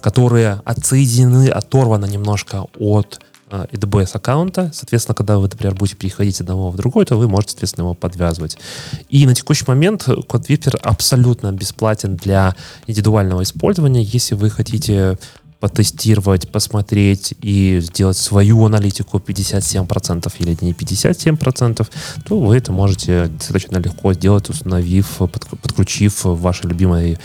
которые 0.00 0.62
отсоединены, 0.64 1.50
оторваны 1.50 2.06
немножко 2.06 2.68
от 2.78 3.20
AWS 3.50 4.10
э, 4.14 4.16
аккаунта. 4.16 4.70
Соответственно, 4.74 5.14
когда 5.14 5.38
вы, 5.38 5.44
например, 5.44 5.74
будете 5.74 5.96
переходить 5.96 6.36
с 6.36 6.40
одного 6.40 6.70
в 6.70 6.76
другой, 6.76 7.04
то 7.04 7.16
вы 7.16 7.28
можете, 7.28 7.52
соответственно, 7.52 7.84
его 7.84 7.94
подвязывать. 7.94 8.58
И 9.08 9.26
на 9.26 9.34
текущий 9.34 9.64
момент 9.66 10.08
код 10.26 10.46
абсолютно 10.82 11.52
бесплатен 11.52 12.16
для 12.16 12.54
индивидуального 12.86 13.42
использования. 13.42 14.02
Если 14.02 14.34
вы 14.34 14.50
хотите 14.50 15.18
потестировать, 15.60 16.50
посмотреть 16.50 17.34
и 17.42 17.80
сделать 17.82 18.16
свою 18.16 18.64
аналитику 18.64 19.18
57% 19.18 20.32
или 20.38 20.56
не 20.60 20.72
57%, 20.72 21.88
то 22.24 22.38
вы 22.38 22.56
это 22.56 22.70
можете 22.72 23.26
достаточно 23.26 23.78
легко 23.78 24.12
сделать, 24.12 24.48
установив, 24.48 25.18
подключив 25.62 26.24
ваши 26.24 26.68
любимые 26.68 27.18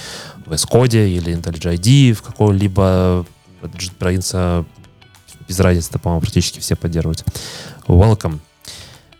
VS 0.47 0.67
Code 0.67 1.07
или 1.07 1.35
IntelliJ 1.35 1.75
IDEA 1.75 2.13
в 2.13 2.23
какой-либо 2.23 3.25
JetBrains 3.61 4.65
без 5.53 5.59
разницы, 5.59 5.99
по-моему, 5.99 6.21
практически 6.21 6.59
все 6.59 6.75
поддерживают. 6.75 7.23
Welcome. 7.87 8.39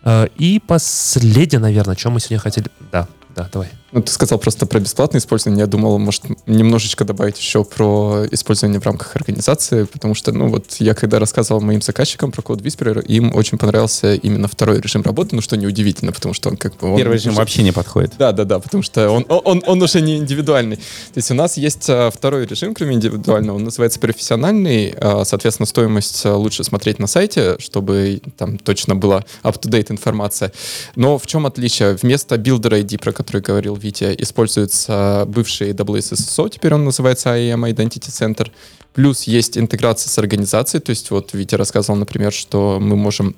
Э, 0.03 0.27
и 0.36 0.59
последнее, 0.59 1.59
наверное, 1.59 1.93
о 1.93 1.95
чем 1.95 2.13
мы 2.13 2.19
сегодня 2.19 2.39
хотели... 2.39 2.67
Да, 2.91 3.07
да, 3.36 3.49
давай. 3.51 3.69
Ну, 3.93 4.01
ты 4.01 4.11
сказал 4.11 4.39
просто 4.39 4.65
про 4.65 4.79
бесплатное 4.79 5.19
использование. 5.19 5.61
Я 5.61 5.67
думал, 5.67 5.99
может, 5.99 6.23
немножечко 6.47 7.05
добавить 7.05 7.37
еще 7.37 7.63
про 7.63 8.25
использование 8.31 8.79
в 8.79 8.85
рамках 8.85 9.15
организации, 9.15 9.83
потому 9.83 10.15
что, 10.15 10.31
ну, 10.31 10.47
вот 10.47 10.65
я 10.79 10.95
когда 10.95 11.19
рассказывал 11.19 11.61
моим 11.61 11.81
заказчикам 11.81 12.31
про 12.31 12.41
код 12.41 12.61
Whisperer, 12.61 13.05
им 13.05 13.35
очень 13.35 13.59
понравился 13.59 14.15
именно 14.15 14.47
второй 14.47 14.81
режим 14.81 15.03
работы, 15.03 15.35
ну, 15.35 15.41
что 15.41 15.57
неудивительно, 15.57 16.11
потому 16.11 16.33
что 16.33 16.49
он 16.49 16.57
как 16.57 16.75
бы... 16.77 16.89
Он 16.89 16.97
Первый 16.97 17.13
режим 17.17 17.33
уже... 17.33 17.39
вообще 17.39 17.61
не 17.61 17.71
подходит. 17.71 18.13
Да, 18.17 18.31
да, 18.31 18.45
да, 18.45 18.59
потому 18.59 18.81
что 18.81 19.11
он, 19.11 19.25
он, 19.29 19.63
он 19.65 19.81
уже 19.81 20.01
не 20.01 20.17
индивидуальный. 20.17 20.77
То 20.77 21.17
есть 21.17 21.29
у 21.29 21.35
нас 21.35 21.57
есть 21.57 21.87
а, 21.87 22.09
второй 22.09 22.47
режим, 22.47 22.73
кроме 22.73 22.95
индивидуального, 22.95 23.57
он 23.57 23.63
называется 23.63 23.99
профессиональный. 23.99 24.95
А, 24.97 25.23
соответственно, 25.23 25.67
стоимость 25.67 26.25
а, 26.25 26.35
лучше 26.35 26.63
смотреть 26.63 26.97
на 26.97 27.05
сайте, 27.05 27.57
чтобы 27.59 28.21
там 28.37 28.57
точно 28.57 28.95
была 28.95 29.23
up-to-date 29.43 29.91
информация. 29.91 30.51
Но 30.95 31.19
в 31.19 31.27
чем 31.27 31.45
отличие? 31.45 31.93
Вместо 31.93 32.35
Builder 32.35 32.81
ID, 32.81 32.97
про 32.97 33.11
который 33.11 33.41
говорил 33.41 33.75
Витя, 33.84 34.15
используется 34.17 35.25
бывший 35.27 35.71
AWS 35.71 36.13
SSO, 36.13 36.49
теперь 36.49 36.73
он 36.73 36.86
называется 36.86 37.29
IAM 37.29 37.69
Identity 37.69 38.09
Center. 38.09 38.49
Плюс 38.93 39.23
есть 39.23 39.57
интеграция 39.57 40.09
с 40.09 40.17
организацией, 40.17 40.81
то 40.81 40.91
есть 40.91 41.11
вот 41.11 41.34
Витя 41.34 41.55
рассказывал, 41.55 41.97
например, 41.97 42.31
что 42.31 42.77
мы 42.79 42.95
можем 42.95 43.36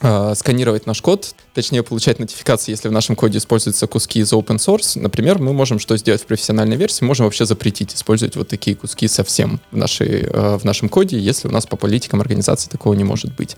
э, 0.00 0.34
сканировать 0.34 0.86
наш 0.86 1.02
код, 1.02 1.34
точнее 1.54 1.82
получать 1.82 2.18
нотификации, 2.18 2.72
если 2.72 2.88
в 2.88 2.92
нашем 2.92 3.14
коде 3.16 3.38
используются 3.38 3.86
куски 3.86 4.20
из 4.20 4.32
open 4.32 4.56
source. 4.56 4.98
Например, 4.98 5.38
мы 5.38 5.52
можем 5.52 5.78
что 5.78 5.96
сделать 5.96 6.22
в 6.22 6.26
профессиональной 6.26 6.76
версии? 6.76 7.04
Можем 7.04 7.26
вообще 7.26 7.44
запретить 7.44 7.94
использовать 7.94 8.36
вот 8.36 8.48
такие 8.48 8.76
куски 8.76 9.08
совсем 9.08 9.60
в, 9.70 9.76
нашей, 9.76 10.22
э, 10.22 10.56
в 10.56 10.64
нашем 10.64 10.88
коде, 10.88 11.18
если 11.18 11.48
у 11.48 11.50
нас 11.50 11.66
по 11.66 11.76
политикам 11.76 12.20
организации 12.20 12.70
такого 12.70 12.94
не 12.94 13.04
может 13.04 13.34
быть. 13.34 13.56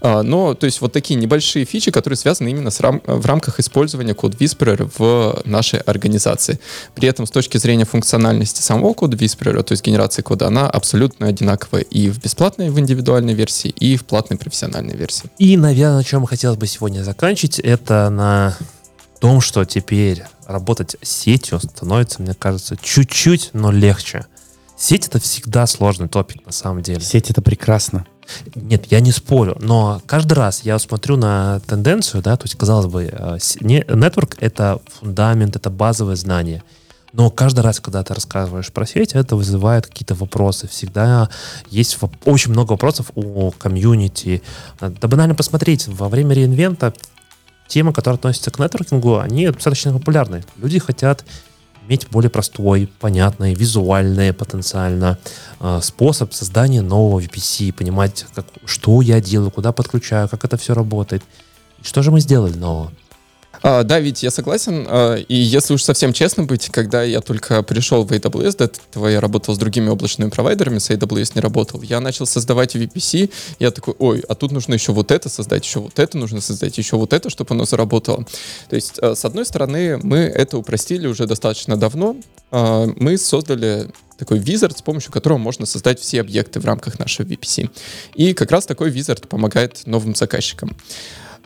А, 0.00 0.22
но, 0.22 0.54
то 0.54 0.66
есть, 0.66 0.80
вот 0.80 0.92
такие 0.92 1.18
небольшие 1.18 1.64
фичи, 1.64 1.90
которые 1.90 2.16
связаны 2.16 2.48
именно 2.48 2.70
с 2.70 2.80
рам 2.80 3.02
в 3.06 3.26
рамках 3.26 3.60
использования 3.60 4.12
Code 4.12 4.36
Whisperer 4.38 4.90
в 4.98 5.42
нашей 5.44 5.80
организации. 5.80 6.58
При 6.94 7.08
этом, 7.08 7.26
с 7.26 7.30
точки 7.30 7.58
зрения 7.58 7.84
функциональности 7.84 8.62
самого 8.62 8.94
Code 8.94 9.18
Whisperer, 9.18 9.62
то 9.62 9.72
есть 9.72 9.84
генерации 9.84 10.22
кода, 10.22 10.46
она 10.46 10.68
абсолютно 10.68 11.26
одинаковая 11.26 11.82
и 11.82 12.08
в 12.08 12.20
бесплатной, 12.20 12.70
в 12.70 12.78
индивидуальной 12.78 13.34
версии, 13.34 13.68
и 13.68 13.96
в 13.96 14.04
платной 14.04 14.38
профессиональной 14.38 14.96
версии. 14.96 15.30
И, 15.38 15.56
наверное, 15.56 15.98
на 15.98 16.04
чем 16.04 16.24
хотелось 16.24 16.58
бы 16.58 16.66
сегодня 16.66 17.02
заканчивать, 17.02 17.58
это 17.58 18.10
на 18.10 18.56
том, 19.20 19.40
что 19.40 19.64
теперь 19.64 20.24
работать 20.46 20.96
с 21.02 21.10
сетью 21.10 21.60
становится, 21.60 22.22
мне 22.22 22.34
кажется, 22.34 22.76
чуть-чуть, 22.82 23.50
но 23.52 23.70
легче. 23.70 24.26
Сеть 24.76 25.06
это 25.06 25.20
всегда 25.20 25.66
сложный 25.66 26.08
топик 26.08 26.46
на 26.46 26.52
самом 26.52 26.82
деле. 26.82 27.02
Сеть 27.02 27.30
это 27.30 27.42
прекрасно. 27.42 28.06
Нет, 28.54 28.86
я 28.90 29.00
не 29.00 29.12
спорю, 29.12 29.56
но 29.60 30.00
каждый 30.06 30.34
раз 30.34 30.62
я 30.62 30.78
смотрю 30.78 31.16
на 31.16 31.60
тенденцию, 31.60 32.22
да, 32.22 32.36
то 32.36 32.44
есть, 32.44 32.56
казалось 32.56 32.86
бы, 32.86 33.04
э, 33.04 33.36
network— 33.36 34.36
это 34.40 34.80
фундамент, 34.98 35.56
это 35.56 35.70
базовое 35.70 36.16
знание. 36.16 36.62
Но 37.12 37.30
каждый 37.30 37.60
раз, 37.60 37.80
когда 37.80 38.04
ты 38.04 38.14
рассказываешь 38.14 38.72
про 38.72 38.86
сеть, 38.86 39.12
это 39.14 39.34
вызывает 39.34 39.86
какие-то 39.86 40.14
вопросы. 40.14 40.68
Всегда 40.68 41.28
есть 41.68 41.98
очень 42.24 42.52
много 42.52 42.72
вопросов 42.72 43.10
у 43.16 43.50
комьюнити. 43.50 44.42
Да 44.80 45.08
банально 45.08 45.34
посмотреть, 45.34 45.88
во 45.88 46.08
время 46.08 46.34
реинвента 46.34 46.94
темы, 47.66 47.92
которые 47.92 48.16
относятся 48.16 48.50
к 48.50 48.58
нетворкингу, 48.58 49.18
они 49.18 49.46
достаточно 49.48 49.92
популярны. 49.92 50.44
Люди 50.56 50.78
хотят 50.78 51.24
иметь 51.86 52.08
более 52.10 52.30
простой, 52.30 52.88
понятный, 53.00 53.54
визуальный 53.54 54.32
потенциально 54.32 55.18
э, 55.60 55.80
способ 55.82 56.32
создания 56.32 56.82
нового 56.82 57.20
VPC, 57.20 57.72
понимать, 57.72 58.26
как, 58.34 58.46
что 58.64 59.00
я 59.00 59.20
делаю, 59.20 59.50
куда 59.50 59.72
подключаю, 59.72 60.28
как 60.28 60.44
это 60.44 60.56
все 60.56 60.74
работает. 60.74 61.22
что 61.82 62.02
же 62.02 62.10
мы 62.10 62.20
сделали 62.20 62.54
нового? 62.54 62.92
А, 63.62 63.82
да, 63.82 64.00
ведь 64.00 64.22
я 64.22 64.30
согласен. 64.30 64.86
А, 64.88 65.16
и 65.16 65.34
если 65.34 65.74
уж 65.74 65.82
совсем 65.82 66.12
честно 66.12 66.44
быть, 66.44 66.68
когда 66.70 67.02
я 67.02 67.20
только 67.20 67.62
пришел 67.62 68.04
в 68.04 68.12
AWS, 68.12 68.56
до 68.56 68.64
этого 68.64 69.08
я 69.08 69.20
работал 69.20 69.54
с 69.54 69.58
другими 69.58 69.88
облачными 69.88 70.30
провайдерами, 70.30 70.78
с 70.78 70.90
AWS 70.90 71.32
не 71.34 71.40
работал, 71.40 71.82
я 71.82 72.00
начал 72.00 72.26
создавать 72.26 72.74
VPC, 72.74 73.30
я 73.58 73.70
такой, 73.70 73.94
ой, 73.98 74.24
а 74.28 74.34
тут 74.34 74.52
нужно 74.52 74.74
еще 74.74 74.92
вот 74.92 75.10
это 75.10 75.28
создать, 75.28 75.64
еще 75.64 75.80
вот 75.80 75.98
это 75.98 76.16
нужно 76.16 76.40
создать, 76.40 76.78
еще 76.78 76.96
вот 76.96 77.12
это, 77.12 77.28
чтобы 77.28 77.54
оно 77.54 77.64
заработало. 77.64 78.24
То 78.68 78.76
есть, 78.76 78.98
а, 79.00 79.14
с 79.14 79.24
одной 79.24 79.44
стороны, 79.44 79.98
мы 79.98 80.18
это 80.18 80.56
упростили 80.56 81.06
уже 81.06 81.26
достаточно 81.26 81.76
давно. 81.76 82.16
А, 82.50 82.86
мы 82.96 83.18
создали 83.18 83.90
такой 84.16 84.38
визард, 84.38 84.78
с 84.78 84.82
помощью 84.82 85.12
которого 85.12 85.38
можно 85.38 85.66
создать 85.66 86.00
все 86.00 86.20
объекты 86.20 86.60
в 86.60 86.64
рамках 86.64 86.98
нашего 86.98 87.26
VPC. 87.26 87.70
И 88.14 88.32
как 88.34 88.50
раз 88.50 88.66
такой 88.66 88.90
визард 88.90 89.28
помогает 89.28 89.86
новым 89.86 90.14
заказчикам. 90.14 90.76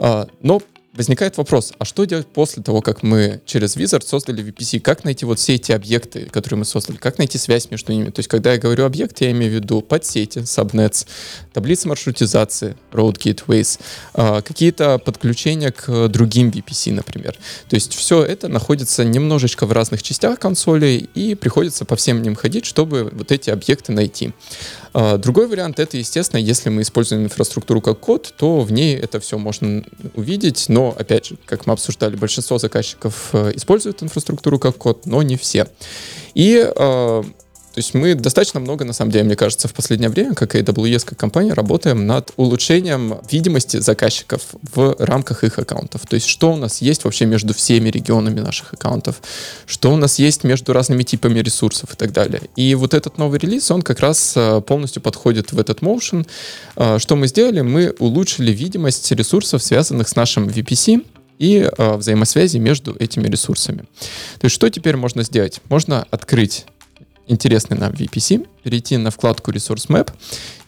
Но 0.01 0.61
возникает 0.95 1.37
вопрос, 1.37 1.73
а 1.79 1.85
что 1.85 2.05
делать 2.05 2.27
после 2.27 2.63
того, 2.63 2.81
как 2.81 3.03
мы 3.03 3.41
через 3.47 3.77
Wizard 3.77 4.07
создали 4.07 4.45
VPC? 4.45 4.81
Как 4.81 5.05
найти 5.05 5.25
вот 5.27 5.39
все 5.39 5.55
эти 5.55 5.73
объекты, 5.73 6.27
которые 6.27 6.59
мы 6.59 6.65
создали? 6.65 6.97
Как 6.97 7.19
найти 7.19 7.37
связь 7.37 7.71
между 7.71 7.93
ними? 7.93 8.11
То 8.11 8.21
есть, 8.21 8.29
когда 8.29 8.53
я 8.53 8.59
говорю 8.59 8.85
объект, 8.85 9.21
я 9.21 9.31
имею 9.33 9.51
в 9.51 9.55
виду 9.55 9.81
подсети, 9.81 10.39
subnets, 10.39 11.07
таблицы 11.53 11.89
маршрутизации, 11.89 12.77
road 12.93 13.19
gateways, 13.19 13.81
а, 14.15 14.41
какие-то 14.41 14.99
подключения 14.99 15.73
к 15.73 16.09
другим 16.09 16.51
VPC, 16.51 16.93
например. 16.93 17.37
То 17.69 17.75
есть, 17.75 17.95
все 17.95 18.23
это 18.23 18.49
находится 18.49 19.05
немножечко 19.05 19.67
в 19.67 19.73
разных 19.73 20.03
частях 20.03 20.39
консоли, 20.39 21.09
и 21.15 21.35
приходится 21.35 21.85
по 21.85 21.97
всем 21.97 22.23
ним 22.23 22.37
ходить, 22.37 22.67
чтобы 22.67 23.11
вот 23.13 23.33
эти 23.33 23.51
объекты 23.51 23.93
найти. 23.93 24.33
А, 24.95 25.19
другой 25.19 25.49
вариант 25.49 25.81
это, 25.81 25.97
естественно, 25.97 26.39
если 26.39 26.69
мы 26.71 26.83
используем 26.83 27.25
инфраструктуру 27.25 27.81
как 27.81 27.99
код, 27.99 28.33
то 28.37 28.61
в 28.61 28.71
ней 28.71 28.97
это 28.97 29.19
все 29.19 29.37
можно 29.39 29.85
увидеть, 30.15 30.67
но, 30.69 30.95
опять 30.97 31.27
же, 31.27 31.37
как 31.45 31.67
мы 31.67 31.73
обсуждали, 31.73 32.15
большинство 32.15 32.59
заказчиков 32.59 33.31
э, 33.33 33.53
используют 33.57 34.05
инфраструктуру 34.05 34.61
как 34.61 34.77
код, 34.77 35.05
но 35.05 35.21
не 35.23 35.37
все. 35.37 35.67
И 36.35 36.65
а, 36.65 37.25
то 37.75 37.79
есть 37.79 37.93
мы 37.93 38.15
достаточно 38.15 38.61
много, 38.61 38.85
на 38.85 38.93
самом 38.93 39.11
деле, 39.11 39.25
мне 39.25 39.35
кажется, 39.35 39.67
в 39.67 39.75
последнее 39.75 40.09
время, 40.09 40.35
как 40.35 40.55
AWS, 40.55 41.05
как 41.07 41.19
компания, 41.19 41.55
работаем 41.55 42.07
над 42.07 42.31
улучшением 42.37 43.19
видимости 43.29 43.79
заказчиков 43.79 44.43
в 44.75 44.95
рамках 45.01 45.43
их 45.43 45.59
аккаунтов. 45.59 46.07
То 46.07 46.15
есть 46.15 46.29
что 46.29 46.53
у 46.53 46.57
нас 46.57 46.81
есть 46.81 47.03
вообще 47.03 47.27
между 47.27 47.53
всеми 47.53 47.89
регионами 47.89 48.39
наших 48.39 48.75
аккаунтов, 48.75 49.21
что 49.67 49.93
у 49.93 49.97
нас 49.97 50.21
есть 50.21 50.45
между 50.45 50.73
разными 50.73 51.03
типами 51.03 51.41
ресурсов 51.41 51.95
и 51.95 51.97
так 51.97 52.13
далее. 52.13 52.43
И 52.55 52.77
вот 52.77 52.95
этот 52.95 53.19
новый 53.19 53.41
релиз, 53.41 53.69
он 53.73 53.83
как 53.83 53.99
раз 53.99 54.35
э, 54.37 54.61
полностью 54.61 55.03
подходит 55.03 55.53
в 55.53 55.59
этот 55.59 55.81
motion. 55.81 56.29
Э, 56.77 57.01
что 57.01 57.17
мы 57.17 57.27
сделали? 57.27 57.63
Мы 57.63 57.93
улучшили 57.99 58.53
видимость 58.53 59.11
ресурсов, 59.11 59.65
связанных 59.65 60.09
с 60.09 60.15
нашим 60.15 60.47
VPC, 60.47 61.03
и 61.39 61.69
э, 61.77 61.97
взаимосвязи 61.97 62.59
между 62.59 62.95
этими 62.99 63.27
ресурсами. 63.29 63.81
То 64.39 64.45
есть 64.45 64.55
что 64.55 64.69
теперь 64.69 64.97
можно 64.97 65.23
сделать? 65.23 65.61
Можно 65.69 66.07
открыть 66.11 66.67
интересный 67.27 67.77
нам 67.77 67.93
VPC, 67.93 68.47
перейти 68.63 68.97
на 68.97 69.11
вкладку 69.11 69.51
Resource 69.51 69.89
Map 69.89 70.13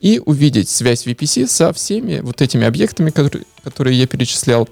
и 0.00 0.20
увидеть 0.24 0.68
связь 0.68 1.06
VPC 1.06 1.46
со 1.46 1.72
всеми 1.72 2.20
вот 2.20 2.42
этими 2.42 2.66
объектами, 2.66 3.10
которые, 3.10 3.46
которые 3.62 3.98
я 3.98 4.06
перечислял. 4.06 4.68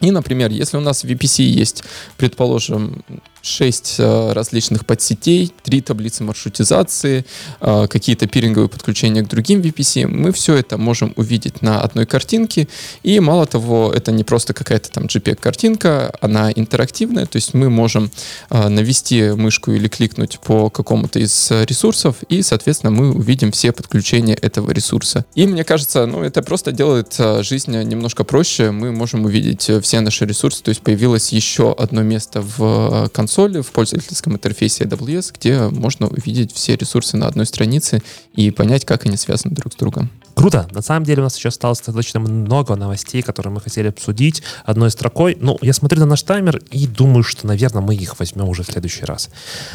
И, 0.00 0.10
например, 0.10 0.50
если 0.50 0.76
у 0.76 0.80
нас 0.80 1.04
в 1.04 1.06
VPC 1.06 1.42
есть, 1.42 1.82
предположим, 2.16 3.02
6 3.46 3.96
э, 3.98 4.32
различных 4.32 4.84
подсетей, 4.84 5.52
3 5.62 5.80
таблицы 5.80 6.24
маршрутизации, 6.24 7.24
э, 7.60 7.86
какие-то 7.88 8.26
пиринговые 8.26 8.68
подключения 8.68 9.22
к 9.22 9.28
другим 9.28 9.60
VPC. 9.60 10.06
Мы 10.06 10.32
все 10.32 10.56
это 10.56 10.76
можем 10.78 11.12
увидеть 11.16 11.62
на 11.62 11.80
одной 11.80 12.06
картинке. 12.06 12.68
И 13.02 13.20
мало 13.20 13.46
того, 13.46 13.92
это 13.94 14.12
не 14.12 14.24
просто 14.24 14.52
какая-то 14.52 14.90
там 14.90 15.04
JPEG-картинка, 15.04 16.12
она 16.20 16.50
интерактивная, 16.50 17.26
то 17.26 17.36
есть 17.36 17.54
мы 17.54 17.70
можем 17.70 18.10
э, 18.50 18.68
навести 18.68 19.30
мышку 19.30 19.72
или 19.72 19.88
кликнуть 19.88 20.40
по 20.40 20.68
какому-то 20.68 21.18
из 21.18 21.50
ресурсов, 21.50 22.16
и, 22.28 22.42
соответственно, 22.42 22.90
мы 22.90 23.12
увидим 23.12 23.52
все 23.52 23.72
подключения 23.72 24.34
этого 24.34 24.70
ресурса. 24.72 25.24
И 25.34 25.46
мне 25.46 25.64
кажется, 25.64 26.06
ну, 26.06 26.22
это 26.22 26.42
просто 26.42 26.72
делает 26.72 27.16
жизнь 27.40 27.70
немножко 27.82 28.24
проще. 28.24 28.70
Мы 28.70 28.92
можем 28.92 29.24
увидеть 29.24 29.70
все 29.82 30.00
наши 30.00 30.26
ресурсы, 30.26 30.62
то 30.62 30.70
есть 30.70 30.82
появилось 30.82 31.32
еще 31.32 31.72
одно 31.72 32.02
место 32.02 32.42
в 32.42 33.08
консоли, 33.12 33.35
консоли 33.36 33.60
в 33.60 33.70
пользовательском 33.70 34.32
интерфейсе 34.32 34.84
AWS, 34.84 35.34
где 35.38 35.68
можно 35.68 36.06
увидеть 36.06 36.54
все 36.54 36.74
ресурсы 36.74 37.18
на 37.18 37.26
одной 37.26 37.44
странице 37.44 38.02
и 38.34 38.50
понять, 38.50 38.86
как 38.86 39.04
они 39.04 39.18
связаны 39.18 39.54
друг 39.54 39.74
с 39.74 39.76
другом. 39.76 40.10
Круто. 40.34 40.66
На 40.72 40.82
самом 40.82 41.04
деле 41.04 41.20
у 41.20 41.24
нас 41.24 41.36
еще 41.36 41.48
осталось 41.48 41.80
достаточно 41.80 42.20
много 42.20 42.76
новостей, 42.76 43.22
которые 43.22 43.52
мы 43.52 43.60
хотели 43.60 43.88
обсудить 43.88 44.42
одной 44.64 44.90
строкой. 44.90 45.36
Ну, 45.40 45.58
я 45.60 45.74
смотрю 45.74 46.00
на 46.00 46.06
наш 46.06 46.22
таймер 46.22 46.62
и 46.70 46.86
думаю, 46.86 47.22
что, 47.22 47.46
наверное, 47.46 47.82
мы 47.82 47.94
их 47.94 48.18
возьмем 48.18 48.48
уже 48.48 48.62
в 48.62 48.66
следующий 48.66 49.04
раз. 49.04 49.28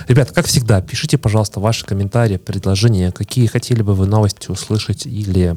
Ребята, 0.07 0.33
как 0.33 0.47
всегда, 0.47 0.81
пишите, 0.81 1.17
пожалуйста, 1.17 1.59
ваши 1.59 1.85
комментарии, 1.85 2.37
предложения, 2.37 3.11
какие 3.11 3.45
хотели 3.45 3.83
бы 3.83 3.93
вы 3.93 4.07
новости 4.07 4.49
услышать 4.49 5.05
или 5.05 5.53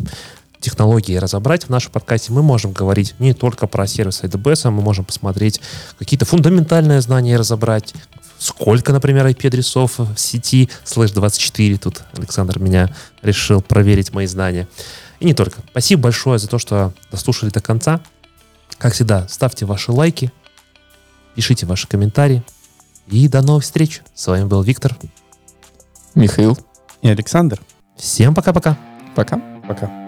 технологии 0.64 1.16
разобрать 1.16 1.64
в 1.64 1.68
нашем 1.68 1.92
подкасте, 1.92 2.32
мы 2.32 2.42
можем 2.42 2.72
говорить 2.72 3.14
не 3.18 3.34
только 3.34 3.66
про 3.66 3.86
сервис 3.86 4.22
AWS, 4.22 4.70
мы 4.70 4.82
можем 4.82 5.04
посмотреть 5.04 5.60
какие-то 5.98 6.24
фундаментальные 6.24 7.00
знания 7.00 7.36
разобрать, 7.36 7.94
сколько, 8.38 8.92
например, 8.92 9.26
IP-адресов 9.26 9.98
в 9.98 10.16
сети, 10.16 10.70
слэш 10.84 11.12
24, 11.12 11.76
тут 11.76 12.02
Александр 12.16 12.58
меня 12.58 12.94
решил 13.22 13.60
проверить 13.62 14.12
мои 14.12 14.26
знания. 14.26 14.66
И 15.20 15.26
не 15.26 15.34
только. 15.34 15.60
Спасибо 15.70 16.02
большое 16.02 16.38
за 16.38 16.48
то, 16.48 16.58
что 16.58 16.92
дослушали 17.10 17.50
до 17.50 17.60
конца. 17.60 18.00
Как 18.78 18.94
всегда, 18.94 19.28
ставьте 19.28 19.66
ваши 19.66 19.92
лайки, 19.92 20.32
пишите 21.34 21.66
ваши 21.66 21.86
комментарии. 21.86 22.42
И 23.08 23.28
до 23.28 23.42
новых 23.42 23.64
встреч. 23.64 24.02
С 24.14 24.26
вами 24.26 24.44
был 24.44 24.62
Виктор. 24.62 24.96
Михаил, 26.14 26.58
И 27.02 27.08
Александр. 27.08 27.60
Всем 27.96 28.34
пока-пока. 28.34 28.78
пока. 29.14 29.40
Пока. 29.68 30.03